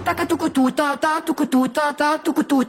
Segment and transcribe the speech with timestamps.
[0.00, 2.64] taca tá tá tucutu tá tá tucutu taca tucutu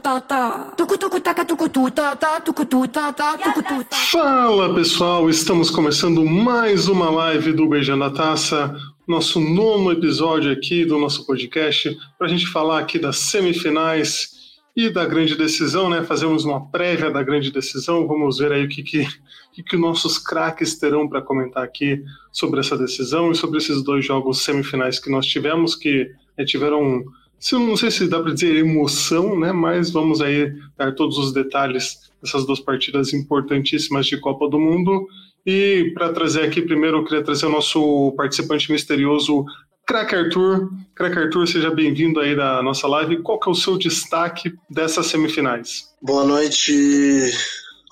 [1.96, 8.74] tá tá tucutu Fala pessoal, estamos começando mais uma live do Beijando a Taça,
[9.06, 14.40] nosso nono episódio aqui do nosso podcast, para a gente falar aqui das semifinais
[14.74, 16.02] e da grande decisão, né?
[16.02, 19.06] Fazemos uma prévia da grande decisão, vamos ver aí o que, que,
[19.52, 22.02] que, que nossos craques terão para comentar aqui
[22.32, 26.44] sobre essa decisão e sobre esses dois jogos semifinais que nós tivemos, que né,
[27.40, 29.50] tiveram, não sei se dá para dizer emoção, né?
[29.50, 35.08] Mas vamos aí dar todos os detalhes dessas duas partidas importantíssimas de Copa do Mundo.
[35.44, 39.44] E para trazer aqui primeiro, eu queria trazer o nosso participante misterioso,
[39.90, 40.70] Crack Arthur.
[40.94, 43.22] Crack Arthur, seja bem-vindo aí da nossa live.
[43.22, 45.92] Qual que é o seu destaque dessas semifinais?
[46.00, 47.32] Boa noite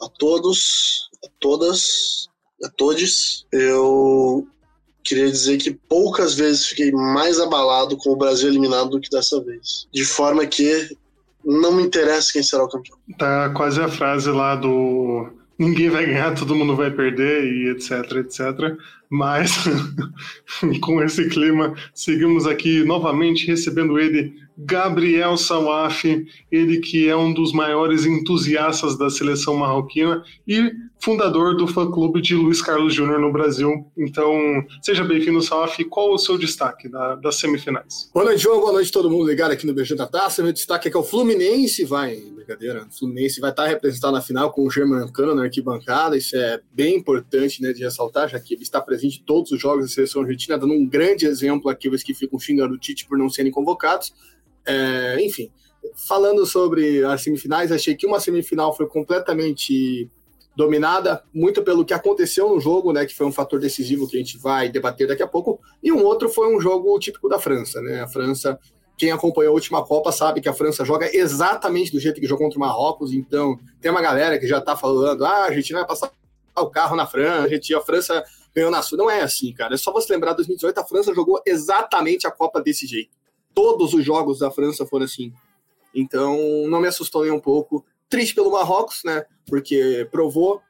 [0.01, 2.29] a todos, a todas,
[2.63, 3.47] a todos.
[3.51, 4.47] Eu
[5.09, 9.43] queria dizer que poucas vezes fiquei mais abalado com o Brasil eliminado do que dessa
[9.43, 9.87] vez.
[9.93, 10.97] De forma que
[11.45, 12.99] não me interessa quem será o campeão.
[13.19, 18.13] Tá quase a frase lá do ninguém vai ganhar, todo mundo vai perder e etc,
[18.19, 18.77] etc.
[19.11, 19.53] Mas
[20.81, 26.05] com esse clima, seguimos aqui novamente recebendo ele, Gabriel Sawaf,
[26.51, 30.71] ele que é um dos maiores entusiastas da seleção marroquina e
[31.01, 33.87] fundador do fã-clube de Luiz Carlos Júnior no Brasil.
[33.97, 34.33] Então,
[34.83, 35.83] seja bem-vindo, Sawaf.
[35.85, 38.11] Qual o seu destaque da, das semifinais?
[38.13, 38.61] Boa noite, João.
[38.61, 40.43] Boa noite todo mundo ligado aqui no Beijo da Taça.
[40.43, 44.53] Meu destaque é que o Fluminense vai, brincadeira, o Fluminense vai estar representado na final
[44.53, 46.17] com o Germancano na arquibancada.
[46.17, 49.61] Isso é bem importante né, de ressaltar, já que ele está presente em todos os
[49.61, 53.17] jogos da seleção argentina, dando um grande exemplo àqueles que ficam xingando o Tite por
[53.17, 54.13] não serem convocados.
[54.67, 55.51] É, enfim,
[55.95, 60.11] falando sobre as semifinais, achei que uma semifinal foi completamente
[60.59, 64.19] dominada muito pelo que aconteceu no jogo, né, que foi um fator decisivo que a
[64.19, 67.81] gente vai debater daqui a pouco, e um outro foi um jogo típico da França,
[67.81, 68.01] né?
[68.01, 68.59] A França,
[68.97, 72.47] quem acompanhou a última Copa sabe que a França joga exatamente do jeito que jogou
[72.47, 75.87] contra o Marrocos, então tem uma galera que já tá falando: "Ah, a Argentina vai
[75.87, 76.11] passar
[76.57, 78.99] o carro na França, a, gente, a França ganhou na Sul".
[78.99, 79.75] Não é assim, cara.
[79.75, 83.11] É só você lembrar 2018, a França jogou exatamente a Copa desse jeito.
[83.55, 85.33] Todos os jogos da França foram assim.
[85.95, 87.85] Então, não me assustou nem um pouco.
[88.09, 89.25] Triste pelo Marrocos, né?
[89.47, 90.61] Porque provou,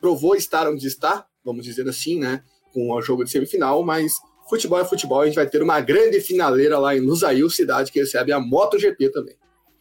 [0.00, 2.42] provou estar onde está, vamos dizer assim, né?
[2.72, 4.14] Com o jogo de semifinal, mas
[4.48, 5.20] futebol é futebol.
[5.20, 9.10] A gente vai ter uma grande finaleira lá em Lusail, cidade que recebe a MotoGP
[9.10, 9.36] também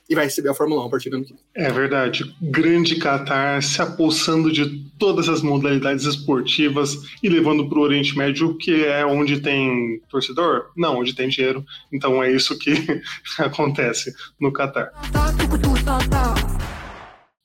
[0.09, 1.41] e vai receber a Fórmula 1 a partir do ano que vem.
[1.55, 2.35] É verdade.
[2.41, 8.57] Grande Qatar se apossando de todas as modalidades esportivas e levando para o Oriente Médio,
[8.57, 10.71] que é onde tem torcedor?
[10.75, 11.65] Não, onde tem dinheiro.
[11.91, 12.73] Então é isso que
[13.39, 14.91] acontece no Qatar.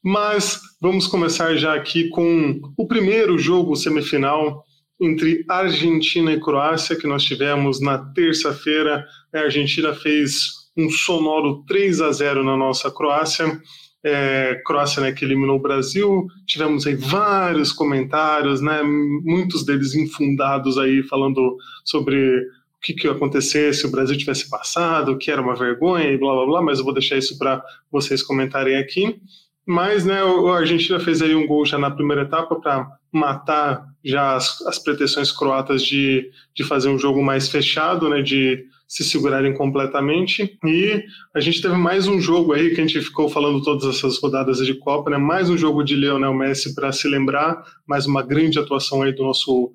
[0.03, 4.65] Mas vamos começar já aqui com o primeiro jogo semifinal
[5.01, 9.05] entre Argentina e Croácia que nós tivemos na terça-feira.
[9.35, 13.61] A Argentina fez um sonoro 3 a 0 na nossa Croácia.
[14.05, 16.27] É, Croácia né, que eliminou o Brasil.
[16.47, 23.13] Tivemos aí vários comentários, né, muitos deles infundados aí falando sobre o que, que ia
[23.13, 26.79] acontecer se o Brasil tivesse passado, que era uma vergonha e blá blá blá, mas
[26.79, 27.61] eu vou deixar isso para
[27.91, 29.21] vocês comentarem aqui.
[29.69, 34.35] Mas né, a Argentina fez aí um gol já na primeira etapa para matar já
[34.35, 39.53] as, as pretensões croatas de, de fazer um jogo mais fechado, né, de se segurarem
[39.53, 40.59] completamente.
[40.65, 44.19] E a gente teve mais um jogo aí que a gente ficou falando todas essas
[44.19, 45.19] rodadas de Copa, né?
[45.19, 49.23] Mais um jogo de Lionel Messi para se lembrar, mais uma grande atuação aí do
[49.23, 49.71] nosso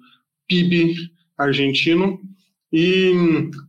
[0.48, 0.96] PIB
[1.38, 2.20] argentino.
[2.74, 3.14] E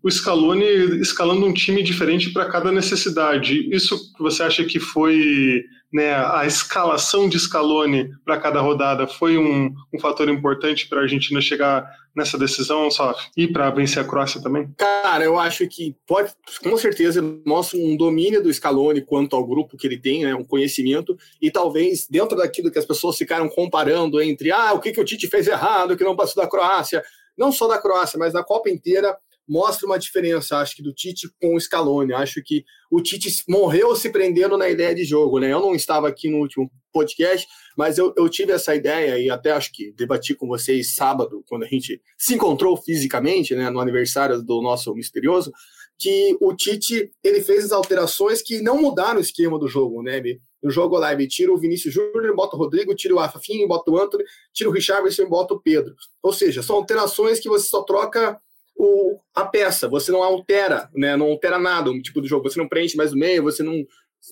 [0.03, 0.65] o Scaloni
[1.03, 3.69] escalando um time diferente para cada necessidade.
[3.71, 9.73] Isso você acha que foi né, a escalação de Scaloni para cada rodada foi um,
[9.93, 14.43] um fator importante para a Argentina chegar nessa decisão, só e para vencer a Croácia
[14.43, 14.69] também?
[14.77, 16.33] Cara, eu acho que pode,
[16.63, 20.45] com certeza, mostra um domínio do Scaloni quanto ao grupo que ele tem, né, um
[20.45, 25.01] conhecimento, e talvez dentro daquilo que as pessoas ficaram comparando entre ah, o que, que
[25.01, 27.03] o Tite fez errado, que não passou da Croácia,
[27.37, 29.17] não só da Croácia, mas da Copa inteira,
[29.49, 32.13] mostra uma diferença, acho que, do Tite com o Scaloni.
[32.13, 35.53] Acho que o Tite morreu se prendendo na ideia de jogo, né?
[35.53, 37.47] Eu não estava aqui no último podcast,
[37.77, 41.65] mas eu, eu tive essa ideia e até acho que debati com vocês sábado, quando
[41.65, 45.53] a gente se encontrou fisicamente, né, no aniversário do nosso misterioso,
[45.99, 50.21] que o Tite ele fez as alterações que não mudaram o esquema do jogo, né?
[50.65, 53.99] No jogo ele tira o Vinícius Júnior, bota o Rodrigo, tira o Rafinha, bota o
[53.99, 55.95] Anthony, tira o Richarlison e bota o Pedro.
[56.23, 58.41] Ou seja, são alterações que você só troca
[58.75, 61.19] o, a peça, você não altera, né?
[61.19, 63.75] Não altera nada o tipo do jogo, você não preenche mais o meio, você não.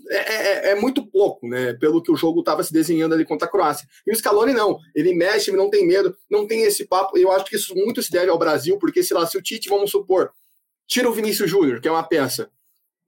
[0.09, 1.75] É, é, é muito pouco, né?
[1.75, 3.87] Pelo que o jogo estava se desenhando ali contra a Croácia.
[4.07, 7.19] E o Scaloni não, ele mexe, ele não tem medo, não tem esse papo.
[7.19, 9.69] Eu acho que isso muito se deve ao Brasil, porque, sei lá, se o Tite,
[9.69, 10.31] vamos supor,
[10.87, 12.51] tira o Vinícius Júnior, que é uma peça,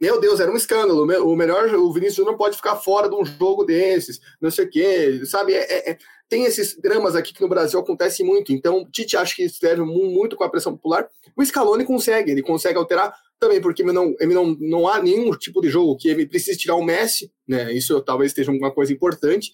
[0.04, 1.02] meu Deus, era um escândalo.
[1.24, 4.70] O melhor, o Vinícius Júnior pode ficar fora de um jogo desses, não sei o
[4.70, 5.54] quê, sabe?
[5.54, 5.98] É, é,
[6.28, 8.52] tem esses dramas aqui que no Brasil acontecem muito.
[8.52, 11.08] Então, Tite acho que escreve muito com a pressão popular.
[11.34, 15.62] O Scaloni consegue, ele consegue alterar também, porque não, ele não, não há nenhum tipo
[15.62, 17.72] de jogo que ele precise tirar o Messi, né?
[17.72, 19.52] Isso talvez esteja uma coisa importante,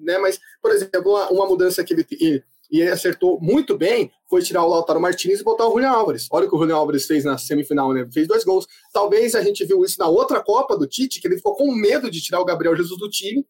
[0.00, 0.16] né?
[0.18, 4.42] Mas, por exemplo, uma, uma mudança que ele, ele e ele acertou muito bem foi
[4.42, 6.26] tirar o Lautaro Martinez e botar o Julian Álvares.
[6.30, 8.08] Olha o que o Julian Álvares fez na semifinal, né?
[8.12, 8.66] Fez dois gols.
[8.92, 12.10] Talvez a gente viu isso na outra Copa do Tite, que ele ficou com medo
[12.10, 13.46] de tirar o Gabriel Jesus do time.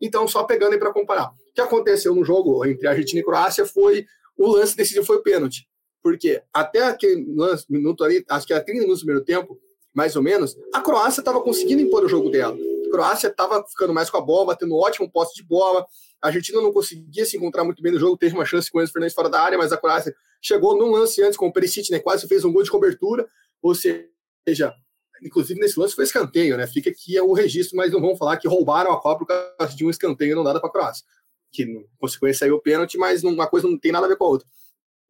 [0.00, 1.30] Então, só pegando aí para comparar.
[1.30, 4.06] O que aconteceu no jogo entre Argentina e Croácia foi
[4.38, 5.68] o lance decisivo foi o pênalti.
[6.02, 9.58] Porque até aquele lance, minuto ali, acho que era 30 minutos do primeiro tempo,
[9.92, 12.56] mais ou menos, a Croácia estava conseguindo impor o jogo dela.
[12.90, 15.86] A Croácia estava ficando mais com a bola, tendo um ótimo posse de bola,
[16.20, 18.82] a Argentina não conseguia se encontrar muito bem no jogo, teve uma chance com o
[18.82, 21.90] Enzo Fernandes fora da área, mas a Croácia chegou num lance antes com o Perisic,
[21.90, 23.28] né, quase fez um gol de cobertura,
[23.62, 24.74] ou seja,
[25.22, 26.66] inclusive nesse lance foi escanteio, né?
[26.66, 29.84] Fica aqui o registro, mas não vão falar que roubaram a Copa por causa de
[29.84, 31.04] um escanteio não dada para a Croácia.
[31.52, 34.24] Que, em consequência, saiu o pênalti, mas uma coisa não tem nada a ver com
[34.24, 34.48] a outra.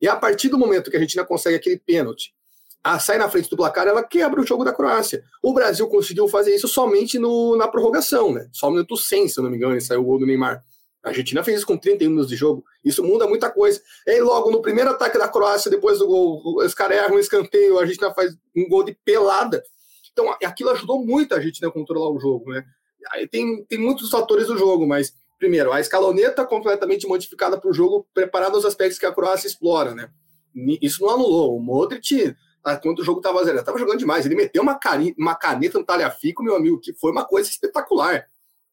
[0.00, 2.35] E a partir do momento que a Argentina consegue aquele pênalti,
[2.82, 5.23] a sair na frente do placar, ela quebra o jogo da Croácia.
[5.43, 8.49] O Brasil conseguiu fazer isso somente no, na prorrogação, né?
[8.53, 10.65] Só no minuto 100, se eu não me engano, saiu o gol do Neymar.
[11.03, 12.65] A Argentina fez isso com 31 minutos de jogo.
[12.85, 13.81] Isso muda muita coisa.
[14.06, 17.19] E aí, logo no primeiro ataque da Croácia, depois do gol, os caras erram um
[17.19, 19.62] escanteio, a Argentina faz um gol de pelada.
[20.12, 22.65] Então, aquilo ajudou muito a Argentina a controlar o jogo, né?
[23.12, 27.73] Aí tem, tem muitos fatores do jogo, mas, primeiro, a escaloneta completamente modificada para o
[27.73, 30.11] jogo, preparada aos aspectos que a Croácia explora, né?
[30.83, 31.56] Isso não anulou.
[31.56, 32.35] O Modric,
[32.83, 34.27] quando o jogo estava zero, estava jogando demais.
[34.27, 38.27] Ele meteu uma, cari uma caneta no talhafico, meu amigo, que foi uma coisa espetacular.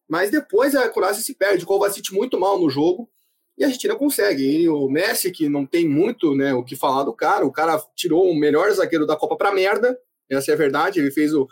[0.07, 3.09] Mas depois a Croácia se perde, o Kovacic muito mal no jogo
[3.57, 4.43] e a Argentina consegue.
[4.43, 7.81] E o Messi, que não tem muito né, o que falar do cara, o cara
[7.95, 9.99] tirou o melhor zagueiro da Copa para merda,
[10.29, 10.99] essa é a verdade.
[10.99, 11.47] Ele fez o,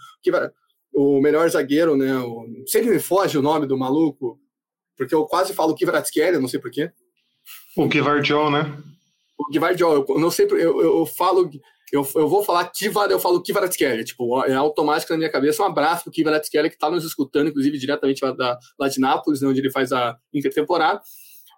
[0.94, 2.18] o melhor zagueiro, né?
[2.20, 4.40] O, sempre me foge o nome do maluco,
[4.96, 6.92] porque eu quase falo Kivaratskelia, não sei porquê.
[7.76, 8.78] O Kivardiol, né?
[9.38, 11.50] O Kivardiol, eu não sei, eu, eu, eu falo
[11.92, 15.62] eu, eu vou falar Kivar, eu falo Kivaratskelia, tipo, é automático na minha cabeça.
[15.62, 19.42] Um abraço pro Kivaratskelia, que está nos escutando, inclusive, diretamente lá, da, lá de Nápoles,
[19.42, 21.02] né, onde ele faz a intertemporada.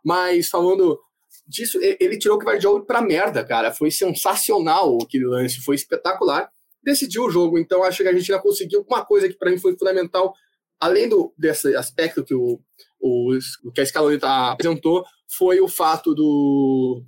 [0.03, 0.99] Mas falando
[1.47, 3.71] disso, ele tirou o Kivaratskelia pra merda, cara.
[3.71, 6.49] Foi sensacional aquele lance, foi espetacular.
[6.83, 9.57] Decidiu o jogo, então acho que a gente já conseguiu uma coisa que para mim
[9.57, 10.33] foi fundamental,
[10.79, 12.59] além do, desse aspecto que o,
[12.99, 17.03] o, que a Scaloni tá, apresentou, foi o fato do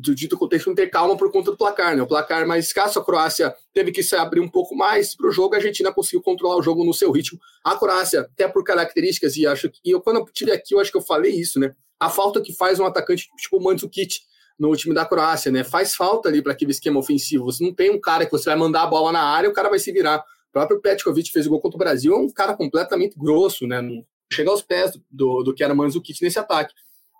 [0.00, 2.02] do dito contexto ter calma por conta do placar, né?
[2.02, 5.32] O placar mais escasso, a Croácia teve que se abrir um pouco mais para o
[5.32, 7.38] jogo, a Argentina conseguiu controlar o jogo no seu ritmo.
[7.64, 10.80] A Croácia, até por características, e acho que e eu, quando eu tive aqui, eu
[10.80, 11.74] acho que eu falei isso, né?
[11.98, 14.20] A falta que faz um atacante tipo o Mandzukic
[14.58, 15.64] no time da Croácia, né?
[15.64, 17.44] Faz falta ali para aquele esquema ofensivo.
[17.44, 19.68] Você não tem um cara que você vai mandar a bola na área, o cara
[19.68, 20.18] vai se virar.
[20.18, 23.80] O próprio Petkovic fez o gol contra o Brasil, é um cara completamente grosso, né?
[23.80, 26.74] Não chega aos pés do, do que era Mandzukic nesse ataque.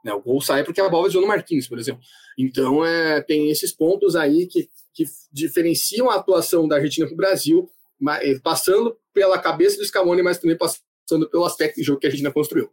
[0.05, 0.13] Né?
[0.13, 2.01] O gol sai porque a bola desviou no Marquinhos, por exemplo.
[2.39, 7.17] Então, é, tem esses pontos aí que, que diferenciam a atuação da Argentina para o
[7.17, 7.69] Brasil,
[8.23, 12.09] eh, passando pela cabeça do Scaloni, mas também passando pelo aspecto de jogo que a
[12.09, 12.71] Argentina construiu.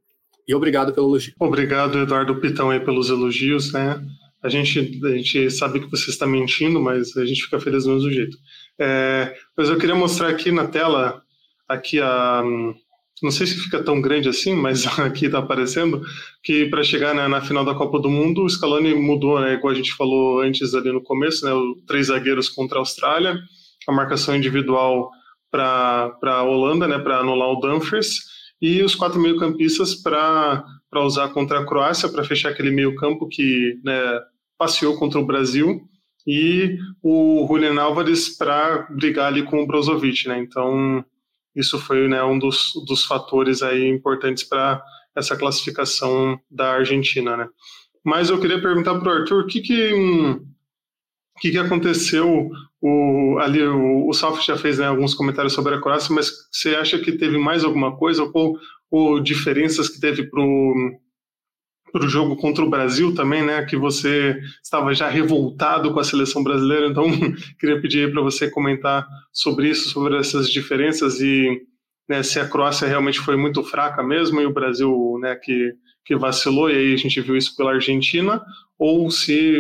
[0.48, 1.34] E obrigado pelo elogio.
[1.40, 3.74] Obrigado, Eduardo Pitão, aí, pelos elogios.
[3.74, 4.02] Né?
[4.42, 7.94] A, gente, a gente sabe que você está mentindo, mas a gente fica feliz do
[7.94, 8.38] mesmo jeito.
[8.80, 11.22] É, mas eu queria mostrar aqui na tela
[11.68, 12.42] aqui a,
[13.22, 16.02] não sei se fica tão grande assim, mas aqui está aparecendo,
[16.44, 19.74] que para chegar né, na final da Copa do Mundo, o Scaloni mudou, né, igual
[19.74, 21.52] a gente falou antes ali no começo, né,
[21.88, 23.40] três zagueiros contra a Austrália,
[23.88, 25.10] a marcação individual
[25.50, 30.64] para a Holanda, né, para anular o Dumfries, e os quatro meio-campistas para
[30.96, 34.20] usar contra a Croácia, para fechar aquele meio-campo que né,
[34.58, 35.82] passeou contra o Brasil,
[36.26, 40.28] e o Julian Álvares para brigar ali com o Brozovic.
[40.28, 41.06] Né, então
[41.58, 44.82] isso foi né, um dos, dos fatores aí importantes para
[45.16, 47.50] essa classificação da Argentina, né?
[48.06, 49.92] Mas eu queria perguntar para o Arthur, o que que,
[51.40, 52.50] que, que aconteceu?
[52.80, 56.76] O, ali o, o Salf já fez né, alguns comentários sobre a Croácia, mas você
[56.76, 58.58] acha que teve mais alguma coisa ou,
[58.90, 60.42] ou diferenças que teve para
[61.98, 63.66] para o jogo contra o Brasil também, né?
[63.66, 67.06] Que você estava já revoltado com a seleção brasileira, então
[67.60, 71.62] queria pedir para você comentar sobre isso, sobre essas diferenças e
[72.08, 75.74] né, se a Croácia realmente foi muito fraca mesmo e o Brasil, né, que
[76.06, 78.42] que vacilou e aí a gente viu isso pela Argentina,
[78.80, 79.58] ou se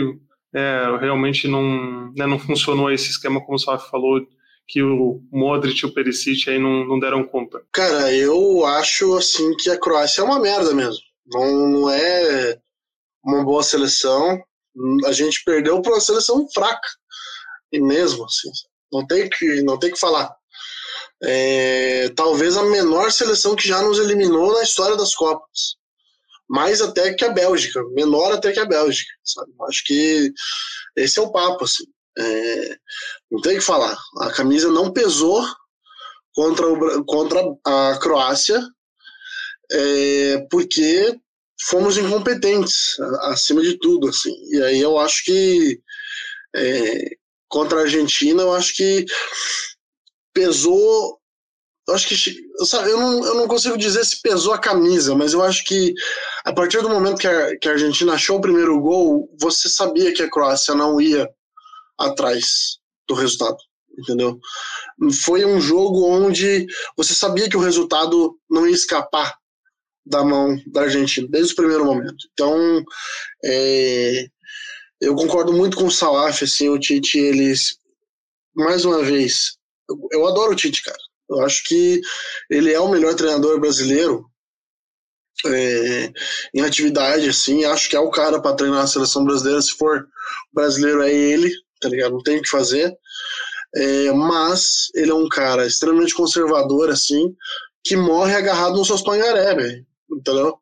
[0.56, 4.26] é, realmente não né, não funcionou esse esquema como o Saf falou
[4.66, 7.62] que o Modric e o Perisic aí não, não deram conta.
[7.72, 12.60] Cara, eu acho assim que a Croácia é uma merda mesmo não, não é
[13.24, 14.42] uma boa seleção.
[15.06, 16.88] A gente perdeu para uma seleção fraca.
[17.72, 18.50] E mesmo assim,
[18.92, 20.34] não tem que, não tem que falar.
[21.24, 25.76] é, talvez a menor seleção que já nos eliminou na história das Copas.
[26.50, 29.12] Mais até que a Bélgica, menor até que a Bélgica.
[29.24, 29.52] Sabe?
[29.68, 30.32] Acho que
[30.96, 31.66] esse é o papo.
[31.66, 31.84] Assim.
[32.18, 32.78] É,
[33.30, 33.98] não tem que falar.
[34.20, 35.44] A camisa não pesou
[36.34, 38.62] contra, o, contra a Croácia,
[39.72, 41.20] é, porque
[41.60, 44.10] fomos incompetentes, acima de tudo.
[44.10, 44.34] Assim.
[44.50, 45.80] E aí eu acho que
[46.56, 49.06] é, contra a Argentina, eu acho que
[50.34, 51.18] pesou.
[51.88, 52.16] Eu acho que.
[52.66, 55.94] Sabe, eu, não, eu não consigo dizer se pesou a camisa, mas eu acho que
[56.44, 60.14] a partir do momento que a, que a Argentina achou o primeiro gol, você sabia
[60.14, 61.30] que a Croácia não ia
[61.98, 63.58] atrás do resultado.
[63.98, 64.40] Entendeu?
[65.24, 69.36] Foi um jogo onde você sabia que o resultado não ia escapar
[70.10, 72.18] da mão da Argentina, desde o primeiro momento.
[72.34, 72.84] Então,
[73.44, 74.26] é,
[75.02, 77.78] eu concordo muito com o Salaf, assim, o Tite, eles,
[78.56, 79.58] mais uma vez,
[79.90, 80.98] eu, eu adoro o Tite, cara.
[81.30, 82.02] Eu acho que
[82.50, 84.26] ele é o melhor treinador brasileiro
[85.46, 86.12] é,
[86.54, 90.08] em atividade, assim, acho que é o cara para treinar a seleção brasileira, se for
[90.54, 92.14] brasileiro é ele, tá ligado?
[92.14, 92.96] Não tem o que fazer.
[93.76, 97.36] É, mas ele é um cara extremamente conservador, assim,
[97.84, 99.87] que morre agarrado nos seus pangaré, velho.
[100.12, 100.58] Entendeu?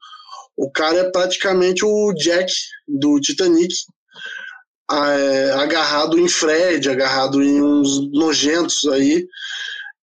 [0.57, 2.51] O cara é praticamente o Jack
[2.87, 3.73] do Titanic,
[4.91, 9.27] é, agarrado em Fred, agarrado em uns nojentos aí,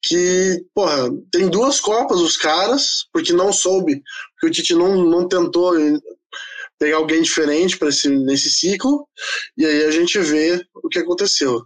[0.02, 5.28] que, porra, tem duas Copas os caras, porque não soube, porque o Tite não, não
[5.28, 5.74] tentou
[6.78, 9.06] pegar alguém diferente para esse nesse ciclo,
[9.56, 11.62] e aí a gente vê o que aconteceu.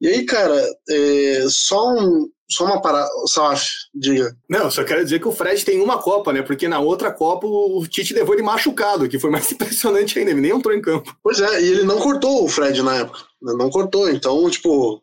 [0.00, 4.36] E aí, cara, é, só um, só uma parada, Salaf, diga.
[4.48, 6.42] Não, só quero dizer que o Fred tem uma Copa, né?
[6.42, 10.40] Porque na outra Copa o Tite levou ele machucado, que foi mais impressionante ainda, ele
[10.40, 11.16] nem entrou em campo.
[11.22, 13.54] Pois é, e ele não cortou o Fred na época, né?
[13.56, 15.02] não cortou, então, tipo,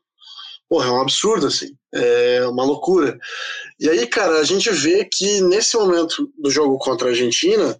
[0.69, 3.17] porra, é um absurdo, assim, é uma loucura.
[3.79, 7.77] E aí, cara, a gente vê que nesse momento do jogo contra a Argentina,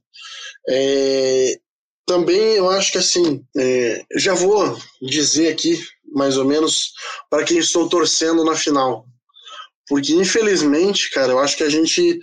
[0.68, 1.60] é,
[2.06, 5.80] também eu acho que, assim, é, já vou dizer aqui,
[6.14, 6.92] mais ou menos,
[7.30, 9.06] para quem estou torcendo na final.
[9.92, 12.18] Porque, infelizmente, cara, eu acho que a gente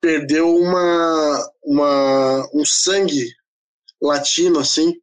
[0.00, 3.28] perdeu uma, uma, um sangue
[4.00, 4.94] latino, assim,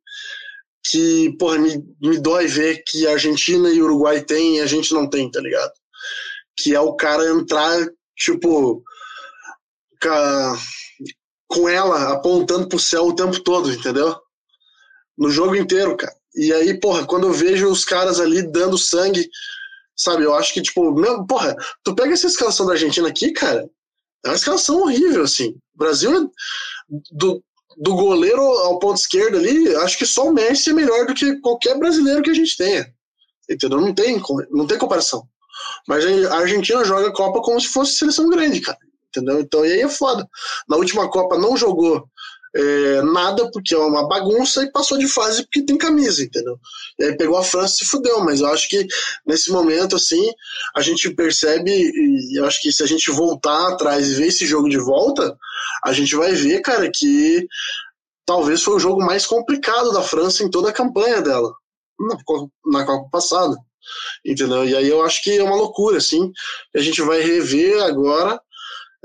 [0.83, 4.65] que, porra, me, me dói ver que a Argentina e o Uruguai têm e a
[4.65, 5.71] gente não tem, tá ligado?
[6.57, 8.83] Que é o cara entrar, tipo,
[11.47, 14.15] com ela apontando pro céu o tempo todo, entendeu?
[15.15, 16.15] No jogo inteiro, cara.
[16.33, 19.29] E aí, porra, quando eu vejo os caras ali dando sangue,
[19.95, 20.23] sabe?
[20.23, 23.69] Eu acho que, tipo, meu, porra, tu pega essa escalação da Argentina aqui, cara,
[24.25, 25.50] é uma escalação horrível, assim.
[25.75, 26.31] O Brasil,
[27.12, 27.43] do,
[27.77, 31.39] do goleiro ao ponto esquerdo ali, acho que só o Messi é melhor do que
[31.41, 32.88] qualquer brasileiro que a gente tenha.
[33.50, 33.81] Entendeu?
[33.81, 34.21] Não tem,
[34.51, 35.27] não tem comparação.
[35.88, 38.77] Mas a Argentina joga a Copa como se fosse seleção grande, cara.
[39.09, 39.39] Entendeu?
[39.41, 40.27] Então, e aí é foda.
[40.67, 42.07] Na última Copa não jogou
[42.55, 46.60] é, nada, porque é uma bagunça, e passou de fase porque tem camisa, entendeu?
[47.00, 48.86] E aí pegou a França e se fudeu, mas eu acho que
[49.25, 50.31] nesse momento, assim,
[50.75, 54.45] a gente percebe, e eu acho que se a gente voltar atrás e ver esse
[54.45, 55.36] jogo de volta,
[55.83, 57.48] a gente vai ver, cara, que
[58.25, 61.51] talvez foi o jogo mais complicado da França em toda a campanha dela,
[62.00, 63.55] na, na Copa passada,
[64.24, 64.63] entendeu?
[64.63, 66.31] E aí eu acho que é uma loucura, assim,
[66.75, 68.39] a gente vai rever agora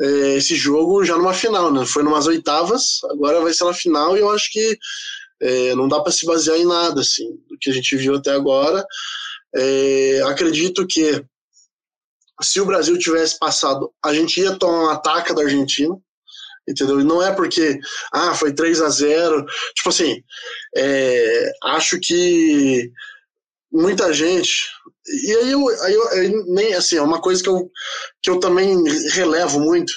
[0.00, 1.84] é, esse jogo já numa final, né?
[1.84, 4.78] Foi numas oitavas, agora vai ser na final e eu acho que
[5.40, 8.32] é, não dá para se basear em nada assim do que a gente viu até
[8.32, 8.84] agora.
[9.54, 11.24] É, acredito que
[12.42, 15.96] se o Brasil tivesse passado, a gente ia tomar um ataque da Argentina,
[16.68, 17.00] entendeu?
[17.00, 17.78] E não é porque
[18.12, 20.22] ah foi 3 a 0 tipo assim,
[20.76, 22.90] é, acho que
[23.72, 24.68] muita gente.
[25.24, 27.70] E aí eu, aí eu, nem assim, é uma coisa que eu,
[28.22, 29.92] que eu também relevo muito,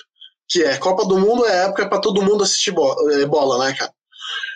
[0.47, 3.75] que é Copa do Mundo é época para todo mundo assistir bola, é, bola, né,
[3.77, 3.91] cara?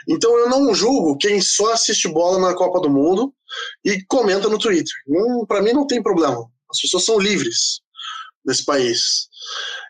[0.08, 3.34] Então eu não julgo quem só assiste bola na Copa do Mundo
[3.84, 4.94] e comenta no Twitter.
[5.48, 6.46] Para mim não tem problema.
[6.70, 7.82] As pessoas são livres
[8.46, 9.28] nesse país.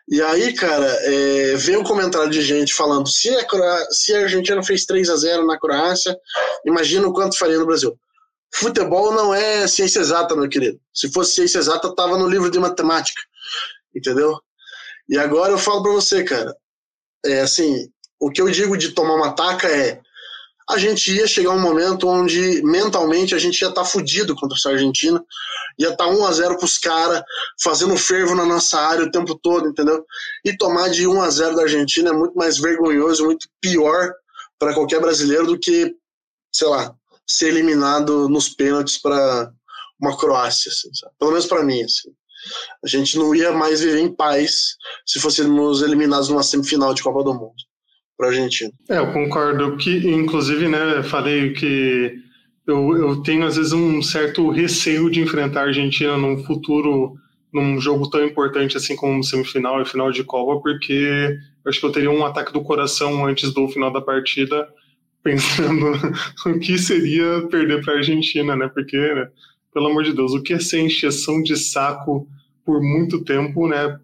[0.08, 3.46] E aí, cara, é, ver um comentário de gente falando se a,
[3.90, 6.16] se a Argentina fez 3 a 0 na Croácia,
[6.64, 7.98] imagina o quanto faria no Brasil.
[8.54, 10.80] Futebol não é ciência exata, meu querido.
[10.94, 13.20] Se fosse ciência exata, tava no livro de matemática.
[13.94, 14.38] Entendeu?
[15.08, 16.54] E agora eu falo para você, cara.
[17.24, 17.88] É assim,
[18.20, 20.00] o que eu digo de tomar uma taca é
[20.68, 24.56] a gente ia chegar um momento onde mentalmente a gente ia estar tá fudido contra
[24.56, 25.24] essa Argentina,
[25.78, 27.22] ia estar tá 1 a 0 pros caras,
[27.62, 30.04] fazendo fervo na nossa área o tempo todo, entendeu?
[30.44, 34.12] E tomar de 1 a 0 da Argentina é muito mais vergonhoso, muito pior
[34.58, 35.94] para qualquer brasileiro do que,
[36.52, 36.95] sei lá,
[37.26, 39.50] ser eliminado nos pênaltis para
[40.00, 41.82] uma Croácia, assim, pelo menos para mim.
[41.82, 42.10] Assim.
[42.84, 47.24] A gente não ia mais viver em paz se fôssemos eliminados numa semifinal de Copa
[47.24, 47.54] do Mundo
[48.16, 48.70] para a Argentina.
[48.88, 52.14] É, eu concordo que, inclusive, né, falei que
[52.66, 57.14] eu, eu tenho às vezes um certo receio de enfrentar a Argentina num futuro,
[57.52, 61.86] num jogo tão importante assim como semifinal e final de Copa, porque eu acho que
[61.86, 64.66] eu teria um ataque do coração antes do final da partida,
[65.26, 65.90] pensando
[66.46, 68.70] o que seria perder para a Argentina, né?
[68.72, 69.28] Porque, né,
[69.74, 72.28] pelo amor de Deus, o que é ser encheção de saco
[72.64, 73.98] por muito tempo, né?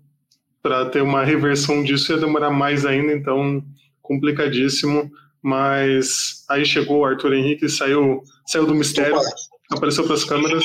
[0.61, 3.65] Para ter uma reversão disso ia demorar mais ainda, então
[4.03, 5.13] complicadíssimo.
[5.41, 9.27] Mas aí chegou o Arthur Henrique, saiu, saiu do mistério, Opa.
[9.71, 10.65] apareceu para as câmeras.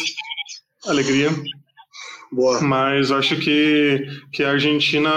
[0.87, 1.29] Alegria.
[2.31, 2.61] Boa.
[2.61, 5.09] Mas eu acho que, que a Argentina,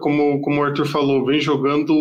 [0.00, 1.92] como, como o Arthur falou, vem jogando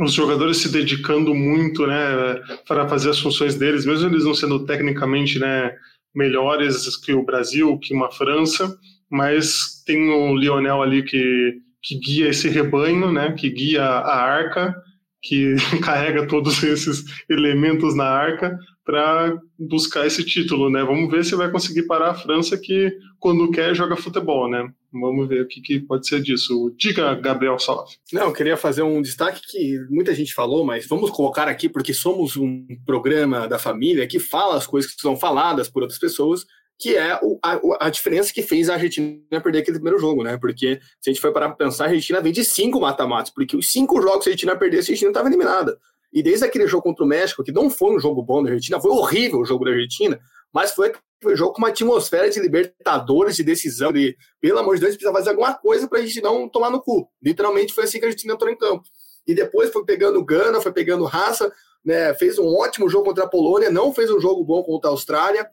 [0.00, 4.64] os jogadores se dedicando muito né, para fazer as funções deles, mesmo eles não sendo
[4.64, 5.72] tecnicamente né,
[6.14, 8.76] melhores que o Brasil, que uma França,
[9.10, 14.74] mas tem o Lionel ali que, que guia esse rebanho, né, que guia a arca,
[15.20, 20.82] que carrega todos esses elementos na arca para buscar esse título, né?
[20.82, 24.68] Vamos ver se vai conseguir parar a França que quando quer joga futebol, né?
[24.92, 26.74] Vamos ver o que, que pode ser disso.
[26.76, 27.94] Diga, Gabriel Salaf.
[28.12, 31.94] Não, eu queria fazer um destaque que muita gente falou, mas vamos colocar aqui porque
[31.94, 36.44] somos um programa da família que fala as coisas que são faladas por outras pessoas
[36.82, 40.36] que é o, a, a, diferença que fez a Argentina perder aquele primeiro jogo, né?
[40.36, 43.56] Porque se a gente for parar para pensar, a Argentina vem de cinco mata-matas, porque
[43.56, 45.78] os cinco jogos que a Argentina perdesse, a Argentina estava eliminada.
[46.12, 48.80] E desde aquele jogo contra o México, que não foi um jogo bom da Argentina,
[48.80, 50.20] foi horrível o jogo da Argentina,
[50.52, 50.92] mas foi
[51.24, 55.12] um jogo com uma atmosfera de libertadores, de decisão, de, pelo amor de Deus, precisa
[55.12, 57.08] fazer alguma coisa para a gente não tomar no cu.
[57.22, 58.84] Literalmente foi assim que a Argentina entrou em campo.
[59.26, 61.50] E depois foi pegando Gana, foi pegando raça,
[61.84, 62.12] né?
[62.14, 65.48] fez um ótimo jogo contra a Polônia, não fez um jogo bom contra a Austrália,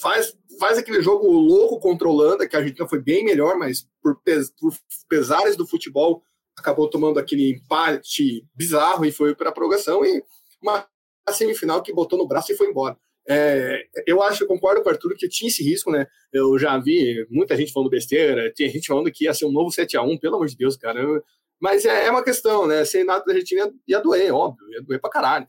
[0.00, 3.88] faz, faz aquele jogo louco contra a Holanda, que a Argentina foi bem melhor, mas
[4.02, 4.72] por, pes, por
[5.08, 6.22] pesares do futebol
[6.60, 10.22] acabou tomando aquele empate bizarro e foi para a prorrogação e
[10.62, 10.86] uma
[11.30, 12.96] semifinal que botou no braço e foi embora.
[13.28, 16.06] É, eu acho, eu concordo com o Arthur que tinha esse risco, né?
[16.32, 19.70] Eu já vi muita gente falando besteira, tinha gente falando que ia ser um novo
[19.70, 21.00] 7 a 1 pelo amor de Deus, cara.
[21.00, 21.22] Eu,
[21.60, 22.84] mas é, é, uma questão, né?
[22.84, 25.46] Sem nada da Argentina ia doer, óbvio, ia doer pra caralho.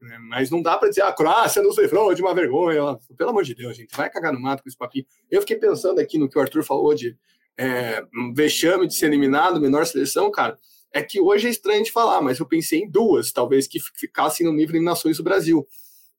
[0.00, 0.18] Né?
[0.18, 2.98] Mas não dá para dizer, a ah, Croácia nos livrou de uma vergonha.
[3.16, 5.06] Pelo amor de Deus, gente, vai cagar no mato com esse papinho.
[5.30, 7.16] Eu fiquei pensando aqui no que o Arthur falou de
[7.58, 10.58] é, um vexame de ser eliminado, menor seleção, cara.
[10.92, 14.46] É que hoje é estranho de falar, mas eu pensei em duas, talvez, que ficassem
[14.46, 15.66] no nível de nações do Brasil,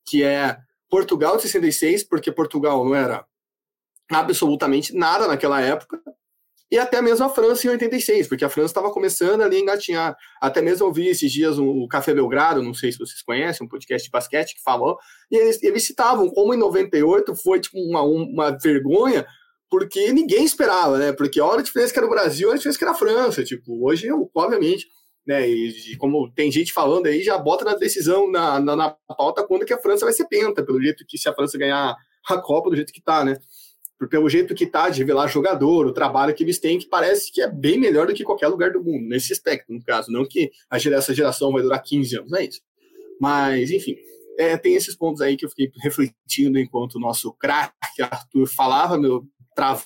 [0.05, 0.57] que é
[0.89, 3.25] Portugal de 66, porque Portugal não era
[4.09, 6.01] absolutamente nada naquela época,
[6.73, 10.17] e até mesmo a França em 86, porque a França estava começando ali a engatinhar.
[10.41, 14.07] Até mesmo ouvi esses dias o Café Belgrado, não sei se vocês conhecem, um podcast
[14.07, 14.97] de basquete que falou,
[15.29, 19.23] e eles, eles citavam como em 98 foi tipo uma, uma vergonha,
[19.73, 21.11] porque ninguém esperava, né?
[21.11, 23.43] Porque a hora a diferença que era o Brasil, a diferença que era a França.
[23.43, 24.85] Tipo, hoje, obviamente,
[25.25, 25.49] né?
[25.49, 29.65] E, como tem gente falando aí, já bota na decisão, na, na, na pauta, quando
[29.65, 31.95] que a França vai ser penta, pelo jeito que se a França ganhar
[32.29, 33.35] a Copa do jeito que tá, né?
[34.11, 37.41] pelo jeito que tá de revelar jogador, o trabalho que eles têm, que parece que
[37.41, 40.11] é bem melhor do que qualquer lugar do mundo, nesse aspecto, no caso.
[40.11, 42.61] Não que a essa geração vai durar 15 anos, não é isso.
[43.19, 43.95] Mas, enfim,
[44.37, 48.99] é, tem esses pontos aí que eu fiquei refletindo enquanto o nosso craque Arthur falava,
[48.99, 49.85] meu travo,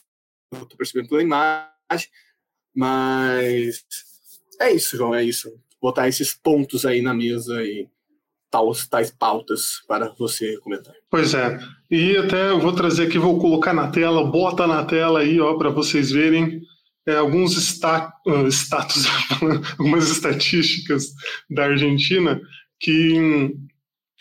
[0.52, 2.10] tô percebendo pela imagem,
[2.76, 3.86] mas
[4.60, 5.52] é isso, João, é isso.
[5.82, 7.88] Botar esses pontos aí na mesa e
[8.50, 10.94] tais, tais pautas para você comentar.
[11.10, 11.60] Pois é.
[11.90, 15.56] E até eu vou trazer aqui, vou colocar na tela, bota na tela aí, ó,
[15.56, 16.62] para vocês verem
[17.08, 19.06] é, alguns sta uh, status,
[19.80, 21.14] algumas estatísticas
[21.50, 22.42] da Argentina
[22.80, 23.56] que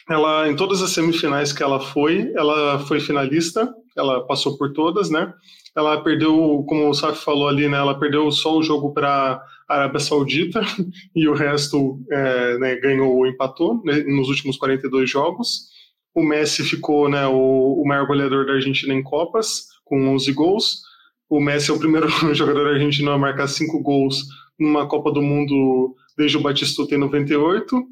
[0.09, 5.11] ela, em todas as semifinais que ela foi, ela foi finalista, ela passou por todas,
[5.11, 5.33] né?
[5.75, 7.77] Ela perdeu, como o Saf falou ali, né?
[7.77, 10.61] Ela perdeu só o jogo para Arábia Saudita
[11.15, 15.69] e o resto é, né, ganhou ou empatou né, nos últimos 42 jogos.
[16.15, 20.81] O Messi ficou né, o, o maior goleador da Argentina em Copas, com 11 gols.
[21.29, 24.25] O Messi é o primeiro jogador argentino a marcar cinco gols
[24.59, 27.83] numa Copa do Mundo desde o Batistuta em 98.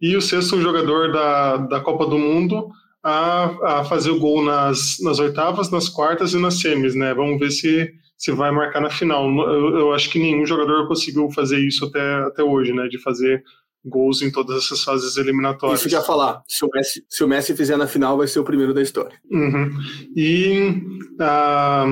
[0.00, 2.68] E o sexto jogador da, da Copa do Mundo
[3.02, 7.12] a, a fazer o gol nas, nas oitavas, nas quartas e nas semis, né?
[7.14, 9.28] Vamos ver se se vai marcar na final.
[9.28, 12.86] Eu, eu, acho que nenhum jogador conseguiu fazer isso até, até hoje, né?
[12.86, 13.42] De fazer
[13.84, 15.80] gols em todas essas fases eliminatórias.
[15.80, 16.40] Isso que ia falar.
[16.46, 19.18] Se o, Messi, se o Messi fizer na final, vai ser o primeiro da história.
[19.28, 19.70] Uhum.
[20.14, 20.82] E
[21.18, 21.84] a,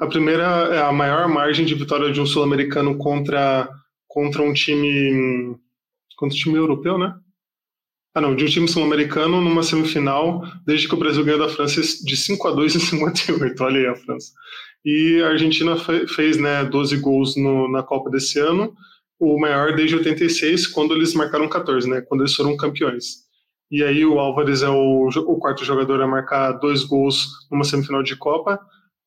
[0.00, 3.68] a primeira é a maior margem de vitória de um sul-americano contra,
[4.08, 5.56] contra um time
[6.16, 7.14] contra um time europeu, né?
[8.14, 11.80] Ah, não, de um time sul-americano numa semifinal, desde que o Brasil ganhou da França
[11.80, 13.62] de 5 a 2 em 58.
[13.62, 14.32] Olha aí a França.
[14.84, 15.76] E a Argentina
[16.08, 18.74] fez né, 12 gols no, na Copa desse ano,
[19.18, 23.28] o maior desde 86, quando eles marcaram 14, né, quando eles foram campeões.
[23.70, 28.02] E aí o Álvares é o, o quarto jogador a marcar dois gols numa semifinal
[28.02, 28.58] de Copa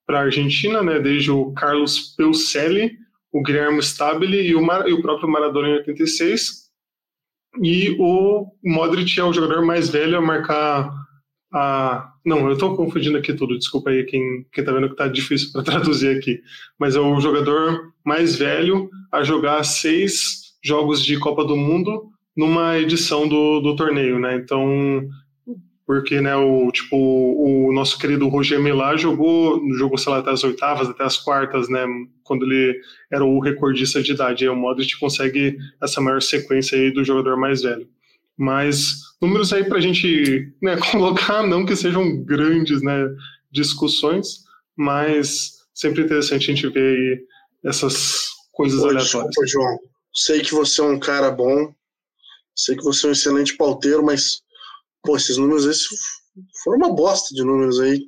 [0.05, 2.97] para a Argentina, né, desde o Carlos Peucelli,
[3.33, 6.62] o Guilherme Stabile e o, Mar, e o próprio Maradona em 86.
[7.61, 10.91] E o Modric é o jogador mais velho a marcar
[11.53, 12.09] a.
[12.25, 15.51] Não, eu estou confundindo aqui tudo, desculpa aí quem, quem tá vendo que tá difícil
[15.51, 16.41] para traduzir aqui.
[16.79, 22.79] Mas é o jogador mais velho a jogar seis jogos de Copa do Mundo numa
[22.79, 24.35] edição do, do torneio, né?
[24.35, 25.07] Então,
[25.85, 30.43] porque né, o, tipo, o nosso querido Roger Milá jogou, jogou, sei lá, até as
[30.43, 31.85] oitavas, até as quartas, né?
[32.23, 32.79] Quando ele
[33.11, 34.45] era o recordista de idade.
[34.45, 37.87] E o Modric consegue essa maior sequência aí do jogador mais velho.
[38.37, 43.07] Mas números aí para a gente né, colocar, não que sejam grandes né,
[43.51, 44.43] discussões,
[44.75, 47.25] mas sempre interessante a gente ver aí
[47.65, 49.11] essas coisas Oi, aleatórias.
[49.11, 49.79] Desculpa, João.
[50.13, 51.73] Sei que você é um cara bom,
[52.55, 54.43] sei que você é um excelente pauteiro, mas
[55.03, 55.89] pô, esses números esses
[56.63, 58.01] foram uma bosta de números aí.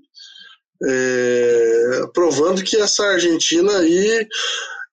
[0.84, 4.28] É, provando que essa Argentina aí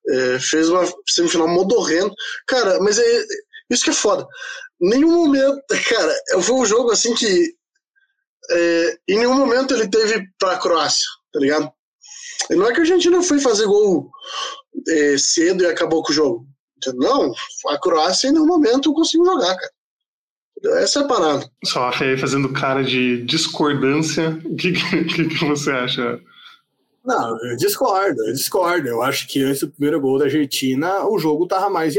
[0.09, 2.13] é, fez uma semifinal modorrendo.
[2.47, 3.23] Cara, mas é,
[3.69, 4.25] isso que é foda.
[4.79, 7.53] Nenhum momento, cara, foi um jogo assim que
[8.51, 11.71] é, em nenhum momento ele teve pra Croácia, tá ligado?
[12.49, 14.09] E não é que a Argentina foi fazer gol
[14.87, 16.45] é, cedo e acabou com o jogo.
[16.95, 17.33] Não,
[17.69, 19.72] a Croácia em nenhum momento conseguiu jogar, cara.
[20.65, 21.49] Essa é a parada.
[21.65, 26.21] Só aí fazendo cara de discordância, o que, que, que, você acha?
[27.03, 28.87] Não, eu discordo, eu discordo.
[28.87, 31.95] Eu acho que antes do primeiro gol da Argentina, o jogo tava mais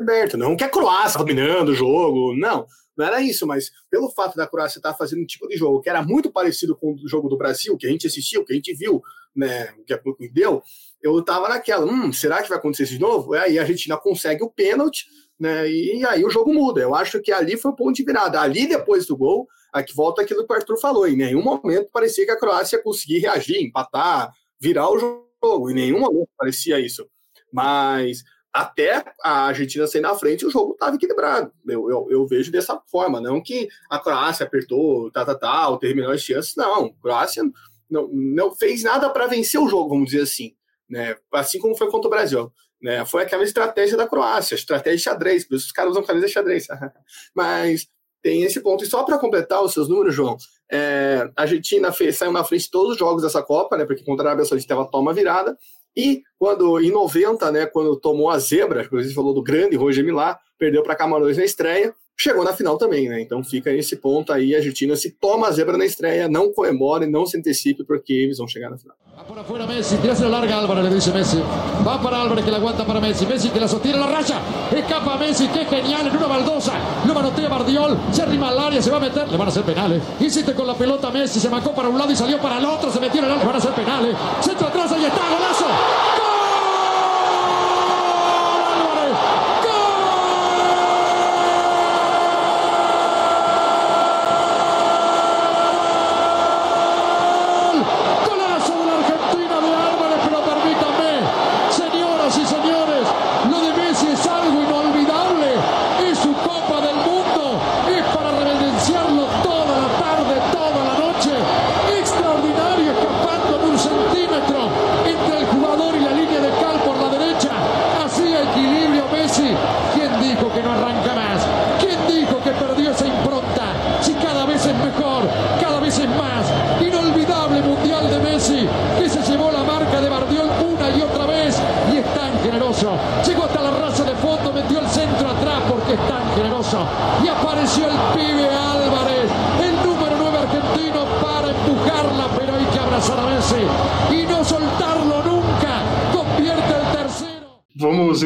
[0.00, 0.38] aberto.
[0.38, 2.66] Não que a Croácia dominando o jogo, não.
[2.96, 5.90] Não era isso, mas pelo fato da Croácia estar fazendo um tipo de jogo que
[5.90, 8.72] era muito parecido com o jogo do Brasil, que a gente assistiu, que a gente
[8.72, 9.02] viu,
[9.34, 10.00] né, que a
[10.32, 10.62] deu,
[11.02, 13.34] eu tava naquela, hum, será que vai acontecer isso de novo?
[13.34, 15.06] Aí a Argentina consegue o pênalti,
[15.38, 16.80] né, e aí o jogo muda.
[16.80, 18.40] Eu acho que ali foi o ponto de virada.
[18.40, 22.24] Ali, depois do gol, aqui volta aquilo que o Arthur falou, em nenhum momento parecia
[22.24, 27.06] que a Croácia ia conseguir reagir, empatar, virar o jogo, em nenhum momento parecia isso.
[27.52, 28.22] Mas
[28.54, 31.52] até a Argentina sair na frente, o jogo estava equilibrado.
[31.66, 35.94] Eu, eu, eu, vejo dessa forma, não que a Croácia apertou, tal, tal, tal, teve
[35.94, 36.86] melhores chances, não.
[36.86, 37.42] A Croácia
[37.90, 40.54] não, não fez nada para vencer o jogo, vamos dizer assim.
[40.88, 41.16] Né?
[41.32, 42.52] Assim como foi contra o Brasil.
[42.82, 43.04] Né?
[43.04, 46.32] Foi aquela estratégia da Croácia, estratégia de xadrez, por isso os caras usam camisa de
[46.32, 46.66] xadrez.
[47.34, 47.86] Mas
[48.22, 48.82] tem esse ponto.
[48.84, 50.36] E só para completar os seus números, João,
[50.72, 53.84] é, a Argentina fez, saiu na frente de todos os jogos dessa Copa, né?
[53.84, 55.56] Porque contra a Arábia Saudita ela toma virada.
[55.96, 60.38] E quando em 90, né, quando tomou a zebra, você falou do grande Roger Milá,
[60.58, 63.20] perdeu para Camarões na estreia, chegou na final também, né?
[63.20, 67.06] Então fica esse ponto aí, a Argentina se toma a zebra na estreia, não comemore,
[67.06, 68.96] não se antecipe, porque eles vão chegar na final.
[69.16, 71.38] Va por afuera Messi, tirase larga Álvarez, le dice Messi.
[71.86, 73.24] Va para Álvarez que la aguanta para Messi.
[73.24, 74.40] Messi que la sostiene la raya.
[74.76, 76.72] Escapa Messi, qué genial, en una baldosa.
[77.06, 79.28] Lo manotea Bardiol, se arrima al área, se va a meter.
[79.28, 80.02] Le van a hacer penales.
[80.18, 82.90] Insiste con la pelota Messi, se marcó para un lado y salió para el otro.
[82.90, 84.16] Se metió en el área, le van a hacer penales.
[84.40, 85.66] Centro atrás, ahí está, golazo.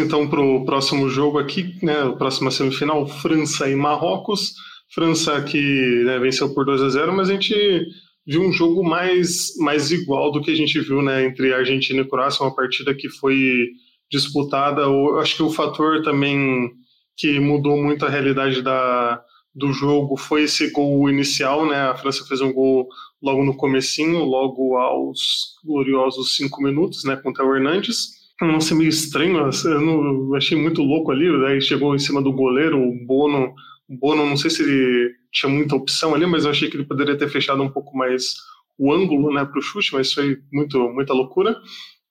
[0.01, 4.55] Então para o próximo jogo aqui, né, a próxima semifinal, França e Marrocos.
[4.95, 7.55] França que né, venceu por 2 a 0, mas a gente
[8.27, 12.09] viu um jogo mais, mais igual do que a gente viu né, entre Argentina e
[12.09, 13.69] Croácia, uma partida que foi
[14.11, 14.83] disputada.
[14.83, 16.71] Eu acho que o fator também
[17.17, 19.23] que mudou muito a realidade da,
[19.55, 21.77] do jogo foi esse gol inicial, né?
[21.77, 22.89] A França fez um gol
[23.21, 28.89] logo no comecinho, logo aos gloriosos cinco minutos, né, contra o Hernandes não ser meio
[28.89, 33.53] estranho, eu não, achei muito louco ali, daí chegou em cima do goleiro, o Bono
[33.89, 36.87] O Bono, não sei se ele tinha muita opção ali, mas eu achei que ele
[36.87, 38.35] poderia ter fechado um pouco mais
[38.79, 41.57] o ângulo né, para o chute, mas foi muito, muita loucura.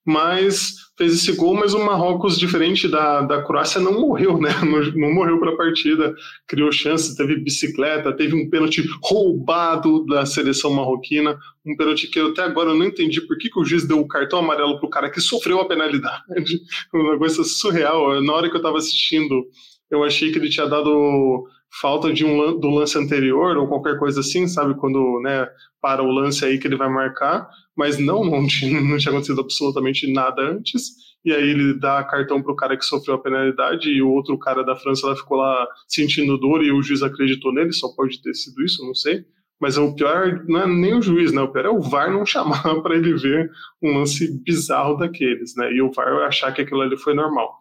[0.05, 4.49] Mas fez esse gol, mas o Marrocos, diferente da, da Croácia, não morreu, né?
[4.67, 6.13] Não, não morreu para a partida,
[6.47, 12.29] criou chances, teve bicicleta, teve um pênalti roubado da seleção marroquina, um pênalti que eu
[12.29, 14.89] até agora não entendi por que, que o juiz deu o cartão amarelo para o
[14.89, 16.23] cara que sofreu a penalidade.
[16.93, 18.21] Um negócio surreal.
[18.21, 19.45] Na hora que eu estava assistindo,
[19.91, 24.19] eu achei que ele tinha dado falta de um do lance anterior ou qualquer coisa
[24.19, 24.75] assim, sabe?
[24.75, 25.47] Quando né,
[25.82, 29.41] para o lance aí que ele vai marcar, mas não, não tinha, não tinha acontecido
[29.41, 31.08] absolutamente nada antes.
[31.25, 34.63] E aí ele dá cartão pro cara que sofreu a penalidade e o outro cara
[34.63, 38.34] da França lá ficou lá sentindo dor e o juiz acreditou nele, só pode ter
[38.34, 39.25] sido isso, não sei.
[39.60, 41.41] Mas o pior não é nem o juiz, né?
[41.41, 43.51] O pior é o VAR não chamar para ele ver
[43.82, 45.71] um lance bizarro daqueles, né?
[45.73, 47.58] E o VAR achar que aquilo ali foi normal.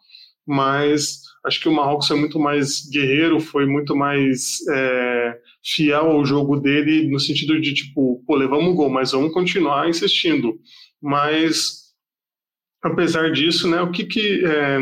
[0.46, 6.24] Mas acho que o Marrocos foi muito mais guerreiro, foi muito mais é, fiel ao
[6.24, 10.58] jogo dele, no sentido de, tipo, pô, levamos o gol, mas vamos continuar insistindo.
[11.00, 11.92] Mas,
[12.82, 14.44] apesar disso, né, o que que...
[14.44, 14.78] É,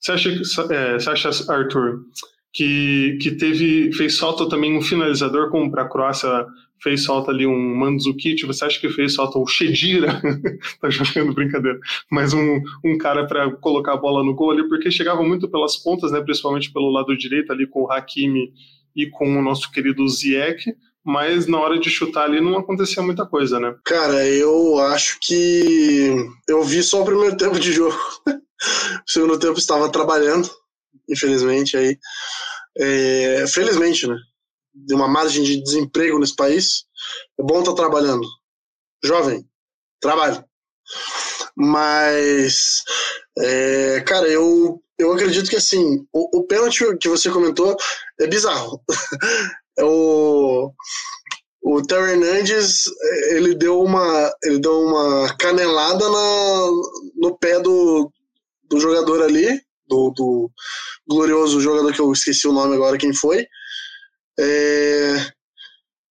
[0.00, 0.30] você acha,
[0.70, 2.04] é, você acha, Arthur,
[2.52, 6.46] que, que teve, fez falta também um finalizador, como para a Croácia
[6.82, 10.20] fez falta ali um Mandzukic, você acha que fez falta o Shedira?
[10.80, 11.78] tá jogando brincadeira.
[12.10, 15.76] Mas um, um cara para colocar a bola no gol ali, porque chegava muito pelas
[15.76, 18.52] pontas, né, principalmente pelo lado direito ali com o Hakimi
[18.94, 23.24] e com o nosso querido Ziyech, mas na hora de chutar ali não acontecia muita
[23.24, 23.74] coisa, né?
[23.84, 26.14] Cara, eu acho que
[26.46, 27.96] eu vi só o primeiro tempo de jogo.
[28.26, 30.50] o segundo tempo estava trabalhando,
[31.08, 31.96] infelizmente aí.
[32.76, 34.16] É, felizmente, né?
[34.86, 36.84] De uma margem de desemprego nesse país,
[37.38, 38.26] é bom estar tá trabalhando.
[39.04, 39.46] Jovem,
[40.00, 40.42] trabalhe.
[41.56, 42.82] Mas,
[43.38, 47.76] é, cara, eu, eu acredito que assim, o, o pênalti que você comentou
[48.20, 48.80] é bizarro.
[49.78, 50.72] é o,
[51.62, 52.84] o Theo Hernandes,
[53.30, 56.66] ele deu uma, ele deu uma canelada na,
[57.16, 58.10] no pé do,
[58.64, 60.50] do jogador ali, do, do
[61.08, 63.46] glorioso jogador que eu esqueci o nome agora, quem foi.
[64.38, 65.32] É...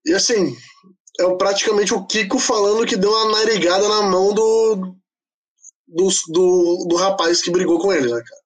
[0.06, 0.56] E assim,
[1.20, 4.96] é praticamente o Kiko falando que deu uma narigada na mão do,
[5.88, 8.42] do, do, do rapaz que brigou com ele, né, cara?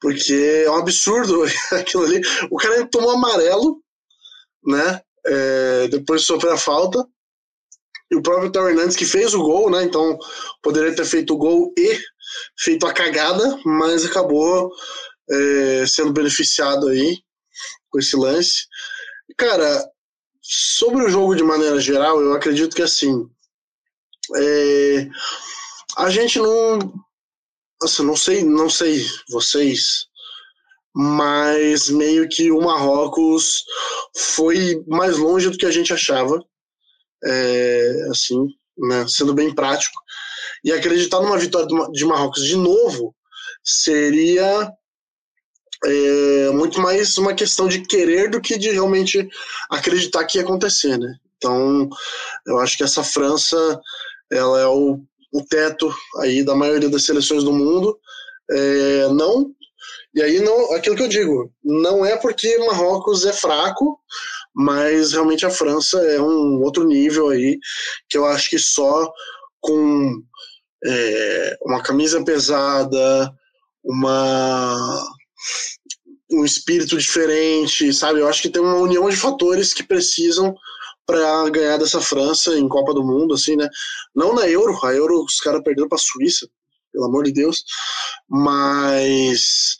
[0.00, 2.20] Porque é um absurdo aquilo ali.
[2.50, 3.80] O cara tomou amarelo,
[4.64, 5.00] né?
[5.26, 7.04] É, depois de sofrer a falta.
[8.10, 9.82] E o próprio Theo Hernandes que fez o gol, né?
[9.82, 10.18] Então
[10.62, 11.98] poderia ter feito o gol e
[12.58, 14.70] feito a cagada, mas acabou
[15.30, 17.18] é, sendo beneficiado aí
[17.90, 18.66] com esse lance.
[19.36, 19.84] Cara,
[20.40, 23.28] sobre o jogo de maneira geral, eu acredito que assim.
[24.34, 25.08] É,
[25.98, 26.78] a gente não.
[27.82, 30.06] Assim, não sei, não sei vocês,
[30.94, 33.64] mas meio que o Marrocos
[34.16, 36.42] foi mais longe do que a gente achava.
[37.22, 38.46] É, assim,
[38.78, 40.00] né, sendo bem prático.
[40.64, 43.14] E acreditar numa vitória de Marrocos de novo
[43.62, 44.72] seria
[45.86, 49.28] é muito mais uma questão de querer do que de realmente
[49.70, 51.14] acreditar que ia acontecer, né?
[51.36, 51.88] Então,
[52.46, 53.80] eu acho que essa França,
[54.32, 55.00] ela é o,
[55.32, 57.98] o teto aí da maioria das seleções do mundo.
[58.50, 59.54] É, não,
[60.16, 64.00] e aí não, aquilo que eu digo, não é porque Marrocos é fraco,
[64.54, 67.58] mas realmente a França é um outro nível aí
[68.08, 69.12] que eu acho que só
[69.60, 70.22] com
[70.86, 73.30] é, uma camisa pesada,
[73.84, 75.04] uma
[76.36, 78.20] um espírito diferente, sabe?
[78.20, 80.54] Eu acho que tem uma união de fatores que precisam
[81.06, 83.68] para ganhar dessa França em Copa do Mundo, assim, né?
[84.14, 86.48] Não na Euro, a Euro os caras perderam para a Suíça,
[86.92, 87.64] pelo amor de Deus,
[88.28, 89.76] mas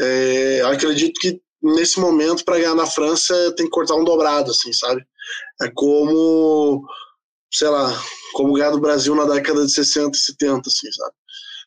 [0.00, 4.72] é, acredito que nesse momento para ganhar na França tem que cortar um dobrado, assim,
[4.72, 5.04] sabe?
[5.60, 6.84] É como,
[7.52, 11.14] sei lá, como ganhar do Brasil na década de 60 e 70, assim, sabe?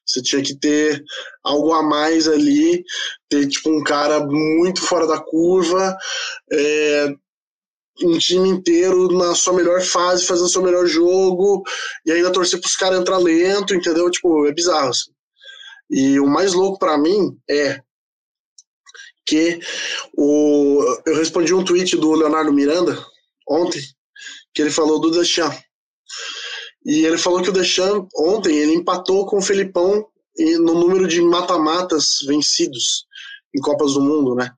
[0.06, 1.04] Você tinha que ter
[1.44, 2.84] algo a mais ali,
[3.30, 5.98] ter tipo um cara muito fora da curva,
[6.52, 7.16] é,
[8.04, 11.64] um time inteiro na sua melhor fase, fazendo seu melhor jogo,
[12.06, 14.10] e ainda torcer para os caras entrar lento, entendeu?
[14.12, 14.90] Tipo, é bizarro.
[14.90, 15.12] Assim.
[15.90, 17.80] E o mais louco para mim é
[19.26, 19.60] que
[20.16, 23.04] o, eu respondi um tweet do Leonardo Miranda
[23.48, 23.82] ontem,
[24.54, 25.65] que ele falou do Deschamps.
[26.86, 31.22] E ele falou que o Deschamps, ontem, ele empatou com o Felipão no número de
[31.22, 33.06] mata-matas vencidos
[33.56, 34.52] em Copas do Mundo, né?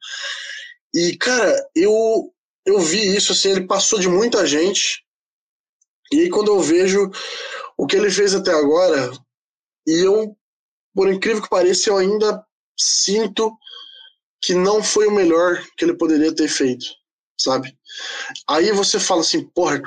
[0.94, 2.34] E, cara, eu,
[2.66, 5.04] eu vi isso, assim, ele passou de muita gente.
[6.12, 7.10] E aí, quando eu vejo
[7.78, 9.12] o que ele fez até agora,
[9.86, 10.36] e eu,
[10.94, 12.44] por incrível que pareça, eu ainda
[12.78, 13.56] sinto
[14.42, 16.86] que não foi o melhor que ele poderia ter feito,
[17.40, 17.78] sabe?
[18.50, 19.82] Aí você fala assim, porra,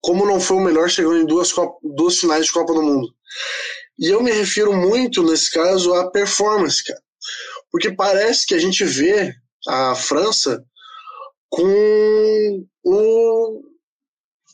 [0.00, 3.08] como não foi o melhor chegando em duas, duas finais de Copa do Mundo?
[3.98, 7.00] E eu me refiro muito, nesse caso, à performance, cara.
[7.70, 9.34] Porque parece que a gente vê
[9.66, 10.64] a França
[11.50, 13.62] com o,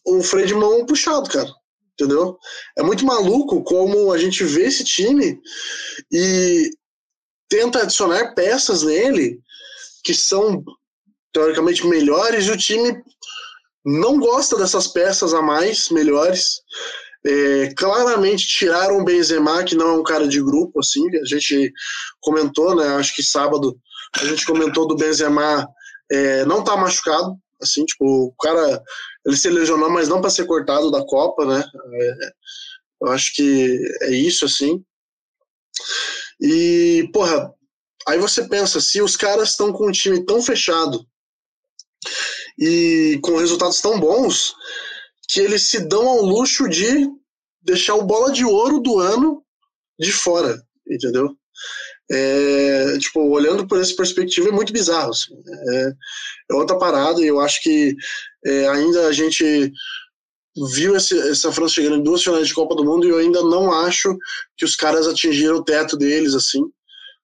[0.07, 1.51] o freio de mão puxado, cara.
[1.93, 2.39] Entendeu?
[2.77, 5.41] É muito maluco como a gente vê esse time
[6.11, 6.71] e
[7.49, 9.41] tenta adicionar peças nele
[10.03, 10.65] que são
[11.33, 13.01] teoricamente melhores e o time
[13.85, 16.63] não gosta dessas peças a mais melhores.
[17.27, 21.73] É, claramente tiraram o Benzema, que não é um cara de grupo, assim, a gente
[22.21, 23.79] comentou, né, acho que sábado
[24.21, 25.67] a gente comentou do Benzema
[26.13, 28.83] é, não tá machucado, assim, tipo, o cara,
[29.25, 32.15] ele se lesionou, mas não para ser cortado da Copa, né, é,
[33.01, 34.85] eu acho que é isso, assim.
[36.39, 37.51] E, porra,
[38.07, 41.07] aí você pensa, se os caras estão com um time tão fechado
[42.59, 44.55] e com resultados tão bons,
[45.29, 47.09] que eles se dão ao luxo de
[47.63, 49.43] deixar o bola de ouro do ano
[49.99, 51.37] de fora, entendeu?
[52.11, 55.11] É, tipo, olhando por essa perspectiva é muito bizarro.
[55.11, 55.35] Assim.
[55.69, 55.93] É,
[56.51, 57.97] é, outra parada e eu acho que
[58.45, 59.73] é, ainda a gente
[60.75, 63.43] viu esse, essa França chegando em duas finais de Copa do Mundo e eu ainda
[63.43, 64.17] não acho
[64.57, 66.61] que os caras atingiram o teto deles, assim.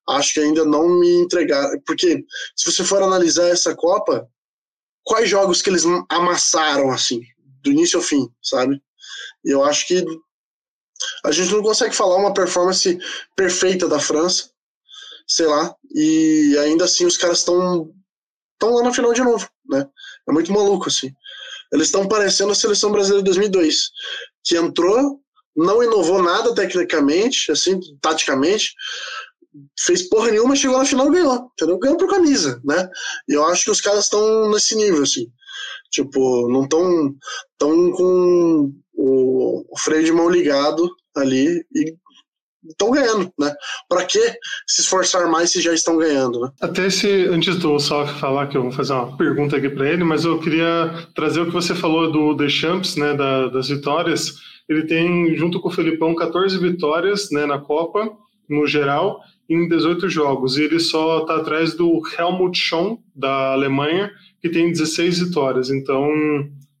[0.09, 1.79] Acho que ainda não me entregaram.
[1.85, 2.23] Porque
[2.55, 4.27] se você for analisar essa Copa,
[5.03, 7.21] quais jogos que eles amassaram, assim,
[7.63, 8.81] do início ao fim, sabe?
[9.43, 10.05] Eu acho que
[11.25, 12.97] a gente não consegue falar uma performance
[13.35, 14.49] perfeita da França,
[15.27, 17.91] sei lá, e ainda assim os caras estão
[18.53, 19.87] estão lá na final de novo, né?
[20.27, 21.11] É muito maluco assim.
[21.71, 23.89] Eles estão parecendo a seleção brasileira de 2002,
[24.43, 25.19] que entrou,
[25.55, 28.73] não inovou nada tecnicamente, assim, taticamente,
[29.79, 31.79] fez porra nenhuma, chegou na final e ganhou, entendeu?
[31.79, 32.89] Ganhou por camisa, né?
[33.27, 35.27] E eu acho que os caras estão nesse nível, assim.
[35.91, 37.13] Tipo, não estão
[37.57, 41.95] tão com o, o freio de mão ligado ali e
[42.69, 43.53] estão ganhando, né?
[43.89, 44.19] Para que
[44.67, 46.51] se esforçar mais se já estão ganhando, né?
[46.61, 50.03] Até se antes do Salf falar que eu vou fazer uma pergunta aqui para ele,
[50.03, 54.35] mas eu queria trazer o que você falou do Deschamps, né, da, das vitórias.
[54.69, 58.09] Ele tem junto com o Felipão 14 vitórias, né, na Copa
[58.47, 59.21] no geral
[59.53, 60.57] em 18 jogos.
[60.57, 64.11] E ele só está atrás do Helmut Schön, da Alemanha,
[64.41, 65.69] que tem 16 vitórias.
[65.69, 66.09] Então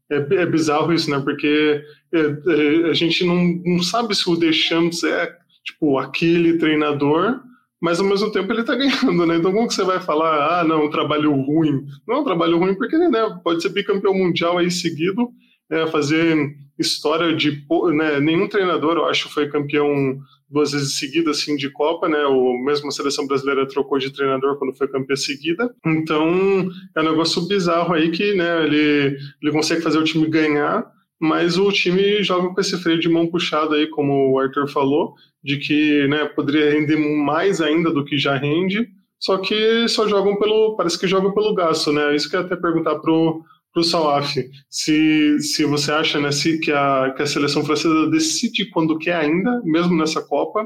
[0.09, 1.19] é, é bizarro isso, né?
[1.19, 7.41] Porque é, é, a gente não, não sabe se o Deschamps é tipo aquele treinador,
[7.79, 9.35] mas ao mesmo tempo ele está ganhando, né?
[9.35, 11.85] Então como que você vai falar, ah, não, um trabalho ruim?
[12.07, 15.29] Não é um trabalho ruim porque né, pode ser bicampeão mundial aí seguido,
[15.69, 20.19] é, fazer história de né, nenhum treinador, eu acho, foi campeão
[20.51, 22.23] duas vezes seguidas assim de Copa, né?
[22.25, 25.73] O mesmo a seleção brasileira trocou de treinador quando foi campeã seguida.
[25.85, 28.65] Então é um negócio bizarro aí que, né?
[28.65, 30.85] Ele ele consegue fazer o time ganhar,
[31.19, 35.15] mas o time joga com esse freio de mão puxado aí, como o Arthur falou,
[35.43, 36.25] de que, né?
[36.25, 38.89] Poderia render mais ainda do que já rende.
[39.19, 42.15] Só que só jogam pelo, parece que jogam pelo gasto, né?
[42.15, 44.35] Isso que eu até perguntar pro para o Salaf,
[44.69, 49.15] se, se você acha né, se, que, a, que a seleção francesa decide quando quer
[49.15, 50.65] ainda, mesmo nessa Copa,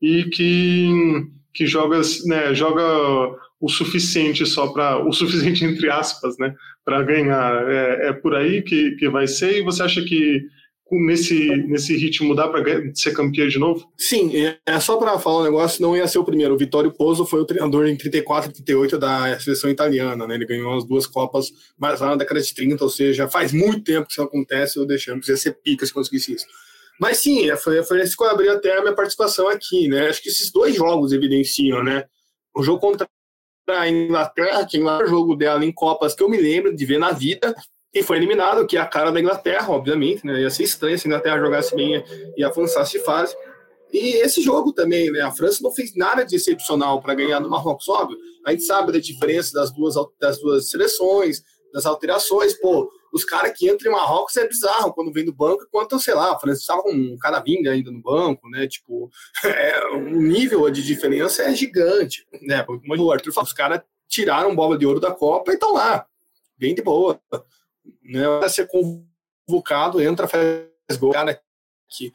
[0.00, 0.88] e que,
[1.54, 2.82] que joga, né, joga
[3.60, 7.70] o suficiente só para o suficiente entre aspas, né, para ganhar.
[7.70, 9.58] É, é por aí que, que vai ser.
[9.58, 10.42] E você acha que
[11.00, 12.62] nesse, nesse ritmo dá para
[12.94, 13.88] ser campeão de novo?
[13.96, 16.54] Sim, é, é só para falar um negócio, não ia ser o primeiro.
[16.54, 20.34] O Vittorio Pozzo foi o treinador em 34 e 38 da seleção italiana, né?
[20.34, 23.82] Ele ganhou as duas Copas mais lá na década de 30, ou seja, faz muito
[23.84, 26.46] tempo que isso acontece, eu deixamos ia ser pica se conseguisse isso.
[27.00, 30.08] Mas sim, é, foi, foi esse que eu abri até a minha participação aqui, né?
[30.08, 32.04] Acho que esses dois jogos evidenciam, né?
[32.54, 33.08] O jogo contra
[33.68, 36.98] a Inglaterra, que é o jogo dela em Copas que eu me lembro de ver
[36.98, 37.54] na vida,
[37.94, 40.40] e foi eliminado, que é a cara da Inglaterra, obviamente, né?
[40.40, 42.02] Ia ser estranho se a Inglaterra jogasse bem
[42.36, 43.36] e avançasse de fase.
[43.92, 45.20] E esse jogo também, né?
[45.20, 48.16] A França não fez nada de excepcional para ganhar do Marrocos, óbvio.
[48.46, 52.54] A gente sabe da diferença das duas, das duas seleções, das alterações.
[52.54, 56.14] Pô, os caras que entram em Marrocos é bizarro quando vem do banco, enquanto, sei
[56.14, 58.66] lá, a França estava com um Caravinga ainda no banco, né?
[58.66, 59.10] Tipo,
[59.44, 62.62] é, o nível de diferença é gigante, né?
[62.62, 66.06] Como o Arthur falou, os caras tiraram bola de ouro da Copa e estão lá,
[66.58, 67.20] bem de boa
[68.02, 71.40] né, para ser convocado, entra, faz gol, cara
[71.88, 72.12] que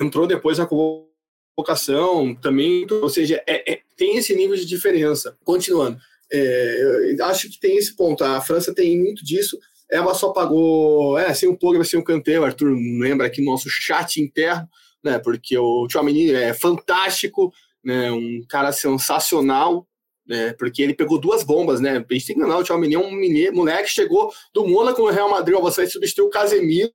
[0.00, 5.36] entrou depois da convocação também, ou seja, é, é, tem esse nível de diferença.
[5.44, 5.98] Continuando,
[6.32, 9.58] é, acho que tem esse ponto, a França tem muito disso,
[9.90, 13.52] ela só pagou, é, sem um Pogba, sem um Kanté, o Arthur lembra aqui no
[13.52, 14.68] nosso chat interno,
[15.02, 17.52] né, porque o Tchouameni é fantástico,
[17.84, 19.86] né, um cara sensacional,
[20.26, 20.52] né?
[20.54, 21.90] Porque ele pegou duas bombas, né?
[21.90, 25.10] A gente tem que lembrar, o Tchouameni é um menino, moleque chegou do Mônaco no
[25.10, 26.92] Real Madrid, você substituiu o Casemiro,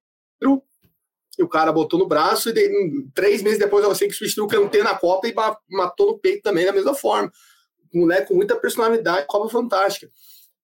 [1.40, 2.70] e o cara botou no braço, e daí,
[3.14, 5.34] três meses depois você que substituiu o Kanté na Copa e
[5.70, 7.32] matou no peito também da mesma forma.
[7.94, 10.10] Moleque com muita personalidade, Copa fantástica.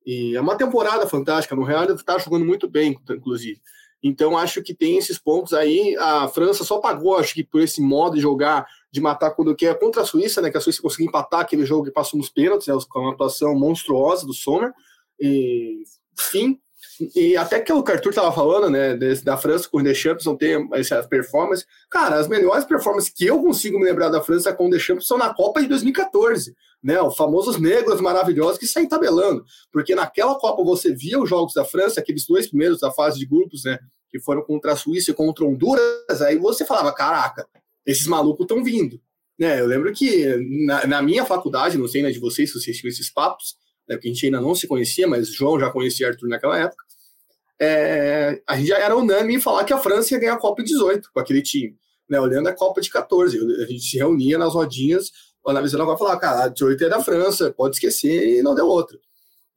[0.05, 3.61] E é uma temporada fantástica, no Real ele está jogando muito bem, inclusive.
[4.01, 5.95] Então acho que tem esses pontos aí.
[5.99, 9.77] A França só pagou, acho que por esse modo de jogar, de matar quando quer
[9.79, 10.51] contra a Suíça, né?
[10.51, 13.57] Que a Suíça conseguiu empatar aquele jogo e passou nos pênaltis, né, com uma atuação
[13.57, 14.71] monstruosa do Sommer.
[15.19, 15.83] E
[16.17, 16.59] fim.
[17.15, 20.67] E até que o Arthur estava falando, né, da França com o Deschamps não tem
[20.73, 21.65] essa performance.
[21.89, 25.17] Cara, as melhores performances que eu consigo me lembrar da França com o Deschamps são
[25.17, 30.63] na Copa de 2014, né, os famosos negros maravilhosos que saem tabelando, porque naquela Copa
[30.63, 33.77] você via os jogos da França, aqueles dois primeiros da fase de grupos, né,
[34.09, 37.45] que foram contra a Suíça e contra Honduras, aí você falava, caraca,
[37.85, 38.99] esses malucos estão vindo.
[39.37, 40.35] Né, eu lembro que
[40.65, 43.55] na, na, minha faculdade, não sei né, de vocês se vocês tinham esses papos,
[43.87, 46.86] né, porque a gente ainda não se conhecia, mas João já conhecia Arthur naquela época,
[47.59, 50.63] é, a gente já era unânime em falar que a França ia ganhar a Copa
[50.63, 51.75] de 18 com aquele time,
[52.09, 53.37] né, olhando a Copa de 14.
[53.63, 55.11] A gente se reunia nas rodinhas,
[55.45, 58.97] analisando agora falava, cara, a 18 é da França, pode esquecer, e não deu outra.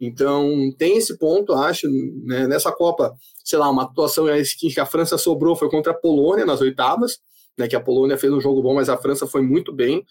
[0.01, 1.87] Então, tem esse ponto, acho,
[2.25, 4.27] né, nessa Copa, sei lá, uma atuação
[4.59, 7.19] que a França sobrou foi contra a Polônia nas oitavas,
[7.59, 10.03] né, que a Polônia fez um jogo bom, mas a França foi muito bem.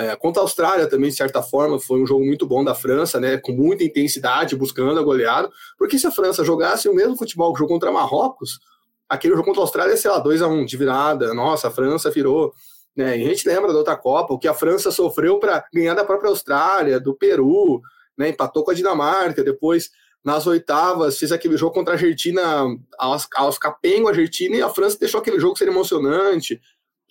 [0.00, 3.20] É, contra a Austrália também, de certa forma, foi um jogo muito bom da França,
[3.20, 7.52] né, com muita intensidade, buscando a goleada, porque se a França jogasse o mesmo futebol
[7.52, 8.60] que jogou contra Marrocos,
[9.06, 11.70] aquele jogo contra a Austrália, sei lá, 2 a 1 um, de virada, nossa, a
[11.70, 12.54] França virou,
[12.96, 15.92] né, e a gente lembra da outra Copa, o que a França sofreu para ganhar
[15.92, 17.82] da própria Austrália, do Peru,
[18.16, 19.90] né, empatou com a Dinamarca, depois
[20.24, 22.64] nas oitavas fez aquele jogo contra a Argentina,
[22.98, 26.58] aos, aos capengo a Argentina, e a França deixou aquele jogo ser emocionante,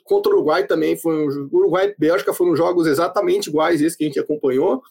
[0.09, 4.03] Contra o Uruguai também foi um Uruguai e Bélgica foram jogos exatamente iguais esse que
[4.03, 4.81] a gente acompanhou.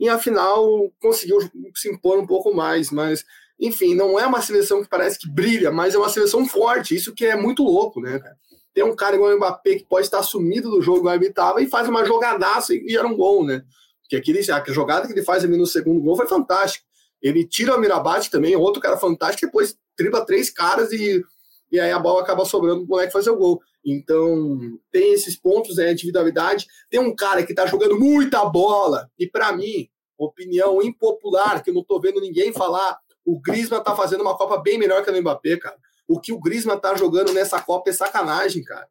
[0.00, 1.38] E afinal conseguiu
[1.72, 3.24] se impor um pouco mais, mas
[3.60, 6.96] enfim, não é uma seleção que parece que brilha, mas é uma seleção forte.
[6.96, 8.36] Isso que é muito louco, né, cara?
[8.74, 11.88] Tem um cara igual o Mbappé que pode estar sumido do jogo estava e faz
[11.88, 13.62] uma jogadaça e gera um gol, né?
[14.02, 16.84] Porque aquele, a jogada que ele faz ali no segundo gol foi fantástica.
[17.22, 21.24] Ele tira o Mirabate também, outro cara fantástico, depois tripla três caras e,
[21.70, 23.62] e aí a bola acaba sobrando pro moleque fazer o gol.
[23.86, 24.58] Então,
[24.90, 26.66] tem esses pontos, né, individualidade.
[26.90, 31.74] Tem um cara que está jogando muita bola, e para mim, opinião impopular, que eu
[31.74, 35.12] não estou vendo ninguém falar, o Griezmann está fazendo uma Copa bem melhor que a
[35.12, 35.76] do Mbappé, cara.
[36.08, 38.88] O que o Griezmann está jogando nessa Copa é sacanagem, cara.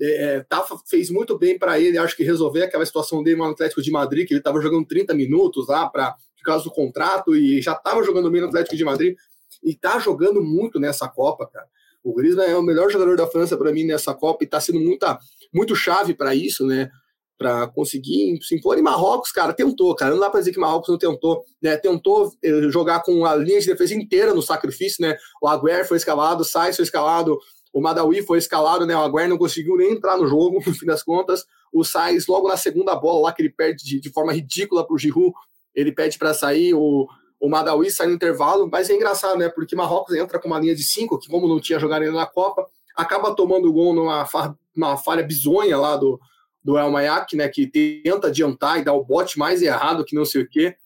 [0.00, 3.44] É, é tá, fez muito bem para ele, acho que resolver aquela situação dele no
[3.44, 7.34] Atlético de Madrid, que ele estava jogando 30 minutos lá para por causa do contrato
[7.34, 9.16] e já estava jogando bem no Atlético de Madrid
[9.62, 11.66] e tá jogando muito nessa Copa, cara.
[12.08, 14.80] O Griezmann é o melhor jogador da França para mim nessa Copa e está sendo
[14.80, 15.18] muita,
[15.52, 16.90] muito chave para isso, né?
[17.36, 18.78] Para conseguir se impor.
[18.78, 20.12] E Marrocos, cara, tentou, cara.
[20.12, 21.76] Não dá para dizer que Marrocos não tentou, né?
[21.76, 25.18] Tentou eh, jogar com a linha de defesa inteira no sacrifício, né?
[25.42, 27.38] O Aguer foi escalado, o Sainz foi escalado,
[27.74, 28.96] o Madawi foi escalado, né?
[28.96, 31.44] O Aguer não conseguiu nem entrar no jogo, no fim das contas.
[31.70, 34.94] O Sainz, logo na segunda bola lá que ele perde de, de forma ridícula para
[34.94, 35.34] o Giroud,
[35.74, 36.72] ele pede para sair.
[36.72, 37.06] O,
[37.40, 39.48] o Madawi sai no intervalo, mas é engraçado, né?
[39.48, 42.26] Porque Marrocos entra com uma linha de cinco, que como não tinha jogado ainda na
[42.26, 46.20] Copa, acaba tomando o gol numa fa uma falha bizonha lá do,
[46.62, 47.48] do El Mayak, né?
[47.48, 50.76] Que tenta adiantar e dar o bote mais errado que não sei o quê.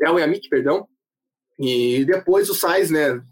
[0.00, 0.86] El Yamik, perdão.
[1.58, 3.22] E depois o Sainz, né?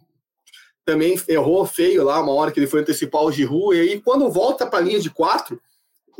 [0.84, 4.30] Também errou feio lá, uma hora que ele foi antecipar o Giroud, e aí quando
[4.30, 5.60] volta para a linha de quatro,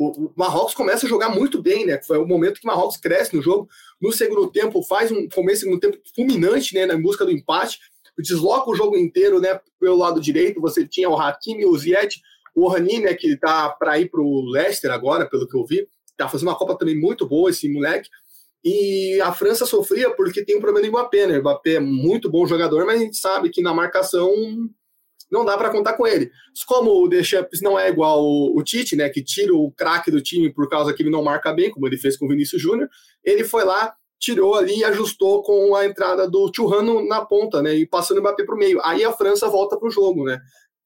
[0.01, 2.01] o, Marrocos começa a jogar muito bem, né?
[2.03, 3.69] Foi o momento que o Marrocos cresce no jogo.
[4.01, 6.87] No segundo tempo, faz um começo segundo tempo fulminante, né?
[6.87, 7.79] Na busca do empate.
[8.19, 9.61] Desloca o jogo inteiro, né?
[9.79, 12.19] Pelo lado direito, você tinha o Hakimi, o Ziet,
[12.55, 13.13] o Rani, né?
[13.13, 15.87] Que tá para ir para o Leicester agora, pelo que eu vi.
[16.17, 18.09] Tá fazendo uma Copa também muito boa, esse moleque.
[18.65, 21.39] E a França sofria porque tem um problema do Mbappé, né?
[21.39, 24.31] O Mbappé é muito bom jogador, mas a gente sabe que na marcação
[25.31, 26.31] não dá para contar com ele.
[26.67, 30.53] Como o Deschamps não é igual o, Tite, né, que tira o craque do time
[30.53, 32.89] por causa que ele não marca bem, como ele fez com o Vinícius Júnior,
[33.25, 37.75] ele foi lá, tirou ali e ajustou com a entrada do Churrano na ponta, né,
[37.75, 38.81] e passando o Mbappé para o meio.
[38.85, 40.39] Aí a França volta para o jogo, né?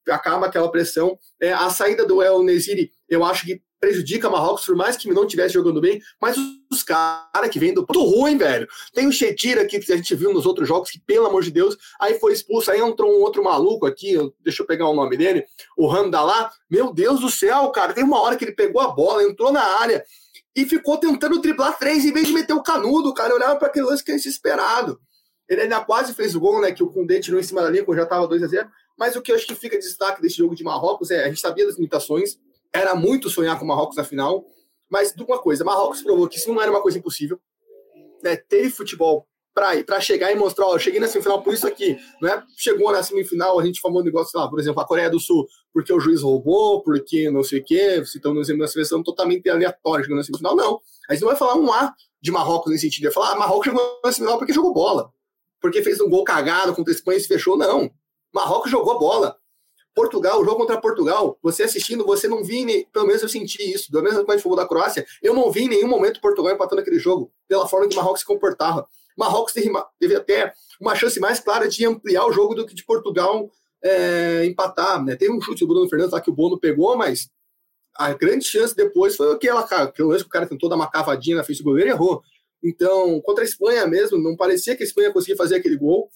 [0.07, 1.17] Acaba aquela pressão.
[1.41, 5.25] É, a saída do El Nesiri, eu acho que prejudica Marrocos, por mais que não
[5.25, 6.35] estivesse jogando bem, mas
[6.71, 8.67] os caras que vêm do muito ruim, velho.
[8.91, 11.51] Tem o Chetira aqui que a gente viu nos outros jogos, que pelo amor de
[11.51, 15.15] Deus, aí foi expulso, aí entrou um outro maluco aqui, deixa eu pegar o nome
[15.15, 15.45] dele,
[15.77, 16.51] o Randalá.
[16.67, 19.61] Meu Deus do céu, cara, tem uma hora que ele pegou a bola, entrou na
[19.61, 20.03] área
[20.55, 23.29] e ficou tentando driblar três em vez de meter o canudo, cara.
[23.29, 24.99] Eu olhava para aquele lance que é desesperado.
[25.47, 26.71] Ele ainda quase fez o gol, né?
[26.71, 28.67] Que o Kundê tirou em cima da linha, quando já estava 2 a 0
[28.97, 31.27] Mas o que eu acho que fica de destaque desse jogo de Marrocos é a
[31.27, 32.39] gente sabia das limitações,
[32.75, 34.45] era muito sonhar com o Marrocos na final,
[34.89, 37.39] mas de uma coisa, Marrocos provou que isso não era uma coisa impossível.
[38.23, 42.43] né, teve futebol para chegar e mostrar, ó, cheguei na semifinal por isso aqui, né?
[42.57, 45.47] Chegou na semifinal, a gente falou um negócio lá, por exemplo, a Coreia do Sul,
[45.73, 49.49] porque o juiz roubou, porque não sei o quê, citando no exemplo da seleção totalmente
[49.49, 50.81] aleatória, na semifinal, não.
[51.09, 53.65] A gente não vai falar um A de Marrocos nesse sentido, vai falar, ah, Marrocos
[53.65, 55.09] chegou na semifinal porque jogou bola,
[55.61, 57.89] porque fez um gol cagado contra a Espanha e se fechou, não.
[58.33, 59.37] Marrocos jogou bola.
[59.95, 63.89] Portugal, o jogo contra Portugal, você assistindo, você não vi, pelo menos eu senti isso,
[63.91, 66.99] da mesma coisa que da Croácia, eu não vi em nenhum momento Portugal empatando aquele
[66.99, 68.85] jogo, pela forma que o Marrocos se comportava.
[69.17, 72.83] Marrocos teve, teve até uma chance mais clara de ampliar o jogo do que de
[72.83, 73.49] Portugal
[73.81, 75.01] é, empatar.
[75.03, 75.15] Né?
[75.15, 77.29] Teve um chute do Bruno Fernandes lá que o Bono pegou, mas
[77.95, 81.37] a grande chance depois foi aquela, aquele lance que o cara tentou dar uma cavadinha
[81.37, 82.21] na frente do goleiro e errou.
[82.61, 86.09] Então, contra a Espanha mesmo, não parecia que a Espanha conseguia fazer aquele gol.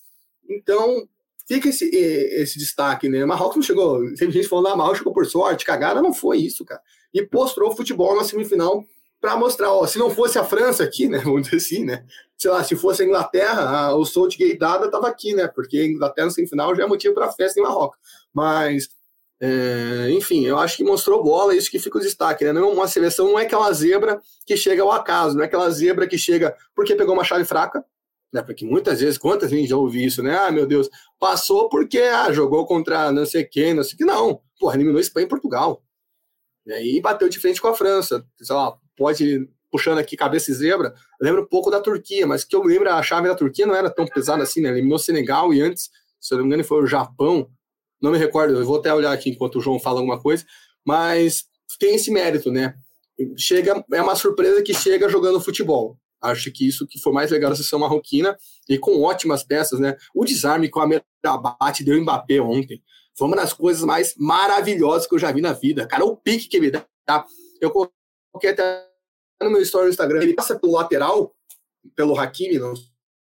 [0.50, 1.08] Então,
[1.50, 3.26] fica esse, esse destaque, né?
[3.26, 4.00] Marrocos não chegou.
[4.14, 6.00] Tem gente falando, ah, Marrocos chegou por sorte, cagada.
[6.00, 6.80] Não foi isso, cara.
[7.12, 8.86] E mostrou o futebol na semifinal
[9.20, 12.06] para mostrar, ó, se não fosse a França aqui, né, vamos dizer assim, né,
[12.38, 15.86] sei lá, se fosse a Inglaterra, a, o Southgate dada estava aqui, né, porque a
[15.86, 18.00] Inglaterra no semifinal já é motivo para festa em Marrocos,
[18.34, 18.88] mas,
[19.42, 23.28] é, enfim, eu acho que mostrou bola, isso que fica o destaque, né, uma seleção
[23.28, 26.96] não é aquela zebra que chega ao acaso, não é aquela zebra que chega porque
[26.96, 27.84] pegou uma chave fraca,
[28.34, 32.00] né, porque muitas vezes, quantas vezes já ouvi isso, né, ah, meu Deus, passou porque,
[32.00, 35.84] ah, jogou contra não sei quem, não sei que, não, porra, eliminou Espanha e Portugal,
[36.68, 40.94] e bateu de frente com a França, sei lá, pode puxando aqui cabeça e zebra,
[41.22, 43.90] lembra um pouco da Turquia, mas que eu lembro, a chave da Turquia não era
[43.90, 44.70] tão pesada assim, né?
[44.70, 47.50] Eliminou Senegal e antes, se eu não me engano, foi o Japão.
[48.02, 50.46] Não me recordo, eu vou até olhar aqui enquanto o João fala alguma coisa,
[50.86, 51.46] mas
[51.80, 52.76] tem esse mérito, né?
[53.38, 55.98] Chega, é uma surpresa que chega jogando futebol.
[56.22, 59.96] Acho que isso que foi mais legal da sessão marroquina e com ótimas peças, né?
[60.14, 62.84] O desarme com a Merabat deu Mbappé ontem.
[63.18, 65.88] Foi uma das coisas mais maravilhosas que eu já vi na vida.
[65.88, 67.26] Cara, o pique que ele dá.
[67.62, 68.88] Eu coloquei até
[69.42, 71.34] no meu story no Instagram, ele passa pelo lateral,
[71.96, 72.74] pelo Hakimi, não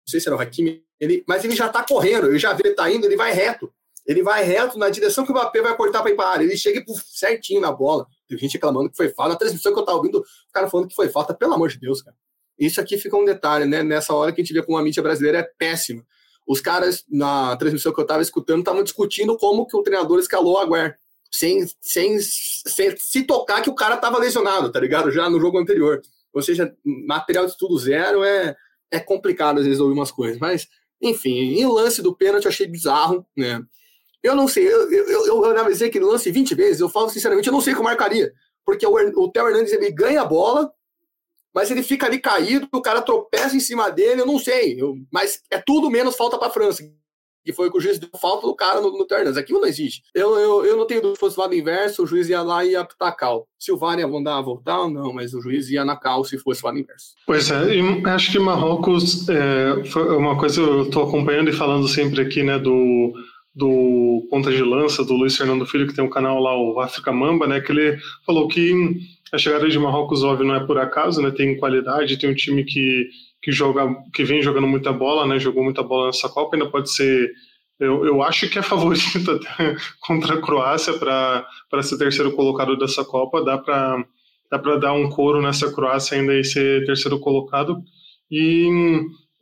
[0.06, 2.76] sei se era o Hakimi, ele, mas ele já tá correndo, ele já vê ele
[2.76, 3.74] tá indo, ele vai reto.
[4.06, 6.44] Ele vai reto na direção que o Mbappé vai cortar para ir para área.
[6.44, 8.06] Ele chega certinho na bola.
[8.28, 9.32] Tem gente reclamando que foi falta.
[9.32, 11.34] Na transmissão que eu tava ouvindo, o cara falando que foi falta.
[11.34, 12.16] Pelo amor de Deus, cara.
[12.58, 13.84] Isso aqui fica um detalhe, né?
[13.84, 16.06] Nessa hora que a gente vê como a mídia brasileira é péssima.
[16.46, 20.58] Os caras, na transmissão que eu tava escutando, estavam discutindo como que o treinador escalou
[20.58, 20.98] a Guer
[21.34, 25.12] sem, sem, sem se tocar que o cara estava lesionado, tá ligado?
[25.12, 26.00] Já no jogo anterior.
[26.32, 28.56] Ou seja, material de estudo zero é,
[28.92, 30.38] é complicado às vezes ouvir umas coisas.
[30.38, 30.68] Mas,
[31.02, 33.60] enfim, e o lance do pênalti eu achei bizarro, né?
[34.22, 37.54] Eu não sei, eu, eu, eu, analisei aquele lance 20 vezes, eu falo sinceramente, eu
[37.54, 38.32] não sei como marcaria.
[38.64, 40.72] Porque o, o Theo Hernandes ele ganha a bola,
[41.54, 44.82] mas ele fica ali caído, o cara tropeça em cima dele, eu não sei.
[44.82, 46.84] Eu, mas é tudo menos falta para a França
[47.44, 49.38] que foi que o juiz deu falta do cara no, no Ternas.
[49.38, 50.02] Aquilo não existe.
[50.16, 52.72] Eu, eu, eu não tenho dúvida se fosse lado inverso, o juiz ia lá e
[52.72, 53.48] ia apitar cal.
[53.60, 56.38] Se o VAR ia mandar voltar ou não, mas o juiz ia na cal se
[56.38, 57.16] fosse lado inverso.
[57.26, 61.88] Pois é, e acho que Marrocos é, foi uma coisa eu estou acompanhando e falando
[61.88, 63.14] sempre aqui, né, do
[63.56, 67.12] do ponta de lança do Luiz Fernando Filho, que tem um canal lá, o África
[67.12, 68.98] Mamba, né, que ele falou que
[69.34, 72.64] a chegada de Marrocos, óbvio, não é por acaso, né, tem qualidade, tem um time
[72.64, 73.10] que
[73.44, 75.38] que joga, que vem jogando muita bola, né?
[75.38, 77.30] Jogou muita bola nessa Copa, ainda pode ser.
[77.78, 83.04] Eu, eu acho que é favorito até contra a Croácia para ser terceiro colocado dessa
[83.04, 83.44] Copa.
[83.44, 84.06] Dá para
[84.50, 87.84] dá para dar um coro nessa Croácia ainda e ser terceiro colocado.
[88.32, 88.70] E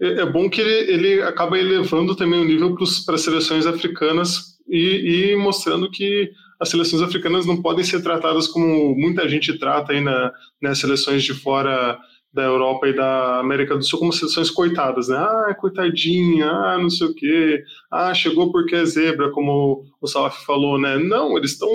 [0.02, 2.76] é, é bom que ele, ele acaba elevando também o nível
[3.06, 6.32] para as seleções africanas e, e, mostrando que
[6.62, 10.32] as seleções africanas não podem ser tratadas como muita gente trata aí na,
[10.62, 12.00] nas seleções de fora
[12.32, 15.18] da Europa e da América do Sul como seleções coitadas, né?
[15.18, 20.46] Ah, coitadinha, ah, não sei o quê, ah, chegou porque é zebra, como o Salaf
[20.46, 21.00] falou, né?
[21.00, 21.70] Não, eles estão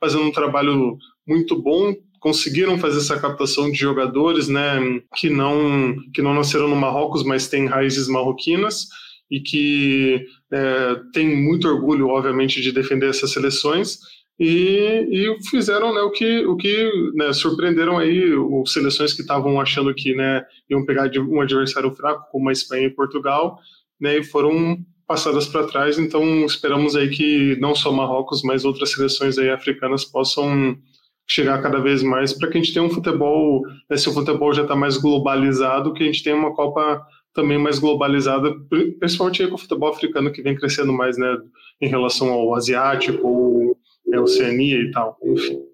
[0.00, 4.80] fazendo um trabalho muito bom, conseguiram fazer essa captação de jogadores, né,
[5.16, 8.86] que não que não nasceram no Marrocos, mas têm raízes marroquinas
[9.30, 13.98] e que é, tem muito orgulho, obviamente, de defender essas seleções
[14.38, 19.60] e, e, fizeram né, o que, o que né, surpreenderam aí os seleções que estavam
[19.60, 23.58] achando que né, iam pegar um adversário fraco, como a Espanha e Portugal,
[24.00, 24.78] né, e foram
[25.08, 25.98] passadas para trás.
[25.98, 30.78] Então esperamos aí que não só Marrocos, mas outras seleções aí africanas possam
[31.26, 34.54] chegar cada vez mais para que a gente tenha um futebol, né, se o futebol
[34.54, 38.54] já está mais globalizado, que a gente tenha uma Copa também mais globalizada,
[38.98, 41.36] principalmente com o futebol africano que vem crescendo mais, né,
[41.80, 43.76] em relação ao asiático ou
[44.12, 45.68] é Oceania e tal, enfim.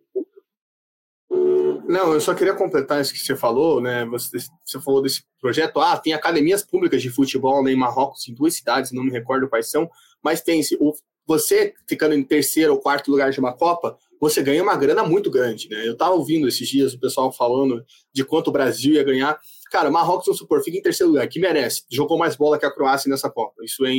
[1.87, 4.05] Não, eu só queria completar isso que você falou, né?
[4.07, 5.81] Você, você falou desse projeto.
[5.81, 9.49] Ah, tem academias públicas de futebol né, em Marrocos, em duas cidades, não me recordo
[9.49, 9.89] quais são,
[10.23, 10.95] mas tem o,
[11.27, 15.31] você ficando em terceiro ou quarto lugar de uma Copa, você ganha uma grana muito
[15.31, 15.87] grande, né?
[15.87, 19.39] Eu tava ouvindo esses dias o pessoal falando de quanto o Brasil ia ganhar.
[19.71, 21.83] Cara, Marrocos, vamos supor, fica em terceiro lugar, que merece.
[21.91, 23.63] Jogou mais bola que a Croácia nessa Copa.
[23.63, 23.93] Isso é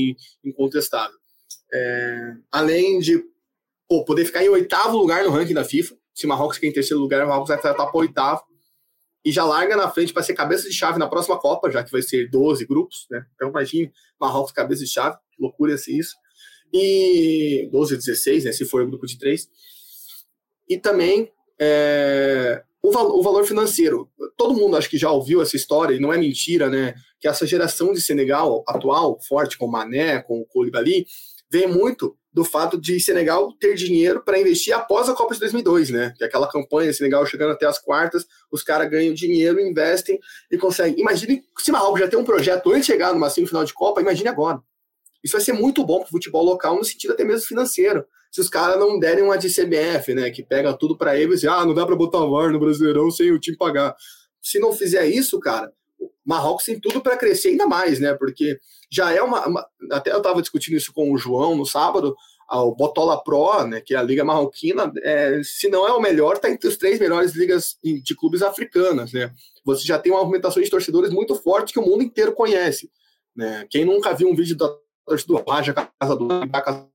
[0.43, 1.17] incontestável.
[1.71, 3.23] É, além de
[3.87, 5.95] pô, poder ficar em oitavo lugar no ranking da FIFA.
[6.13, 8.43] Se Marrocos ficar em terceiro lugar, o Marrocos vai estar para oitavo.
[9.23, 11.91] E já larga na frente para ser cabeça de chave na próxima Copa, já que
[11.91, 13.25] vai ser 12 grupos, né?
[13.33, 16.15] Então imagine Marrocos cabeça de chave, que loucura ia ser isso.
[16.71, 18.51] E 12, 16, né?
[18.51, 19.49] Se for o grupo de três.
[20.69, 24.09] E também é, o, val o valor financeiro.
[24.37, 26.93] Todo mundo acho que já ouviu essa história, e não é mentira, né?
[27.19, 31.07] Que essa geração de Senegal atual, forte, com Mané, com o Koulibaly,
[31.49, 35.89] vem muito do fato de Senegal ter dinheiro para investir após a Copa de 2002,
[35.89, 36.13] né?
[36.17, 40.19] Que é aquela campanha, Senegal chegando até as quartas, os caras ganham dinheiro, investem
[40.51, 40.99] e conseguem.
[40.99, 44.27] Imagine se Marrocos já tem um projeto antes de chegar numa semifinal de Copa, imagine
[44.27, 44.59] agora.
[45.23, 48.05] Isso vai ser muito bom para o futebol local, no sentido até mesmo financeiro.
[48.29, 50.29] Se os caras não derem uma de CBF, né?
[50.29, 53.31] Que pega tudo para eles e, ah, não dá para botar VAR no Brasileirão sem
[53.31, 53.95] o time pagar.
[54.41, 55.71] Se não fizer isso, cara,
[56.25, 58.13] Marrocos tem tudo para crescer ainda mais, né?
[58.13, 58.59] Porque
[58.89, 62.15] já é uma, uma até eu estava discutindo isso com o João no sábado,
[62.49, 66.35] o Botola Pro, né, que é a liga marroquina, é, se não é o melhor,
[66.35, 69.31] está entre as três melhores ligas de clubes africanas, né?
[69.63, 72.89] Você já tem uma movimentação de torcedores muito forte que o mundo inteiro conhece,
[73.35, 73.65] né?
[73.69, 74.69] Quem nunca viu um vídeo da
[75.05, 76.27] torcida do Raja, Casa do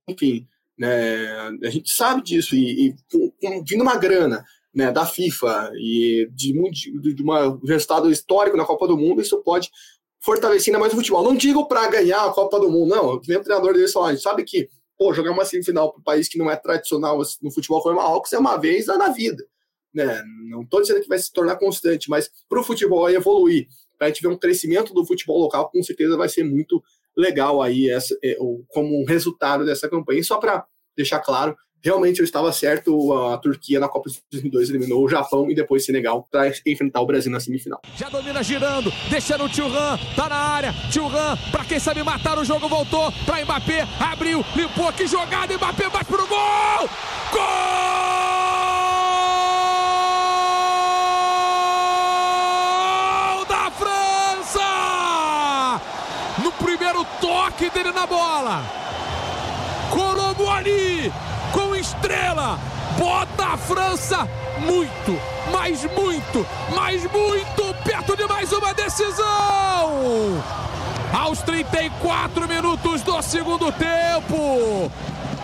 [0.09, 0.47] enfim,
[0.79, 1.49] né?
[1.65, 4.45] A gente sabe disso e, e vindo uma grana
[4.75, 9.43] né, da FIFA e de, de, de um resultado histórico na Copa do Mundo, isso
[9.43, 9.71] pode
[10.23, 11.23] fortalecer ainda mais o futebol.
[11.23, 13.21] Não digo para ganhar a Copa do Mundo, não.
[13.27, 16.05] Nem o treinador deles falou, a gente sabe que pô, jogar uma semifinal para um
[16.05, 19.43] país que não é tradicional no futebol como o Marrocos é uma vez na vida.
[19.95, 20.23] Né?
[20.51, 23.67] Não estou dizendo que vai se tornar constante, mas para o futebol evoluir,
[23.99, 26.83] para a gente ver um crescimento do futebol local, com certeza vai ser muito
[27.17, 28.37] legal aí essa, é,
[28.69, 30.21] como um resultado dessa campanha.
[30.21, 33.13] E só para deixar claro, realmente eu estava certo.
[33.13, 37.07] A Turquia na Copa de 2002 eliminou o Japão e depois Senegal para enfrentar o
[37.07, 37.81] Brasil na semifinal.
[37.97, 40.75] Já domina girando, deixando o Thuram, tá na área.
[40.93, 45.89] Thuram, para quem sabe matar o jogo, voltou para Mbappé, abriu, limpou, que jogada, Mbappé
[45.89, 46.89] vai pro gol!
[47.33, 47.41] Gol
[53.47, 54.61] da França!
[56.43, 58.63] No primeiro toque dele na bola.
[59.91, 61.30] Colomboani com
[62.11, 62.59] estrela.
[62.99, 65.19] Bota a França muito,
[65.53, 70.43] mas muito, mas muito perto de mais uma decisão.
[71.13, 74.91] Aos 34 minutos do segundo tempo,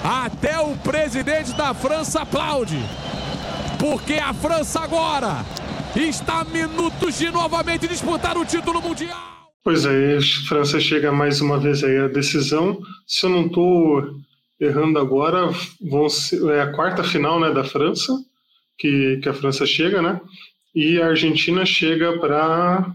[0.05, 2.79] até o presidente da França aplaude.
[3.79, 5.45] Porque a França agora
[5.95, 9.37] está a minutos de novamente disputar o título mundial.
[9.63, 12.79] Pois é, a França chega mais uma vez aí à decisão.
[13.07, 14.17] Se eu não estou
[14.61, 15.51] errando agora,
[15.81, 18.13] vão ser, é a quarta final né, da França,
[18.79, 20.21] que, que a França chega, né?
[20.75, 22.95] E a Argentina chega para.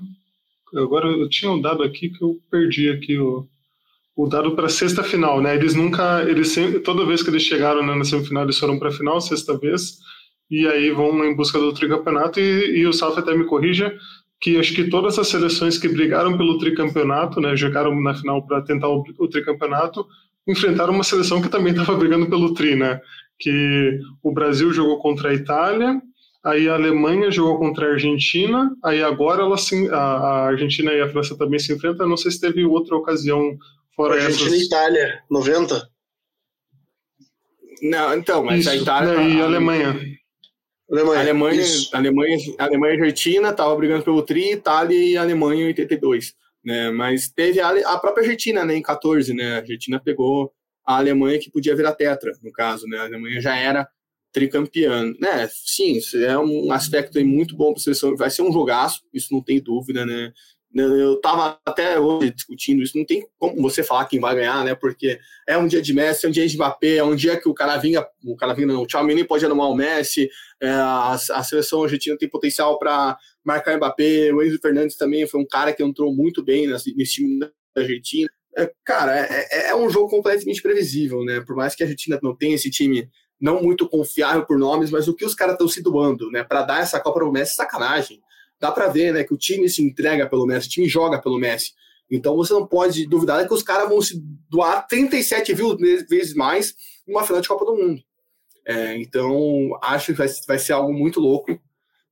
[0.75, 3.47] Agora eu tinha um dado aqui que eu perdi aqui o,
[4.15, 5.55] o dado para sexta final, né?
[5.55, 8.89] Eles nunca, eles sempre, toda vez que eles chegaram né, na semifinal, eles foram para
[8.89, 9.97] a final, sexta vez,
[10.49, 12.39] e aí vão em busca do tricampeonato.
[12.39, 13.93] E, e o Salf até me corrija
[14.39, 18.61] que acho que todas as seleções que brigaram pelo tricampeonato, né, jogaram na final para
[18.61, 20.05] tentar o, o tricampeonato,
[20.47, 22.99] enfrentaram uma seleção que também estava brigando pelo tri, né?
[23.39, 26.01] Que o Brasil jogou contra a Itália,
[26.43, 31.01] aí a Alemanha jogou contra a Argentina, aí agora ela se, a, a, Argentina e
[31.01, 32.07] a França também se enfrentam.
[32.07, 33.57] Não sei se teve outra ocasião
[33.95, 34.61] fora Argentina essas.
[34.61, 35.89] e Itália, 90?
[37.83, 39.13] Não, então, mas Isso, a Itália.
[39.15, 40.11] né, e a Alemanha.
[40.91, 41.63] Alemanha, a Alemanha,
[41.93, 46.91] Alemanha, Alemanha e Argentina estavam brigando pelo tri, Itália e Alemanha em 82 né?
[46.91, 49.55] Mas teve a, a, própria Argentina, né, em 14, né?
[49.55, 50.53] A Argentina pegou
[50.85, 52.97] a Alemanha que podia virar tetra, no caso, né?
[52.97, 53.87] A Alemanha já era
[54.31, 55.47] tricampeã, né?
[55.51, 58.15] Sim, é um aspecto muito bom para a seleção.
[58.15, 60.31] Vai ser um jogaço, isso não tem dúvida, né?
[60.73, 64.73] Eu estava até hoje discutindo isso, não tem como você falar quem vai ganhar, né?
[64.73, 67.49] Porque é um dia de Messi, é um dia de Mbappé, é um dia que
[67.49, 70.29] o cara vinha, o cara vinha, não, o Tchouameni pode anular o Messi,
[70.61, 75.41] é, a, a, seleção argentina tem potencial para marcar Mbappé, o Enzo Fernandes também foi
[75.41, 78.29] um cara que entrou muito bem nesse, nesse time da Argentina.
[78.57, 81.41] É, cara, é, é, é, um jogo completamente previsível, né?
[81.41, 83.09] Por mais que a Argentina não tenha esse time
[83.39, 86.43] não muito confiável por nomes, mas o que os caras estão se doando, né?
[86.43, 88.21] Para dar essa Copa pro Messi, sacanagem
[88.61, 91.39] dá para ver, né, que o time se entrega pelo Messi, o time joga pelo
[91.39, 91.71] Messi.
[92.09, 95.53] Então você não pode duvidar que os caras vão se doar 37
[96.07, 96.75] vezes mais
[97.07, 98.01] numa final de Copa do Mundo.
[98.65, 101.59] É, então acho que vai, vai ser algo muito louco.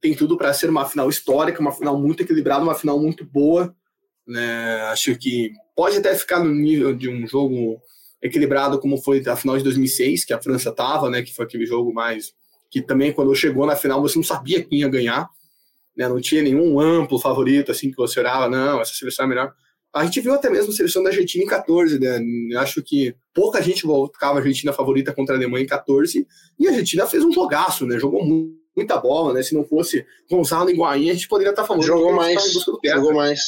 [0.02, 3.76] Tem tudo para ser uma final histórica, uma final muito equilibrada, uma final muito boa.
[4.26, 4.82] Né?
[4.84, 7.80] Acho que pode até ficar no nível de um jogo
[8.22, 11.66] equilibrado como foi a final de 2006, que a França tava, né, que foi aquele
[11.66, 12.34] jogo mais
[12.70, 15.30] que também quando chegou na final você não sabia quem ia ganhar,
[16.00, 16.08] né?
[16.08, 19.54] Não tinha nenhum amplo favorito assim que você olhava, não, essa seleção é melhor.
[19.94, 22.22] A gente viu até mesmo a seleção da Argentina em 14, né?
[22.58, 26.26] Acho que pouca gente colocava a Argentina favorita contra a Alemanha em 14,
[26.58, 28.00] e a Argentina fez um jogaço, né?
[28.00, 28.24] Jogou
[28.74, 29.44] muita bola, né?
[29.44, 33.40] Se não fosse Gonzalo Higuaín, a gente poderia estar falando jogou mais, jogou mais.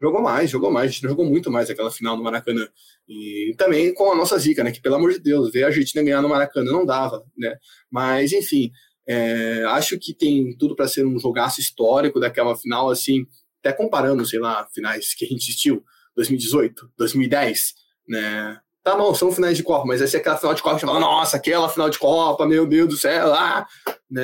[0.00, 2.66] Jogou mais, jogou mais, a gente jogou muito mais aquela final no Maracanã.
[3.08, 4.72] E também com a nossa zica, né?
[4.72, 7.54] Que pelo amor de Deus, ver a Argentina ganhar no Maracanã não dava, né?
[7.88, 8.72] Mas, enfim,
[9.06, 13.26] é, acho que tem tudo para ser um jogaço histórico daquela final, assim,
[13.60, 15.84] até comparando, sei lá, finais que a gente assistiu,
[16.16, 17.74] 2018, 2010,
[18.08, 18.60] né?
[18.82, 20.98] Tá bom, são finais de Copa, mas essa é aquela final de Copa, que fala,
[20.98, 23.66] nossa, aquela final de Copa, meu Deus do céu, ah!
[24.10, 24.22] né?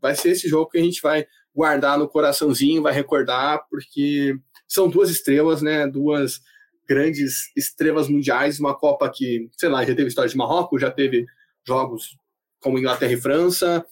[0.00, 4.34] Vai ser esse jogo que a gente vai guardar no coraçãozinho, vai recordar, porque
[4.66, 5.86] são duas estrelas, né?
[5.86, 6.40] Duas
[6.88, 11.26] grandes estrelas mundiais, uma Copa que, sei lá, já teve história de Marrocos, já teve
[11.66, 12.16] jogos
[12.64, 13.84] como Inglaterra e França,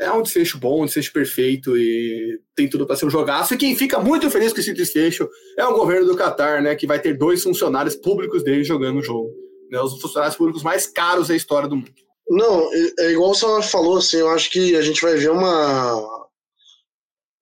[0.00, 3.52] é um desfecho bom, um desfecho perfeito e tem tudo para ser um jogaço.
[3.52, 5.28] E quem fica muito feliz com esse desfecho
[5.58, 9.02] é o governo do Qatar, né, que vai ter dois funcionários públicos dele jogando o
[9.02, 9.30] jogo.
[9.70, 11.92] Né, os funcionários públicos mais caros da história do mundo.
[12.30, 16.20] Não, é, igual o Salah falou, assim, eu acho que a gente vai ver uma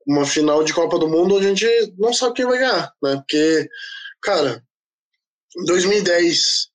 [0.06, 3.16] uma final de Copa do Mundo onde a gente não sabe quem vai ganhar, né?
[3.16, 3.68] Porque,
[4.22, 4.64] cara,
[5.54, 6.68] em 2010,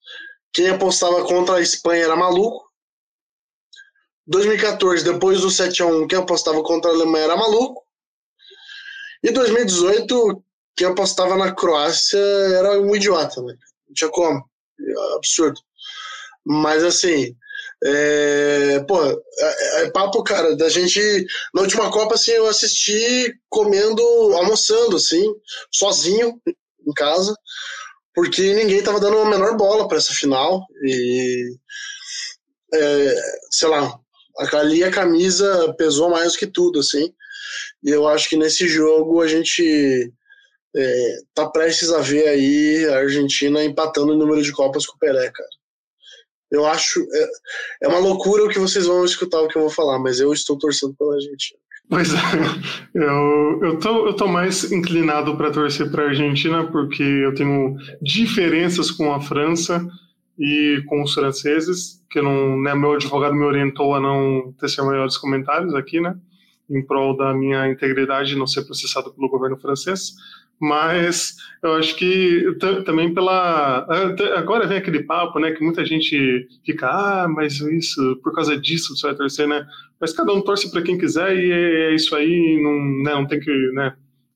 [0.53, 2.62] quem apostava contra a Espanha era maluco.
[4.27, 7.83] 2014, depois do 7x1, quem apostava contra a Alemanha era maluco.
[9.23, 10.43] E 2018,
[10.75, 13.55] quem apostava na Croácia era um idiota, né?
[13.87, 14.43] Não tinha como.
[14.79, 15.59] É absurdo.
[16.45, 17.35] Mas assim,
[17.85, 20.99] é, pô, é, é, papo, cara, da gente.
[21.53, 24.01] Na última Copa, assim, eu assisti comendo,
[24.35, 25.23] almoçando, assim,
[25.71, 26.39] sozinho
[26.87, 27.35] em casa,
[28.13, 30.65] porque ninguém tava dando a menor bola para essa final.
[30.83, 31.57] E.
[32.73, 33.15] É,
[33.51, 33.99] sei lá,
[34.53, 37.13] ali a camisa pesou mais do que tudo, assim.
[37.83, 40.11] E eu acho que nesse jogo a gente
[40.75, 44.99] é, tá prestes a ver aí a Argentina empatando o número de Copas com o
[44.99, 45.49] Pelé, cara.
[46.51, 47.01] Eu acho.
[47.01, 47.29] É,
[47.83, 50.31] é uma loucura o que vocês vão escutar o que eu vou falar, mas eu
[50.31, 51.59] estou torcendo pela Argentina.
[51.89, 52.17] Pois é,
[52.95, 57.75] eu, eu, tô, eu tô mais inclinado para torcer para a Argentina porque eu tenho
[58.01, 59.85] diferenças com a França
[60.43, 65.15] e com os franceses, que não, né, meu advogado me orientou a não tecer maiores
[65.17, 66.17] comentários aqui, né,
[66.69, 70.11] em prol da minha integridade e não ser processado pelo governo francês.
[70.59, 73.87] Mas eu acho que também pela.
[74.37, 75.51] Agora vem aquele papo, né?
[75.51, 79.65] Que muita gente fica, ah, mas isso, por causa disso você vai torcer, né?
[79.99, 83.39] Mas cada um torce para quem quiser e é isso aí, não, né, não tem
[83.39, 83.51] que.
[83.73, 83.93] Né,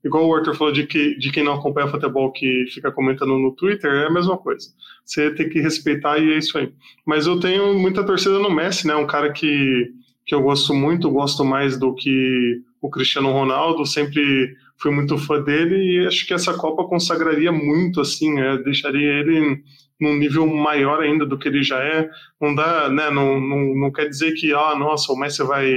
[0.08, 3.52] igual o Arthur falou de, que, de quem não acompanha futebol que fica comentando no
[3.56, 4.68] Twitter, é a mesma coisa.
[5.06, 6.72] Você tem que respeitar e é isso aí.
[7.06, 8.96] Mas eu tenho muita torcida no Messi, né?
[8.96, 9.92] Um cara que,
[10.26, 15.42] que eu gosto muito, gosto mais do que o Cristiano Ronaldo, sempre fui muito fã
[15.42, 18.58] dele e acho que essa Copa consagraria muito, assim, né?
[18.58, 19.62] deixaria ele
[20.00, 22.10] num nível maior ainda do que ele já é.
[22.40, 23.10] Não dá, né?
[23.10, 25.74] Não, não, não quer dizer que, ah, nossa, o Messi vai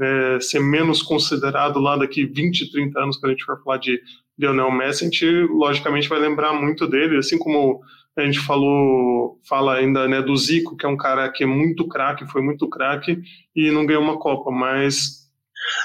[0.00, 4.00] é, ser menos considerado lá daqui 20, 30 anos, quando a gente for falar de
[4.38, 7.80] Lionel Messi, a gente logicamente vai lembrar muito dele, assim como
[8.16, 11.86] a gente falou, fala ainda né, do Zico, que é um cara que é muito
[11.86, 13.20] craque, foi muito craque
[13.54, 15.28] e não ganhou uma Copa, mas.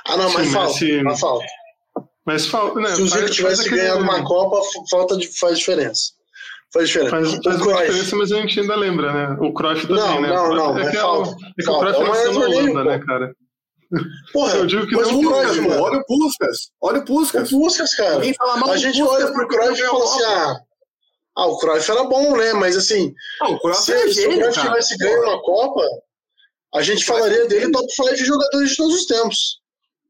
[0.08, 1.46] Ah, não, mas falta, Messi, mas falta.
[2.26, 4.60] Mas falta, né, Se o Zico tivesse ganhado uma Copa,
[4.90, 6.14] falta de, faz diferença.
[6.74, 7.12] Faz diferença.
[7.12, 9.38] Faz, faz uma diferença, mas a gente ainda lembra, né?
[9.40, 10.28] O Cruyff também, não, né?
[10.30, 13.36] Não, não, é, é, que, falta, é que o Cruyff nasceu na Holanda, né, cara?
[14.32, 15.82] Porra, eu digo que mas não o Cruyff, mano.
[15.82, 16.72] Olha o Puskas.
[16.82, 17.52] Olha o Puskas.
[17.52, 18.20] O Puskas, cara.
[18.20, 20.56] a gente olha pro Cruyff e fala assim, ah,
[21.36, 22.54] ah, o Cruyff era bom, né?
[22.54, 25.86] Mas assim, ah, o Cruyff se, se o Cruyff tivesse ganho uma Copa,
[26.76, 29.62] a gente falaria dele top 5 de jogadores de todos os tempos.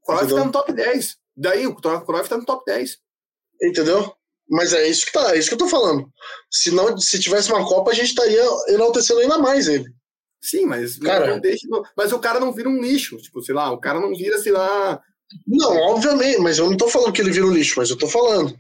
[0.02, 0.38] O Cruyff Entendeu?
[0.40, 1.18] tá no top 10.
[1.36, 2.98] Daí o Cruyff tá no top 10.
[3.62, 4.14] Entendeu?
[4.50, 6.08] Mas é isso que tá, é isso que eu tô falando.
[6.52, 9.90] Se, não, se tivesse uma Copa, a gente estaria enaltecendo ainda mais ele.
[10.44, 11.66] Sim, mas, cara, deixa,
[11.96, 13.16] mas o cara não vira um lixo.
[13.16, 15.02] Tipo, sei lá, o cara não vira, sei lá.
[15.48, 18.10] Não, obviamente, mas eu não tô falando que ele vira um lixo, mas eu tô
[18.10, 18.54] falando.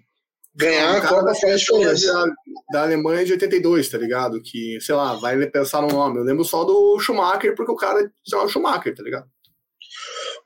[0.56, 2.14] Ganhar a Copa faz diferença.
[2.14, 2.26] Da,
[2.72, 4.42] da Alemanha de 82, tá ligado?
[4.42, 6.20] Que, sei lá, vai pensar no nome.
[6.20, 9.28] Eu lembro só do Schumacher, porque o cara é o Schumacher, tá ligado?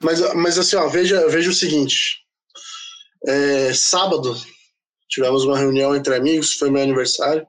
[0.02, 2.26] Mas, mas assim, ó, veja, veja o seguinte.
[3.28, 4.36] É, sábado,
[5.08, 7.46] tivemos uma reunião entre amigos, foi meu aniversário.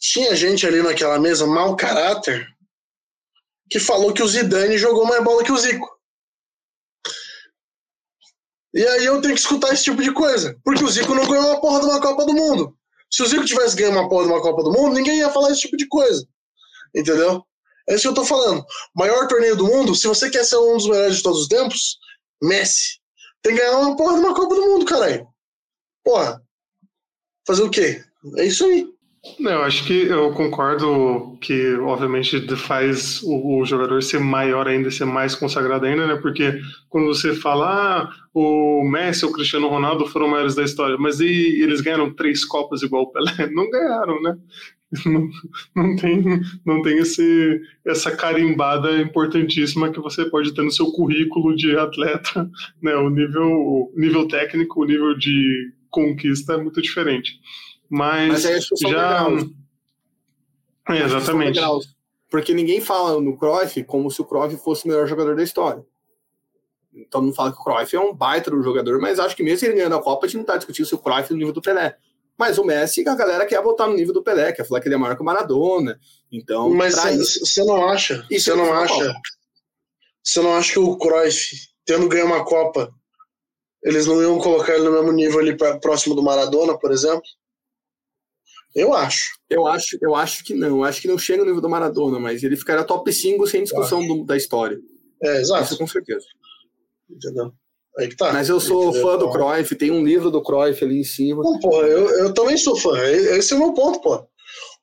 [0.00, 2.46] Tinha gente ali naquela mesa, mau caráter,
[3.70, 5.88] que falou que o Zidane jogou mais bola que o Zico.
[8.74, 10.58] E aí eu tenho que escutar esse tipo de coisa.
[10.64, 12.76] Porque o Zico não ganhou uma porra de uma Copa do Mundo.
[13.10, 15.50] Se o Zico tivesse ganho uma porra de uma Copa do Mundo, ninguém ia falar
[15.50, 16.26] esse tipo de coisa.
[16.94, 17.44] Entendeu?
[17.88, 18.64] É isso que eu tô falando.
[18.94, 21.98] Maior torneio do mundo, se você quer ser um dos melhores de todos os tempos,
[22.42, 23.00] Messi.
[23.42, 25.26] Tem que ganhar uma porra de uma Copa do Mundo, caralho.
[26.04, 26.42] Porra.
[27.46, 28.04] Fazer o quê?
[28.36, 28.86] É isso aí.
[29.40, 35.04] Eu acho que eu concordo que, obviamente, faz o, o, jogador ser maior ainda, ser
[35.04, 36.16] mais consagrado ainda, né?
[36.16, 40.96] Porque quando você fala, ah, o Messi ou o Cristiano Ronaldo foram maiores da história,
[40.98, 43.48] mas e eles ganharam três Copas igual o Pelé?
[43.50, 44.36] Não ganharam, né?
[45.04, 45.28] Não,
[45.76, 46.24] não tem,
[46.64, 52.50] não tem esse, essa carimbada importantíssima que você pode ter no seu currículo de atleta,
[52.80, 52.94] né?
[52.96, 57.38] O nível, o nível técnico, o nível de conquista é muito diferente.
[57.88, 58.58] Mas, Mas é
[58.88, 59.26] já.
[60.90, 61.60] É, exatamente.
[62.30, 65.84] Porque ninguém fala no Cruyff como se o Cruyff fosse o melhor jogador da história.
[67.10, 69.66] Todo mundo fala que o Cruyff é um baita do jogador, mas acho que mesmo
[69.66, 71.52] ele ganhando a Copa, a gente não está discutindo se o Cruyff é no nível
[71.52, 71.96] do Pelé.
[72.36, 74.94] Mas o Messi, a galera quer botar no nível do Pelé, quer falar que ele
[74.94, 75.98] é maior que o Maradona.
[76.30, 78.26] Então, mas você não acha?
[78.30, 79.14] Você não acha?
[80.22, 82.92] Você não acha que o Cruyff, tendo ganho uma Copa,
[83.82, 87.22] eles não iam colocar ele no mesmo nível ali pra, próximo do Maradona, por exemplo?
[88.78, 89.38] Eu acho.
[89.50, 90.84] Eu acho, eu acho que não.
[90.84, 94.06] Acho que não chega no nível do Maradona, mas ele ficaria top 5 sem discussão
[94.06, 94.78] do, da história.
[95.22, 95.64] É, exato.
[95.64, 96.26] Isso com certeza.
[97.10, 97.52] Entendeu?
[97.98, 98.32] Aí que tá.
[98.32, 101.42] Mas eu sou fã do Cruyff, tem um livro do Cruyff ali em cima.
[101.42, 102.96] Não, porra, eu, eu também sou fã.
[103.02, 104.24] Esse é o meu ponto, pô.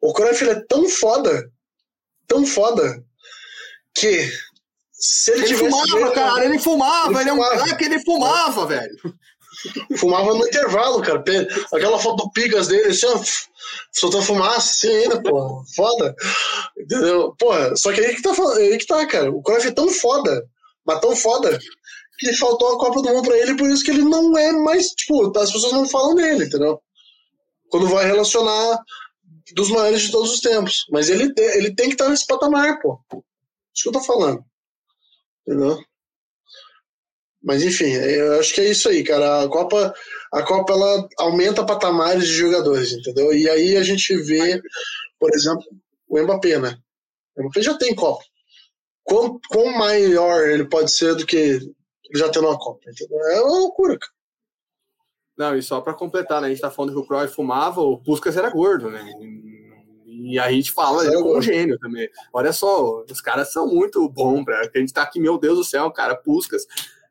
[0.02, 1.50] O Cruyff ele é tão foda,
[2.28, 3.04] tão foda,
[3.94, 4.30] que
[4.92, 7.54] se ele, ele fumava, cara, ele fumava, ele, ele fumava.
[7.54, 9.16] é um cara que ele fumava, velho.
[9.98, 11.24] Fumava no intervalo, cara.
[11.74, 13.22] Aquela foto do Pigas dele, assim, ó,
[13.92, 15.64] soltando fumaça, assim ainda, pô.
[15.76, 16.16] Foda.
[16.78, 17.36] Entendeu?
[17.38, 19.32] Porra, só que aí que tá, aí que tá, cara.
[19.32, 20.46] O Cruyff é tão foda,
[20.86, 21.60] mas tão foda,
[22.18, 24.88] que faltou a Copa do Mundo pra ele, por isso que ele não é mais,
[24.90, 26.82] tipo, as pessoas não falam dele, entendeu?
[27.70, 28.80] Quando vai relacionar
[29.54, 30.86] dos maiores de todos os tempos.
[30.90, 33.00] Mas ele, ele tem que estar nesse patamar, pô.
[33.74, 34.44] Isso que eu tô falando.
[35.46, 35.80] Entendeu?
[37.46, 39.44] Mas enfim, eu acho que é isso aí, cara.
[39.44, 39.94] A Copa,
[40.34, 43.32] a Copa ela aumenta patamares de jogadores, entendeu?
[43.32, 44.60] E aí a gente vê,
[45.20, 45.64] por exemplo,
[46.10, 46.76] o Mbappé, né?
[47.38, 48.24] O Mbappé já tem Copa.
[49.04, 51.60] Quão, quão maior ele pode ser do que
[52.16, 53.20] já tendo uma Copa, entendeu?
[53.30, 54.12] É uma loucura, cara.
[55.38, 56.48] Não, e só para completar, né?
[56.48, 59.06] A gente tá falando que o Cruyff fumava, o Puskas era gordo, né?
[60.08, 62.10] E a gente fala, ele é um gênio também.
[62.34, 64.62] Olha só, os caras são muito bons, pra...
[64.62, 66.66] a gente tá aqui, meu Deus do céu, cara, Puskas.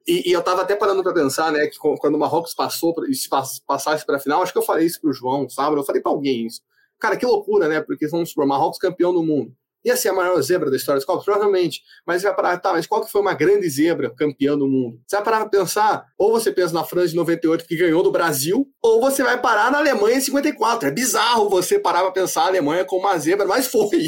[0.07, 3.29] E, e, eu tava até parando para pensar, né, que quando o Marrocos passou, se
[3.67, 5.77] passasse para a final, acho que eu falei isso pro João, sabe?
[5.77, 6.61] Eu falei para alguém isso.
[6.99, 7.81] Cara, que loucura, né?
[7.81, 11.03] Porque vamos supor, Marrocos campeão do mundo ia ser a maior zebra da história da
[11.03, 11.23] escola?
[11.23, 11.83] Provavelmente.
[12.07, 14.99] Mas você vai parar, tá, mas qual que foi uma grande zebra campeã do mundo?
[15.07, 18.11] Você vai parar pra pensar, ou você pensa na França de 98 que ganhou do
[18.11, 20.89] Brasil, ou você vai parar na Alemanha em 54.
[20.89, 24.07] É bizarro você parar pra pensar a Alemanha como uma zebra, mas foi.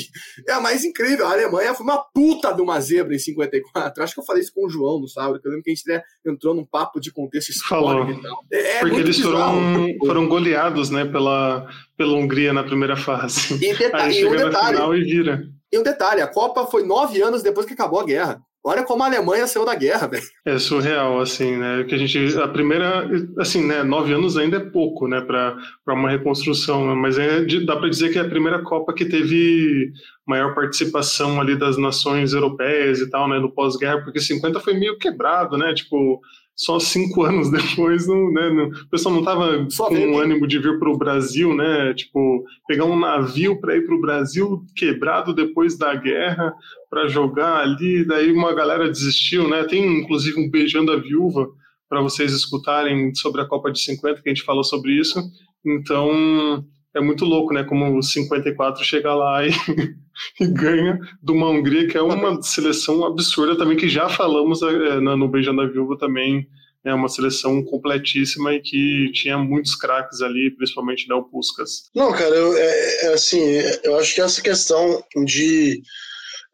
[0.49, 1.27] É a mais incrível.
[1.27, 4.03] A Alemanha foi uma puta de uma zebra em 54.
[4.03, 5.75] Acho que eu falei isso com o João no sábado, que eu lembro que a
[5.75, 8.45] gente entrou num papo de contexto histórico e tal.
[8.53, 13.55] É, é Porque eles foram, foram goleados, né, pela, pela Hungria na primeira fase.
[13.55, 15.49] E, deta Aí e um detalhe, na final e vira.
[15.73, 18.41] E um detalhe, a Copa foi nove anos depois que acabou a guerra.
[18.69, 20.25] Olha como a Alemanha saiu da guerra, velho.
[20.45, 21.85] É surreal, assim, né?
[21.85, 23.85] Que a gente, a primeira, assim, né?
[23.85, 25.21] Nove anos ainda é pouco, né?
[25.21, 26.95] Para uma reconstrução, né?
[26.95, 29.93] mas é, dá para dizer que é a primeira Copa que teve
[30.27, 33.39] maior participação ali das nações europeias e tal, né?
[33.39, 35.73] No pós-guerra, porque 50 foi meio quebrado, né?
[35.73, 36.21] Tipo,
[36.57, 40.59] só cinco anos depois, não, né, não, o pessoal não estava com um ânimo de
[40.59, 41.93] vir para o Brasil, né?
[41.95, 46.55] Tipo, pegar um navio para ir para o Brasil quebrado depois da guerra
[46.89, 49.65] para jogar ali, daí uma galera desistiu, né?
[49.65, 51.47] Tem inclusive um beijando a viúva
[51.89, 55.21] para vocês escutarem sobre a Copa de 50 que a gente falou sobre isso.
[55.65, 57.63] Então, é muito louco, né?
[57.65, 59.51] Como o 54 chega lá e,
[60.41, 65.01] e, ganha de uma Hungria, que é uma seleção absurda também, que já falamos é,
[65.01, 66.49] no Beijando a Viúva também,
[66.85, 71.91] é uma seleção completíssima e que tinha muitos craques ali, principalmente né, o Puskas.
[71.95, 73.43] Não, cara, eu, é, é, assim,
[73.83, 75.83] eu acho que essa questão de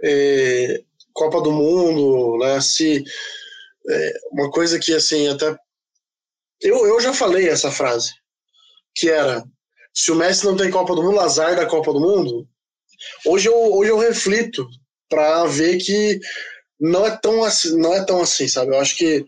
[0.02, 0.82] é,
[1.12, 3.04] Copa do Mundo, né, se
[3.88, 5.54] é, uma coisa que assim até
[6.62, 8.12] eu, eu já falei essa frase,
[8.94, 9.44] que era
[9.92, 12.48] se o Messi não tem Copa do Mundo, azar da Copa do Mundo.
[13.26, 14.66] Hoje eu, hoje eu reflito
[15.09, 16.20] para ver que
[16.80, 18.74] não é tão assim, não é tão assim, sabe?
[18.74, 19.24] Eu acho que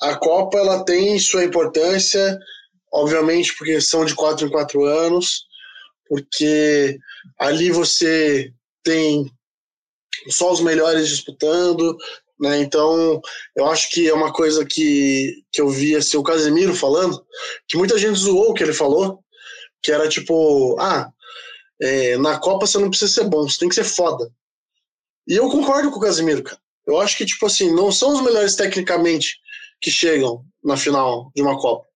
[0.00, 2.38] a Copa ela tem sua importância,
[2.92, 5.44] obviamente porque são de quatro em quatro anos,
[6.08, 6.98] porque
[7.38, 8.52] ali você
[8.82, 9.30] tem
[10.28, 11.96] só os melhores disputando,
[12.38, 12.58] né?
[12.58, 13.20] Então,
[13.56, 17.24] eu acho que é uma coisa que, que eu vi assim, o Casemiro falando,
[17.68, 19.20] que muita gente zoou o que ele falou,
[19.82, 21.10] que era tipo, ah,
[21.80, 24.30] é, na Copa você não precisa ser bom, você tem que ser foda.
[25.26, 26.60] E eu concordo com o Casemiro, cara.
[26.86, 29.38] Eu acho que, tipo assim, não são os melhores tecnicamente
[29.80, 31.86] que chegam na final de uma Copa.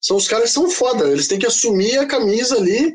[0.00, 1.10] São os caras que são foda.
[1.10, 2.94] Eles têm que assumir a camisa ali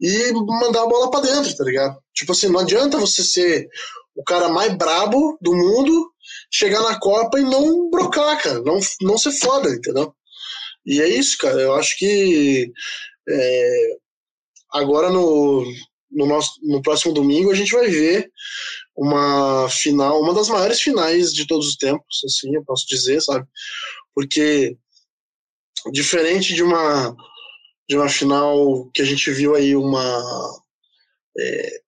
[0.00, 1.98] e mandar a bola para dentro, tá ligado?
[2.14, 3.68] Tipo assim, não adianta você ser
[4.14, 6.10] o cara mais brabo do mundo,
[6.50, 8.60] chegar na Copa e não brocar, cara.
[8.62, 10.14] Não, não ser foda, entendeu?
[10.84, 11.60] E é isso, cara.
[11.60, 12.70] Eu acho que
[13.28, 13.96] é,
[14.76, 15.64] agora no,
[16.10, 18.30] no, nosso, no próximo domingo a gente vai ver
[18.96, 23.46] uma final, uma das maiores finais de todos os tempos, assim, eu posso dizer, sabe?
[24.14, 24.76] Porque
[25.92, 27.14] diferente de uma
[27.88, 30.60] de uma final que a gente viu aí uma
[31.38, 31.80] é,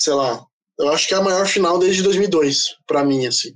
[0.00, 0.46] sei lá,
[0.78, 3.54] eu acho que é a maior final desde 2002 para mim assim.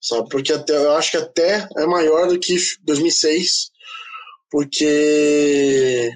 [0.00, 0.28] Sabe?
[0.28, 3.70] Porque até eu acho que até é maior do que 2006,
[4.50, 6.10] porque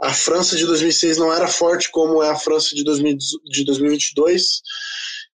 [0.00, 3.16] a França de 2006 não era forte como é a França de, 2000,
[3.50, 4.62] de 2022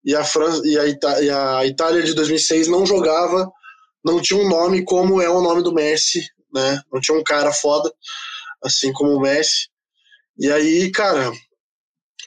[0.05, 3.51] e a, França, e, a e a Itália de 2006 não jogava,
[4.05, 6.21] não tinha um nome como é o nome do Messi,
[6.53, 6.81] né?
[6.93, 7.93] Não tinha um cara foda,
[8.63, 9.69] assim como o Messi.
[10.39, 11.33] E aí, cara,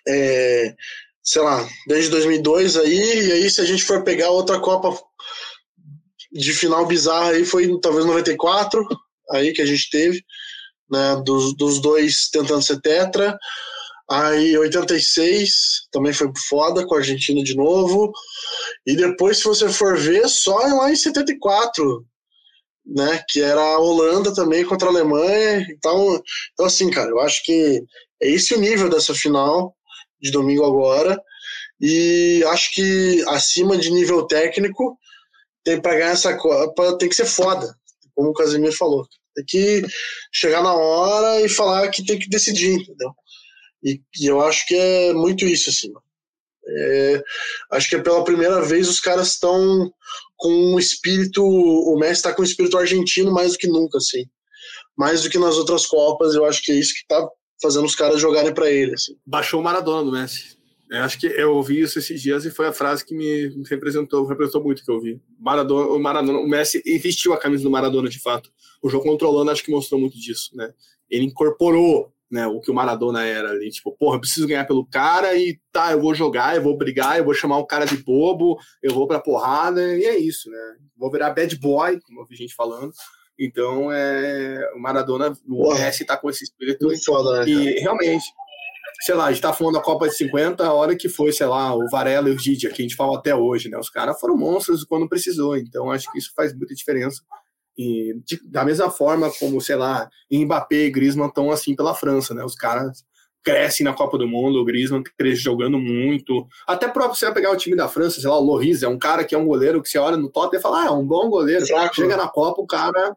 [0.07, 0.75] é,
[1.23, 4.97] sei lá, desde 2002 aí, e aí se a gente for pegar outra Copa
[6.31, 8.85] de final bizarra aí, foi talvez 94,
[9.31, 10.23] aí que a gente teve,
[10.89, 13.37] né, dos, dos dois tentando ser tetra,
[14.09, 18.11] Aí 86 também foi foda com a Argentina de novo.
[18.85, 22.05] E depois, se você for ver, só lá em 74,
[22.85, 23.21] né?
[23.27, 25.67] Que era a Holanda também contra a Alemanha.
[25.69, 26.21] Então,
[26.53, 27.83] então assim, cara, eu acho que
[28.21, 29.75] é esse o nível dessa final
[30.21, 31.21] de domingo agora.
[31.81, 34.97] E acho que acima de nível técnico,
[35.65, 37.75] tem para ganhar essa Copa, tem que ser foda,
[38.15, 39.05] como o Casemiro falou.
[39.37, 39.83] Tem que
[40.31, 43.11] chegar na hora e falar que tem que decidir, entendeu?
[43.83, 45.91] E, e eu acho que é muito isso, assim.
[46.69, 47.23] É,
[47.71, 49.91] acho que é pela primeira vez os caras estão
[50.35, 51.43] com um espírito.
[51.43, 54.25] O Messi está com um espírito argentino mais do que nunca, assim.
[54.97, 57.27] Mais do que nas outras Copas, eu acho que é isso que está
[57.61, 58.93] fazendo os caras jogarem para ele.
[58.93, 59.15] Assim.
[59.25, 60.57] Baixou o Maradona do Messi.
[60.89, 64.25] Eu acho que eu ouvi isso esses dias e foi a frase que me representou,
[64.25, 65.21] representou muito que eu ouvi.
[65.37, 68.49] Maradona, o Maradona, o Messi vestiu a camisa do Maradona de fato.
[68.81, 70.73] O jogo controlando acho que mostrou muito disso, né?
[71.09, 74.85] Ele incorporou né, o que o Maradona era ali, tipo, porra, eu preciso ganhar pelo
[74.85, 77.97] cara e tá, eu vou jogar, eu vou brigar, eu vou chamar um cara de
[77.97, 80.75] bobo, eu vou pra porrada, e é isso, né?
[80.97, 82.91] Vou virar bad boy, como eu vi gente falando.
[83.39, 85.73] Então, é, o Maradona, o.
[85.73, 86.89] Messi tá com esse espírito.
[87.05, 88.25] Foda, né, e realmente,
[89.01, 91.45] sei lá, a gente tá falando da Copa de 50, a hora que foi, sei
[91.45, 93.77] lá, o Varela e o Didia, que a gente fala até hoje, né?
[93.77, 97.21] Os caras foram monstros quando precisou, então acho que isso faz muita diferença.
[97.77, 102.33] E de, da mesma forma como, sei lá, Mbappé e Griezmann estão assim pela França,
[102.33, 102.43] né?
[102.43, 103.05] Os caras
[103.43, 106.47] crescem na Copa do Mundo, o Griezmann cresce jogando muito.
[106.67, 108.97] Até próprio você vai pegar o time da França, sei lá, o Loris é um
[108.97, 111.05] cara que é um goleiro que você olha no top e fala, ah, é um
[111.05, 111.65] bom goleiro.
[111.93, 113.15] Chega na Copa, o cara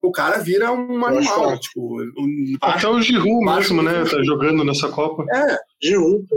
[0.00, 1.58] o cara vira um animal.
[1.58, 2.56] Tipo, um...
[2.60, 4.04] Até o Giroud mesmo, né?
[4.04, 5.24] Tá jogando nessa Copa.
[5.34, 6.36] É, Giroud, pô.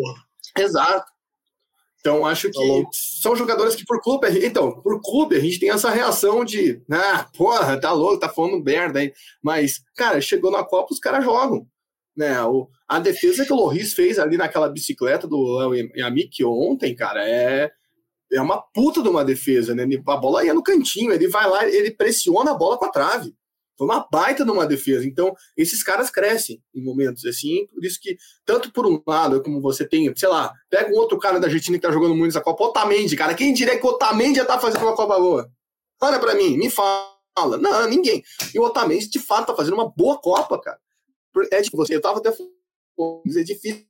[0.57, 1.05] Exato.
[1.99, 2.89] Então, acho que tá
[3.21, 4.27] são jogadores que por clube.
[4.45, 8.63] Então, por clube, a gente tem essa reação de, ah, porra, tá louco, tá falando
[8.63, 9.11] merda aí.
[9.41, 11.67] Mas, cara, chegou na Copa, os caras jogam.
[12.15, 12.41] Né?
[12.43, 17.27] O, a defesa que o Loris fez ali naquela bicicleta do Léo Yamik ontem, cara,
[17.27, 17.69] é,
[18.31, 19.83] é uma puta de uma defesa, né?
[20.07, 23.35] A bola ia no cantinho, ele vai lá, ele pressiona a bola com a trave.
[23.77, 25.05] Foi uma baita numa defesa.
[25.05, 27.67] Então, esses caras crescem em momentos assim.
[27.67, 31.19] Por isso que, tanto por um lado, como você tem, sei lá, pega um outro
[31.19, 33.35] cara da Argentina que tá jogando muito nessa Copa, Otamendi, cara.
[33.35, 35.51] Quem diria que o Otamendi já tá fazendo uma Copa boa?
[36.01, 37.57] Olha para mim, me fala.
[37.59, 38.23] Não, ninguém.
[38.53, 40.79] E o Otamendi, de fato, tá fazendo uma boa Copa, cara.
[41.51, 43.85] É tipo, você, eu tava até é difícil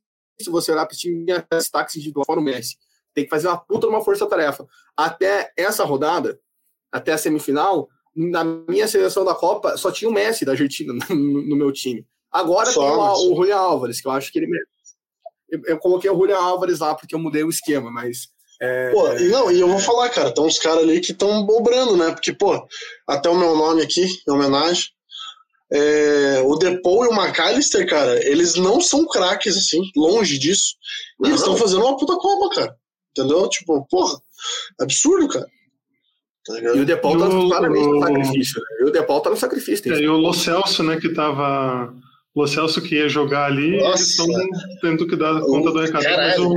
[0.48, 2.76] você olhar esse time destaques individual fora o Messi.
[3.14, 4.66] Tem que fazer uma puta uma força-tarefa.
[4.96, 6.38] Até essa rodada,
[6.92, 11.42] até a semifinal, na minha seleção da Copa, só tinha o Messi da Argentina no,
[11.42, 12.04] no meu time.
[12.30, 14.48] Agora só, tem o, o Julian Álvares, que eu acho que ele.
[15.48, 18.28] Eu, eu coloquei o Julian Álvares lá porque eu mudei o esquema, mas.
[18.60, 18.90] É...
[18.90, 22.10] Pô, não, e eu vou falar, cara, tem uns caras ali que estão bobrando, né?
[22.10, 22.66] Porque, pô,
[23.06, 24.86] até o meu nome aqui, em homenagem.
[25.70, 30.74] É, o Depou e o McAllister, cara, eles não são craques, assim, longe disso.
[31.22, 32.76] E eles estão fazendo uma puta Copa, cara.
[33.10, 33.48] Entendeu?
[33.48, 34.18] Tipo, porra,
[34.80, 35.46] absurdo, cara.
[36.48, 38.60] Tá e o Depol tá claramente no sacrifício.
[38.60, 38.66] Né?
[38.80, 39.94] E o Depol tá no sacrifício.
[39.94, 41.94] É, e o Lo Celso, né, que tava.
[42.34, 43.98] O Lo Celso que ia jogar ali, Nossa.
[43.98, 44.26] eles estão
[44.80, 46.04] tendo que dar conta do recado.
[46.04, 46.54] Mas o,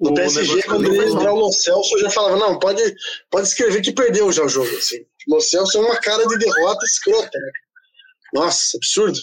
[0.00, 2.82] no PSG, quando ele ia entrar o Lo Celso, eu já falava, não, pode,
[3.30, 4.70] pode escrever que perdeu já o jogo.
[4.76, 5.04] Assim.
[5.28, 7.50] Lo Celso é uma cara de derrota escrota, né?
[8.34, 9.18] Nossa, absurdo.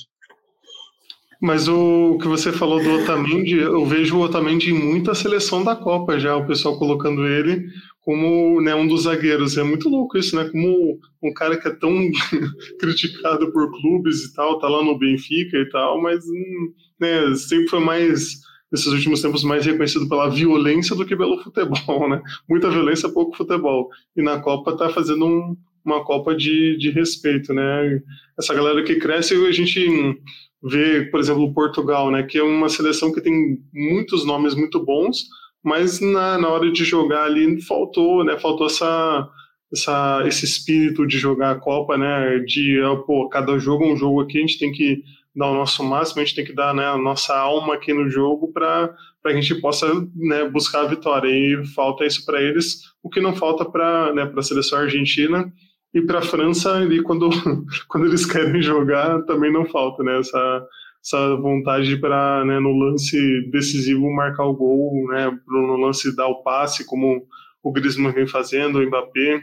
[1.41, 5.73] Mas o que você falou do Otamendi, eu vejo o Otamendi em muita seleção da
[5.73, 7.65] Copa já, o pessoal colocando ele
[8.01, 9.57] como né, um dos zagueiros.
[9.57, 10.49] É muito louco isso, né?
[10.49, 12.09] Como um cara que é tão
[12.79, 17.67] criticado por clubes e tal, tá lá no Benfica e tal, mas hum, né, sempre
[17.67, 18.39] foi mais,
[18.71, 22.21] nesses últimos tempos, mais reconhecido pela violência do que pelo futebol, né?
[22.49, 23.89] Muita violência, pouco futebol.
[24.15, 28.01] E na Copa tá fazendo um, uma Copa de, de respeito, né?
[28.37, 30.19] Essa galera que cresce, a gente
[30.61, 35.25] vê, por exemplo, Portugal, né, que é uma seleção que tem muitos nomes muito bons,
[35.63, 39.27] mas na, na hora de jogar ali faltou, né, faltou essa,
[39.71, 44.21] essa, esse espírito de jogar a Copa, né, de, pô, cada jogo é um jogo
[44.21, 45.03] aqui, a gente tem que
[45.35, 48.09] dar o nosso máximo, a gente tem que dar né, a nossa alma aqui no
[48.09, 48.93] jogo para
[49.25, 51.29] a gente possa né, buscar a vitória.
[51.29, 55.51] E falta isso para eles, o que não falta para né, a seleção argentina,
[55.93, 57.29] e para a França, ali, quando,
[57.87, 60.67] quando eles querem jogar, também não falta né, essa,
[61.03, 63.17] essa vontade para, né, no lance
[63.49, 67.25] decisivo, marcar o gol, né, no lance dar o passe, como
[67.63, 69.41] o Griezmann vem fazendo, o Mbappé.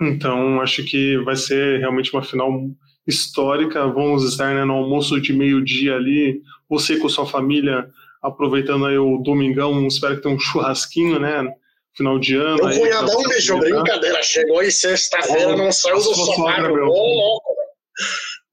[0.00, 2.68] Então, acho que vai ser realmente uma final
[3.06, 3.86] histórica.
[3.86, 7.88] Vamos estar né, no almoço de meio-dia ali, você com sua família,
[8.22, 11.52] aproveitando aí o domingão, espero que tenha um churrasquinho, né?
[11.98, 12.64] final de ano.
[12.64, 14.22] Meu cunhadão, bicho, brincadeira.
[14.22, 16.62] Chegou aí sexta-feira, não saiu do sofá.
[16.62, 17.54] Ô, louco,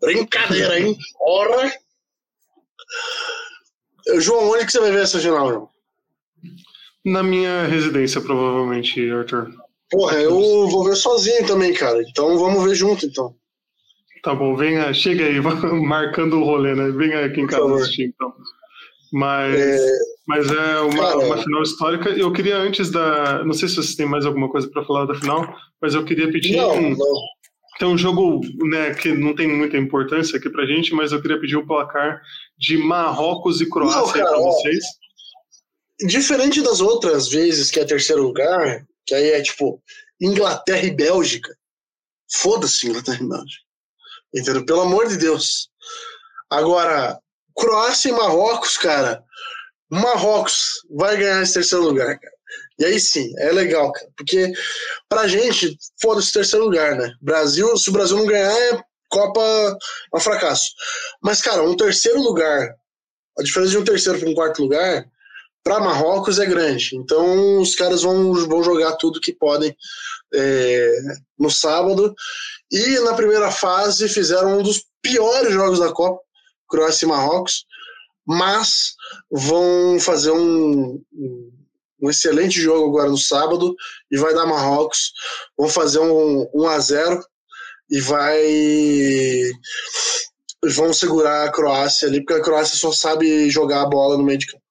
[0.02, 0.98] Brincadeira, hein?
[1.22, 1.72] Ora.
[4.20, 5.70] João, onde que você vai ver essa final, João?
[7.04, 9.52] Na minha residência, provavelmente, Arthur.
[9.92, 12.02] Porra, eu vou ver sozinho também, cara.
[12.02, 13.36] Então vamos ver junto, então.
[14.24, 15.40] Tá bom, venha, chega aí,
[15.86, 16.90] marcando o rolê, né?
[16.90, 18.34] Venha aqui em casa assistir, então.
[19.14, 19.92] Mas é,
[20.28, 22.10] mas é uma, uma final histórica.
[22.10, 23.44] Eu queria, antes da.
[23.46, 26.32] Não sei se vocês têm mais alguma coisa para falar da final, mas eu queria
[26.32, 26.58] pedir.
[26.58, 27.22] Não, um, não.
[27.78, 31.40] Tem um jogo né, que não tem muita importância aqui pra gente, mas eu queria
[31.40, 32.22] pedir o um placar
[32.58, 34.84] de Marrocos e Croácia para vocês.
[36.08, 39.82] Diferente das outras vezes que é terceiro lugar, que aí é tipo
[40.20, 41.56] Inglaterra e Bélgica.
[42.32, 43.66] Foda-se Inglaterra e Bélgica.
[44.34, 44.66] Entendeu?
[44.66, 45.70] Pelo amor de Deus.
[46.50, 47.20] Agora,
[47.56, 49.24] Croácia e Marrocos, cara.
[49.90, 52.36] Marrocos vai ganhar esse terceiro lugar, cara.
[52.78, 54.10] E aí sim, é legal, cara.
[54.18, 54.52] Porque
[55.08, 57.14] pra gente, foda-se terceiro lugar, né?
[57.22, 60.66] Brasil, se o Brasil não ganhar, é Copa é um fracasso.
[61.22, 62.76] Mas, cara, um terceiro lugar,
[63.38, 65.06] a diferença de um terceiro para um quarto lugar,
[65.66, 66.96] para Marrocos é grande.
[66.96, 69.76] Então os caras vão, vão jogar tudo que podem
[70.32, 70.96] é,
[71.40, 72.14] no sábado.
[72.72, 76.22] E na primeira fase fizeram um dos piores jogos da Copa,
[76.70, 77.66] Croácia e Marrocos,
[78.28, 78.94] mas
[79.32, 81.02] vão fazer um,
[82.02, 83.76] um excelente jogo agora no sábado
[84.12, 85.14] e vai dar Marrocos.
[85.58, 87.26] Vão fazer um 1 a 0
[87.90, 88.42] e vai
[90.74, 94.40] vão segurar a Croácia ali, porque a Croácia só sabe jogar a bola no meio
[94.40, 94.64] de campo.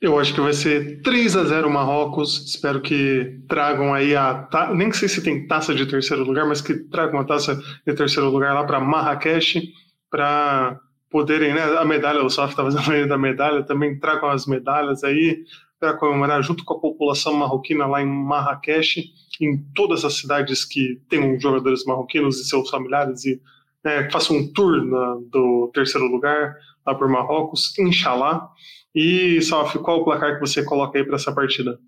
[0.00, 2.46] Eu acho que vai ser 3 a 0 Marrocos.
[2.46, 4.34] Espero que tragam aí a.
[4.34, 4.72] Ta...
[4.72, 7.54] Nem sei se tem taça de terceiro lugar, mas que tragam a taça
[7.86, 9.70] de terceiro lugar lá para Marrakech,
[10.10, 11.62] para poderem, né?
[11.76, 15.44] A medalha, o SAF está fazendo aí da medalha, também tragam as medalhas aí
[15.80, 19.10] para comemorar junto com a população marroquina lá em Marrakech,
[19.40, 23.40] em todas as cidades que tenham jogadores marroquinos e seus familiares e
[23.82, 26.54] né, façam um tour na, do terceiro lugar
[26.86, 28.48] lá por Marrocos, inshallah.
[28.94, 31.80] E, Saf, qual o placar que você coloca aí para essa partida?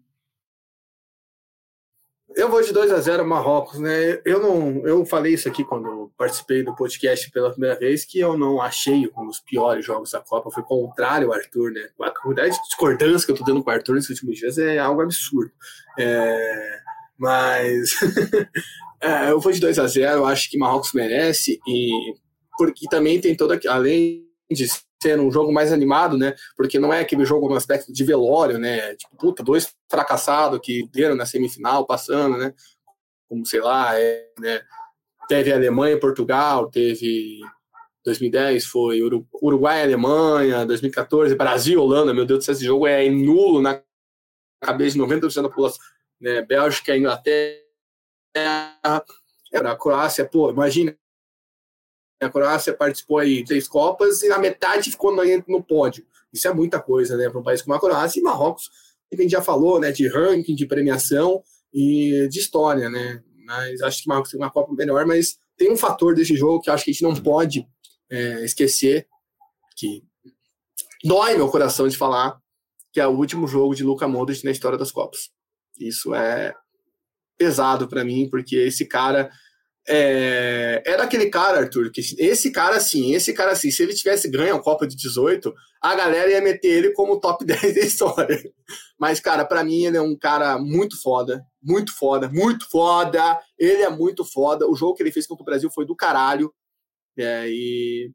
[2.36, 4.20] Eu vou de 2 a 0 Marrocos, né?
[4.24, 8.36] Eu não, eu falei isso aqui quando participei do podcast pela primeira vez que eu
[8.38, 11.88] não achei um dos piores jogos da Copa, foi contrário ao Arthur, né?
[12.00, 14.78] A quantidade de discordância que eu tô dando com o Arthur nesses últimos dias é
[14.78, 15.50] algo absurdo.
[15.98, 16.78] É,
[17.18, 17.90] mas
[19.00, 22.14] é, eu vou de 2 a 0, eu acho que Marrocos merece e
[22.56, 24.66] porque também tem toda além de
[25.02, 26.34] ser um jogo mais animado, né?
[26.56, 28.94] Porque não é aquele jogo no aspecto de velório, né?
[28.94, 32.54] Tipo, puta, dois fracassados que deram na semifinal, passando, né?
[33.28, 34.62] Como, sei lá, é, né?
[35.28, 37.40] Teve Alemanha e Portugal, teve
[38.04, 39.00] 2010 foi
[39.40, 43.80] Uruguai e Alemanha, 2014 Brasil Holanda, meu Deus do céu, esse jogo é nulo na
[44.60, 45.80] cabeça de 90% da população,
[46.20, 46.42] né?
[46.42, 47.62] Bélgica Inglaterra,
[49.54, 50.96] a Croácia, pô, imagina
[52.24, 56.06] a Croácia participou aí de três Copas e na metade ficou no pódio.
[56.32, 58.70] Isso é muita coisa, né, para um país como a Croácia e Marrocos,
[59.08, 61.42] que a gente já falou, né, de ranking, de premiação
[61.72, 63.22] e de história, né.
[63.44, 66.70] Mas acho que Marrocos tem uma Copa melhor, mas tem um fator desse jogo que
[66.70, 67.66] acho que a gente não pode
[68.10, 69.06] é, esquecer,
[69.76, 70.02] que
[71.04, 72.40] dói meu coração de falar,
[72.92, 75.30] que é o último jogo de Luka Modric na história das Copas.
[75.78, 76.54] Isso é
[77.36, 79.30] pesado para mim, porque esse cara
[79.88, 84.28] é, era aquele cara, Arthur, que esse cara sim, esse cara sim, se ele tivesse
[84.28, 88.52] ganho a Copa de 18, a galera ia meter ele como top 10 da história.
[88.98, 93.40] Mas, cara, para mim ele é um cara muito foda, muito foda, muito foda.
[93.58, 94.68] Ele é muito foda.
[94.68, 96.54] O jogo que ele fez contra o Brasil foi do caralho.
[97.18, 98.12] É, e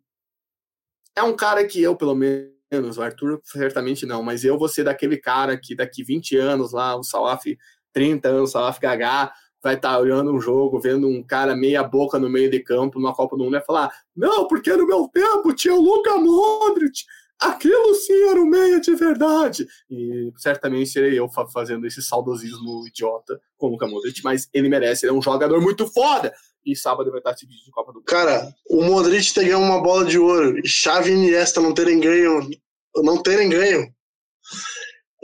[1.15, 4.83] é um cara que eu, pelo menos, o Arthur certamente não, mas eu vou ser
[4.83, 7.43] daquele cara que daqui 20 anos lá, o Salaf,
[7.91, 11.83] 30 anos, o Salaf Gagá, vai estar tá olhando um jogo, vendo um cara meia
[11.83, 15.07] boca no meio de campo, numa Copa do Mundo, e falar: Não, porque no meu
[15.07, 17.03] tempo tinha o Luka Modric,
[17.39, 19.67] aquilo sim era o meia de verdade.
[19.89, 25.05] E certamente serei eu fazendo esse saudosismo idiota com o Luka Modric, mas ele merece,
[25.05, 26.33] ele é um jogador muito foda.
[26.65, 28.05] E sábado vai estar esse vídeo de Copa do Mundo.
[28.05, 31.99] Cara, o Modric ter ganho uma bola de ouro e Xavi e Iniesta não terem
[31.99, 32.49] ganho,
[32.95, 33.89] não terem ganho,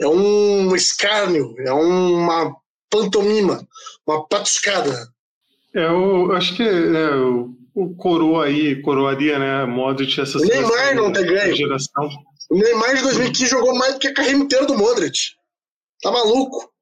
[0.00, 2.54] é um escárnio, é uma
[2.94, 3.66] pantomima,
[4.06, 5.08] uma patuscada.
[5.74, 9.64] É, eu acho que é, o, o coroa aí, coroaria, né?
[9.66, 11.56] Modric, essa O Neymar não ter ganho.
[11.56, 12.08] Geração.
[12.48, 15.18] O Neymar de 2015 jogou mais do que a carreira inteira do Modric.
[16.00, 16.72] Tá maluco?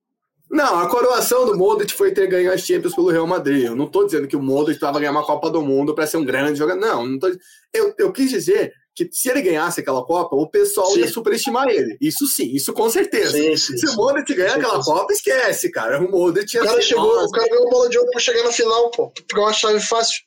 [0.51, 3.65] Não, a coroação do Modric foi ter ganho as Champions pelo Real Madrid.
[3.65, 6.19] Eu não tô dizendo que o Modric estava ganhar uma Copa do Mundo para ser
[6.19, 6.79] um grande jogador.
[6.79, 7.29] Não, não tô...
[7.73, 11.01] eu, eu quis dizer que se ele ganhasse aquela Copa, o pessoal sim.
[11.01, 11.97] ia superestimar ele.
[12.01, 13.33] Isso sim, isso com certeza.
[13.33, 15.99] Sim, sim, se o Modric ganhar aquela Copa, esquece, cara.
[15.99, 18.53] O Modric o cara chegou, O cara ganhou a bola de ouro pra chegar na
[18.53, 19.11] final, pô.
[19.29, 20.23] Pegar uma chave fácil.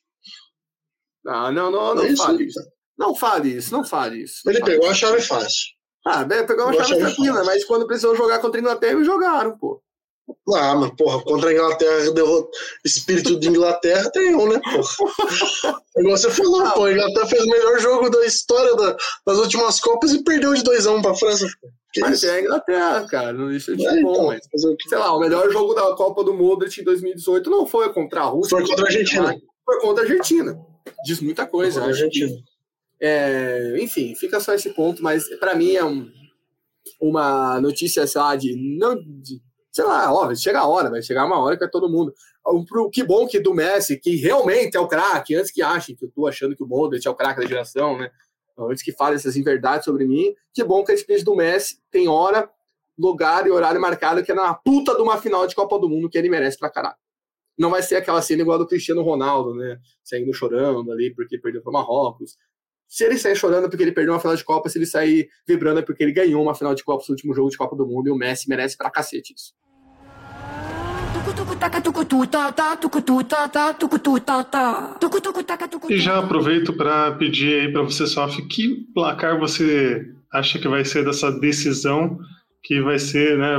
[1.27, 2.59] Ah, não, não, não, não é fale isso.
[2.97, 4.41] Não fale isso, não fale isso.
[4.47, 5.75] Ele pegou a chave fácil.
[6.05, 9.81] Ah, pegou uma chave tranquila, mas quando precisou jogar contra a Inglaterra, jogaram, pô.
[10.53, 12.49] Ah, mas porra, contra a Inglaterra, derrota,
[12.83, 15.81] espírito de Inglaterra tem um, né, porra?
[15.97, 18.95] Igual você falou, ah, pô, a Inglaterra fez o melhor jogo da história da,
[19.25, 21.47] das últimas Copas e perdeu de 2x1 um pra França.
[21.91, 22.27] Que mas isso?
[22.27, 25.49] é a Inglaterra, cara, não deixa de é, bom, então, mas, sei lá, o melhor
[25.51, 28.57] jogo da Copa do Modric em 2018 não foi contra a Rússia.
[28.57, 29.35] Foi contra a Argentina.
[29.65, 30.59] Foi contra a Argentina.
[31.05, 31.81] Diz muita coisa.
[31.81, 32.35] Foi Argentina.
[32.99, 36.09] É, enfim, fica só esse ponto, mas para mim é um,
[37.01, 39.41] uma notícia, sei lá, de, não, de
[39.75, 42.13] sei lá, ó, chega a hora, vai chegar uma hora que é todo mundo.
[42.65, 46.05] Pro, que bom que do Messi, que realmente é o craque, antes que achem que
[46.05, 48.09] eu tô achando que o Modric é o craque da geração, né?
[48.57, 52.07] Antes que falem essas inverdades sobre mim, que bom que a gente do Messi tem
[52.07, 52.49] hora,
[52.97, 56.09] lugar e horário marcado que é na puta de uma final de Copa do Mundo
[56.09, 56.95] que ele merece pra caralho.
[57.57, 59.77] Não vai ser aquela cena igual do Cristiano Ronaldo, né?
[60.01, 62.37] Saindo chorando ali porque perdeu para Marrocos.
[62.87, 65.81] Se ele sair chorando porque ele perdeu uma final de Copa, se ele sair vibrando
[65.81, 68.07] é porque ele ganhou uma final de Copa no último jogo de Copa do Mundo
[68.07, 69.53] e o Messi merece pra cacete isso.
[75.93, 80.83] E já aproveito para pedir aí para você, Sof, que placar você acha que vai
[80.83, 82.19] ser dessa decisão
[82.63, 83.55] que vai ser, né?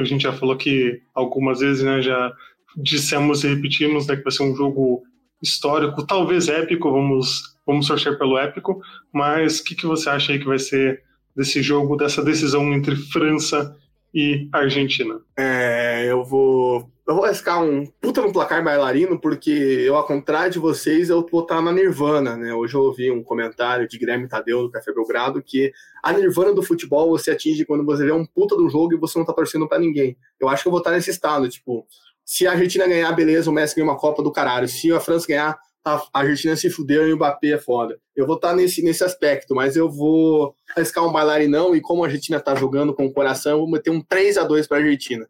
[0.00, 2.02] A gente já falou que algumas vezes, né?
[2.02, 2.32] Já
[2.76, 4.16] dissemos e repetimos, né?
[4.16, 5.02] Que vai ser um jogo
[5.40, 6.90] histórico, talvez épico.
[6.90, 8.80] Vamos vamos torcer pelo épico.
[9.12, 11.02] Mas o que, que você acha aí que vai ser
[11.36, 13.76] desse jogo, dessa decisão entre França
[14.12, 15.20] e Argentina?
[15.36, 16.90] É, eu vou.
[17.06, 21.24] Eu vou arriscar um puta no placar bailarino, porque eu, ao contrário de vocês, eu
[21.30, 22.52] vou estar na Nirvana, né?
[22.52, 25.70] Hoje eu ouvi um comentário de Guilherme Tadeu do Café Belgrado que
[26.02, 29.16] a Nirvana do futebol você atinge quando você vê um puta do jogo e você
[29.18, 30.16] não tá torcendo para ninguém.
[30.40, 31.86] Eu acho que eu vou estar nesse estado, tipo,
[32.26, 34.66] se a Argentina ganhar, beleza, o Messi ganha uma Copa do caralho.
[34.66, 35.56] Se a França ganhar,
[35.86, 37.98] a Argentina se fudeu e o Mbappé é foda.
[38.14, 42.02] Eu vou estar tá nesse, nesse aspecto, mas eu vou arriscar um bailarinão e como
[42.02, 44.78] a Argentina tá jogando com o coração, eu vou meter um 3 a 2 para
[44.78, 45.28] a Argentina.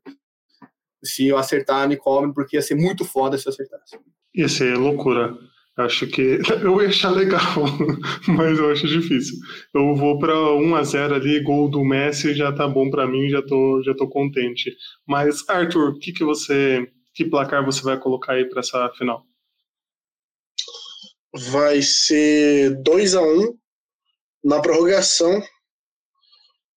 [1.04, 3.98] Se eu acertar, me cobre, porque ia ser muito foda se eu acertasse.
[4.34, 5.36] Ia ser loucura.
[5.76, 7.40] Acho que eu ia achar legal,
[8.26, 9.36] mas eu acho difícil.
[9.74, 13.28] Eu vou para 1 a 0 ali, gol do Messi já tá bom para mim,
[13.28, 14.74] já tô já tô contente.
[15.06, 19.22] Mas Arthur, que que você que placar você vai colocar aí para essa final?
[21.38, 23.58] Vai ser 2 a 1 um,
[24.44, 25.42] na prorrogação.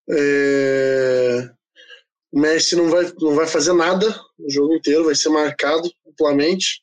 [0.10, 1.50] É...
[2.32, 4.08] O Messi não vai, não vai fazer nada
[4.38, 6.82] o jogo inteiro, vai ser marcado amplamente.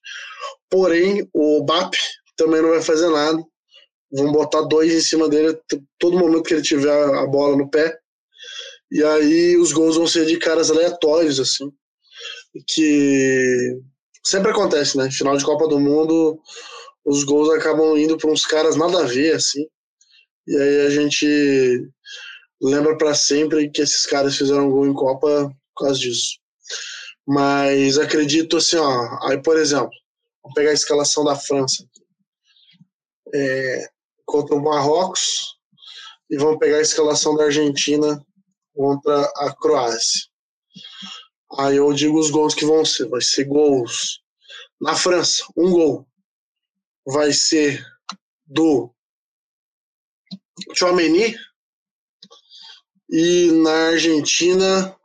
[0.68, 1.94] Porém, o BAP
[2.36, 3.42] também não vai fazer nada.
[4.10, 5.58] Vão botar dois em cima dele
[5.98, 7.96] todo momento que ele tiver a bola no pé.
[8.90, 11.70] E aí os gols vão ser de caras aleatórios, assim.
[12.68, 13.78] Que
[14.24, 15.10] sempre acontece, né?
[15.10, 16.40] Final de Copa do Mundo,
[17.06, 19.64] os gols acabam indo para uns caras nada a ver, assim.
[20.46, 21.88] E aí a gente
[22.60, 26.38] lembra para sempre que esses caras fizeram gol em Copa por causa disso.
[27.24, 29.28] Mas acredito assim, ó.
[29.28, 29.90] Aí, por exemplo,
[30.42, 31.88] vamos pegar a escalação da França
[33.32, 33.88] é,
[34.24, 35.56] contra o Marrocos
[36.28, 38.20] e vamos pegar a escalação da Argentina
[38.74, 40.22] contra a Croácia.
[41.58, 43.08] Aí eu digo os gols que vão ser.
[43.08, 44.20] Vai ser gols
[44.80, 46.06] Na França, um gol
[47.06, 47.86] vai ser
[48.44, 48.94] do
[50.74, 51.38] Chouameni.
[53.08, 54.98] E na Argentina,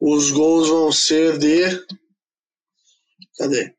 [0.00, 1.64] os gols vão ser de.
[3.36, 3.74] Cadê?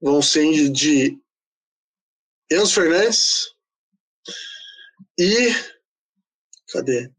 [0.00, 1.18] Vão ser de
[2.50, 3.54] Enzo Fernandes
[5.18, 5.48] e.
[6.72, 7.10] Cadê?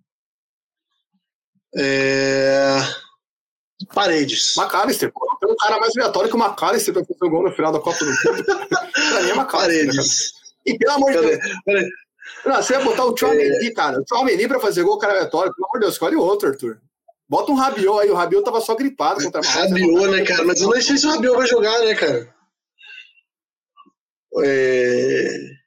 [1.75, 2.77] É...
[3.93, 4.55] Paredes.
[4.57, 5.11] McAllister.
[5.61, 8.05] Cara mais aleatório que o McAllister pra fazer o gol no final da Copa do
[8.05, 8.45] Mundo.
[8.45, 9.85] pra mim é McAllister.
[9.85, 10.31] Paredes.
[10.65, 11.21] E pelo amor de?
[11.21, 11.85] Deus.
[12.45, 13.99] Não, você vai botar o Chouameni, cara.
[13.99, 15.53] O Chouameni pra fazer gol, cara aleatório.
[15.53, 16.81] Pelo amor de Deus, escolhe outro, Arthur.
[17.27, 18.09] Bota um Rabiot aí.
[18.09, 19.69] O Rabiot tava só gripado contra a Malásia.
[19.69, 20.43] Rabiot, né, cara?
[20.43, 22.35] Mas eu não sei se o Rabiot vai jogar, né, cara?
[24.43, 25.61] É...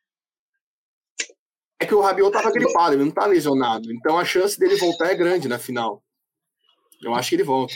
[1.81, 3.93] É que o Rabiot tava gripado, ele não tá lesionado.
[3.93, 6.03] Então a chance dele voltar é grande na final.
[7.03, 7.75] Eu acho que ele volta.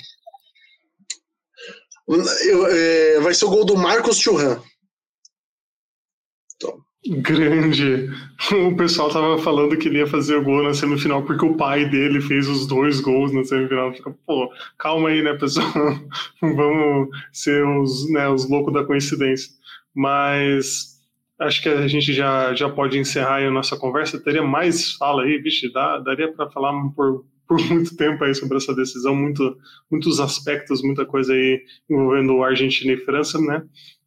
[2.16, 4.58] Eu- é, Vai ser o gol do Marcos Churran.
[7.06, 8.10] Grande.
[8.52, 11.88] O pessoal tava falando que ele ia fazer o gol na semifinal porque o pai
[11.88, 13.92] dele fez os dois gols na semifinal.
[13.94, 15.66] Fica, pô, calma aí, né, pessoal?
[16.42, 19.50] Vamos ser os, né, os loucos da coincidência.
[19.94, 20.98] Mas
[21.38, 24.22] acho que a gente já, já pode encerrar aí a nossa conversa.
[24.22, 28.58] Teria mais fala aí, vixe, dá, daria para falar por, por muito tempo aí sobre
[28.58, 29.56] essa decisão, muito,
[29.90, 33.62] muitos aspectos, muita coisa aí envolvendo Argentina e França, né?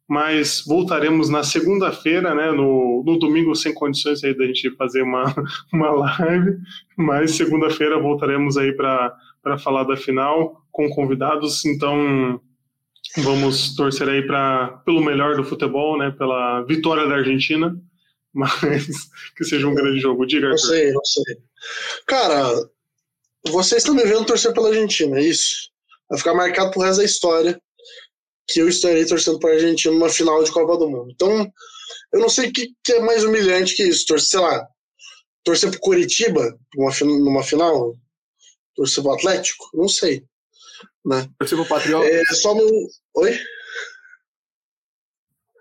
[0.08, 5.24] mas voltaremos na segunda-feira, né, no, no domingo sem condições aí da gente fazer uma,
[5.72, 6.58] uma live,
[6.98, 9.16] mas segunda-feira voltaremos aí para
[9.58, 12.38] falar da final com convidados, então
[13.18, 17.74] vamos torcer aí para pelo melhor do futebol, né, pela vitória da Argentina,
[18.34, 20.26] mas que seja um grande jogo.
[20.26, 21.36] Diga, Não sei, não sei.
[22.06, 22.52] Cara,
[23.48, 25.70] vocês estão me vendo torcer pela Argentina, é isso?
[26.08, 27.60] Vai ficar marcado pro resto da história
[28.48, 31.10] que eu estarei torcendo para a Argentina numa final de Copa do Mundo.
[31.10, 31.50] Então,
[32.12, 34.06] eu não sei o que, que é mais humilhante que isso.
[34.06, 34.66] Torcer, sei lá,
[35.44, 37.94] torcer pro Curitiba numa, numa final?
[38.74, 39.70] Torcer pro Atlético?
[39.74, 40.24] Não sei.
[41.04, 41.28] Né?
[41.38, 42.10] Torcer pro Patriotas.
[42.10, 42.68] É só no.
[43.14, 43.38] Oi?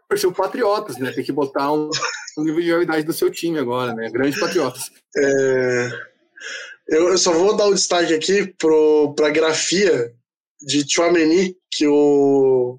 [0.10, 1.12] Torcer pro Patriotas, né?
[1.12, 1.90] Tem que botar um,
[2.38, 4.10] um nível de realidade do seu time agora, né?
[4.10, 4.92] Grande Patriotas.
[5.16, 6.11] É,
[6.92, 8.54] eu, eu só vou dar o destaque aqui
[9.16, 10.14] para a grafia
[10.62, 12.78] de Chouameni, que o,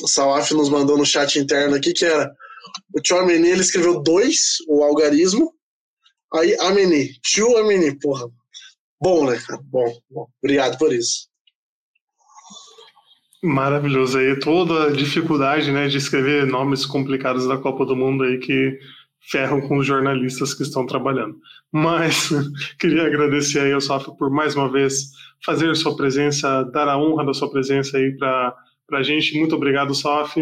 [0.00, 2.32] o Salaf nos mandou no chat interno aqui, que era
[2.94, 5.52] o Chouameni, ele escreveu dois, o algarismo,
[6.32, 8.28] aí Ameni, Chouameni, porra.
[9.00, 9.60] Bom, né, cara?
[9.64, 10.28] Bom, bom.
[10.42, 11.28] Obrigado por isso.
[13.42, 18.38] Maravilhoso aí, toda a dificuldade, né, de escrever nomes complicados da Copa do Mundo aí
[18.38, 18.78] que
[19.20, 21.36] ferram com os jornalistas que estão trabalhando.
[21.72, 22.30] Mas
[22.78, 25.10] queria agradecer aí ao Sof por mais uma vez
[25.44, 28.54] fazer sua presença, dar a honra da sua presença aí para
[28.92, 29.38] a gente.
[29.38, 30.36] Muito obrigado, Sof.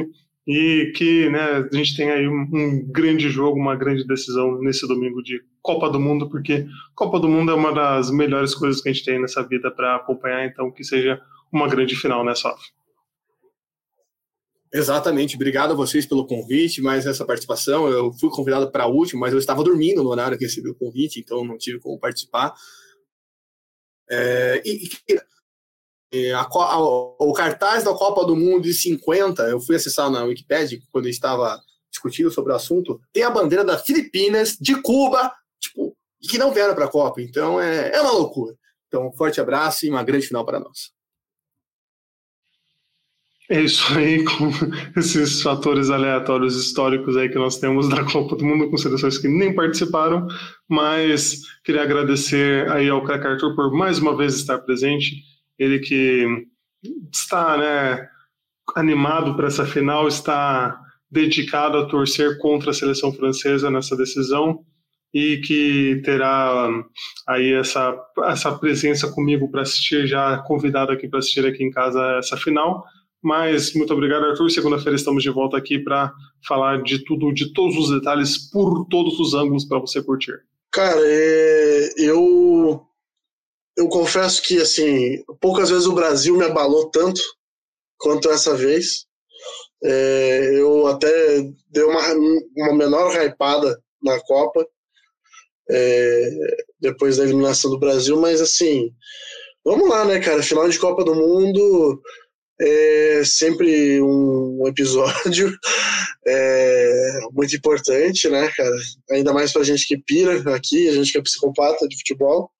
[0.47, 4.86] E que né, a gente tenha aí um, um grande jogo, uma grande decisão nesse
[4.86, 8.89] domingo de Copa do Mundo, porque Copa do Mundo é uma das melhores coisas que
[8.89, 11.20] a gente tem nessa vida para acompanhar, então que seja
[11.51, 12.61] uma grande final, né, Sof?
[14.77, 15.36] Exatamente.
[15.36, 17.89] Obrigado a vocês pelo convite, mais essa participação.
[17.89, 20.74] Eu fui convidado para a última, mas eu estava dormindo no horário que recebi o
[20.74, 22.55] convite, então não tive como participar.
[24.11, 24.90] É, e,
[26.12, 30.24] e a, a, o cartaz da Copa do Mundo de 50, eu fui acessar na
[30.24, 31.59] Wikipedia quando estava
[31.90, 36.74] discutindo sobre o assunto, tem a bandeira das Filipinas, de Cuba, tipo, que não vieram
[36.74, 37.23] para a Copa.
[37.23, 38.55] Então é, é uma loucura.
[38.89, 40.94] Então, um forte abraço e uma grande final para nós.
[43.48, 44.51] É isso aí, com
[44.98, 49.28] esses fatores aleatórios históricos aí que nós temos da Copa do Mundo com seleções que
[49.28, 50.27] nem participaram,
[50.68, 55.23] mas queria agradecer aí ao Crack Arthur por mais uma vez estar presente,
[55.59, 56.47] ele que
[57.12, 58.09] está, né,
[58.74, 64.64] animado para essa final, está dedicado a torcer contra a seleção francesa nessa decisão
[65.14, 66.68] e que terá
[67.28, 72.02] aí essa, essa presença comigo para assistir, já convidado aqui para assistir aqui em casa
[72.18, 72.85] essa final.
[73.27, 74.48] Mas muito obrigado, Arthur.
[74.48, 76.15] Segunda-feira estamos de volta aqui para
[76.47, 80.39] falar de tudo, de todos os detalhes, por todos os ângulos para você curtir.
[80.70, 82.81] Cara, é, eu
[83.77, 87.20] eu confesso que assim poucas vezes o Brasil me abalou tanto
[87.98, 89.07] quanto essa vez.
[89.82, 92.01] É, eu até dei uma,
[92.57, 94.65] uma menor hypada na Copa
[95.69, 96.31] é,
[96.78, 98.93] depois da eliminação do Brasil, mas assim
[99.65, 100.44] vamos lá, né, cara?
[100.44, 102.01] Final de Copa do Mundo
[102.61, 105.53] é sempre um episódio
[106.27, 108.77] é, muito importante, né, cara?
[109.11, 112.51] Ainda mais pra gente que pira aqui, a gente que é psicopata de futebol.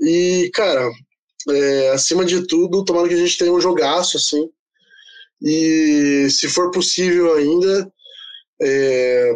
[0.00, 0.90] E, cara,
[1.50, 4.48] é, acima de tudo, tomara que a gente tenha um jogaço, assim.
[5.42, 7.92] E se for possível ainda,
[8.60, 9.34] é,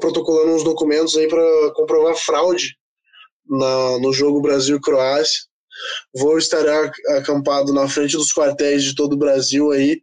[0.00, 2.76] protocolando uns documentos aí para comprovar fraude
[3.48, 5.49] na, no jogo Brasil-Croácia.
[6.14, 6.64] Vou estar
[7.16, 10.00] acampado na frente dos quartéis de todo o Brasil aí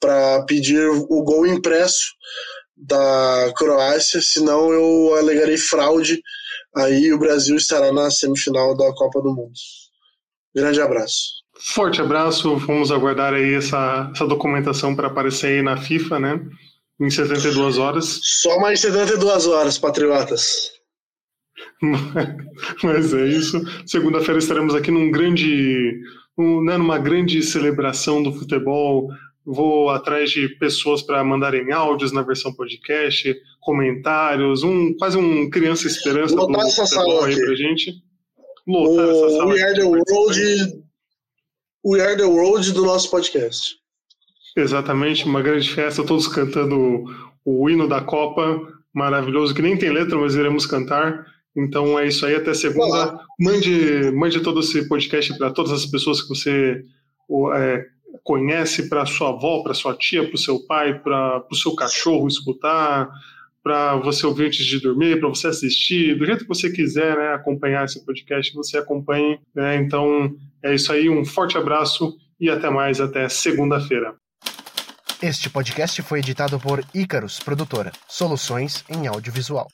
[0.00, 2.04] para pedir o gol impresso
[2.76, 6.20] da Croácia, senão eu alegarei fraude.
[6.76, 9.52] Aí o Brasil estará na semifinal da Copa do Mundo.
[10.54, 11.44] Grande abraço.
[11.72, 16.40] Forte abraço, vamos aguardar aí essa, essa documentação para aparecer aí na FIFA, né?
[17.00, 18.20] Em 72 horas.
[18.22, 20.73] Só mais 72 horas, patriotas.
[22.82, 23.60] Mas é isso.
[23.86, 26.00] Segunda-feira estaremos aqui num grande,
[26.36, 29.08] um, né, numa grande celebração do futebol.
[29.46, 35.86] Vou atrás de pessoas para mandarem áudios na versão podcast, comentários, um quase um criança
[35.86, 38.02] esperança do futebol aí pra gente.
[38.66, 39.52] Lotar o essa sala.
[39.52, 40.82] We are the world,
[41.84, 43.76] we are the world do nosso podcast.
[44.56, 47.04] Exatamente, uma grande festa, todos cantando
[47.44, 51.26] o hino da Copa, maravilhoso, que nem tem letra, mas iremos cantar.
[51.56, 53.18] Então é isso aí, até segunda.
[53.38, 56.84] Mande, mande todo esse podcast para todas as pessoas que você
[57.54, 57.84] é,
[58.22, 62.26] conhece, para sua avó, para sua tia, para o seu pai, para o seu cachorro
[62.26, 63.08] escutar,
[63.62, 67.34] para você ouvir antes de dormir, para você assistir, do jeito que você quiser né,
[67.34, 69.38] acompanhar esse podcast, você acompanhe.
[69.54, 69.76] Né?
[69.76, 74.14] Então é isso aí, um forte abraço e até mais, até segunda-feira.
[75.22, 79.68] Este podcast foi editado por Icarus Produtora, soluções em audiovisual.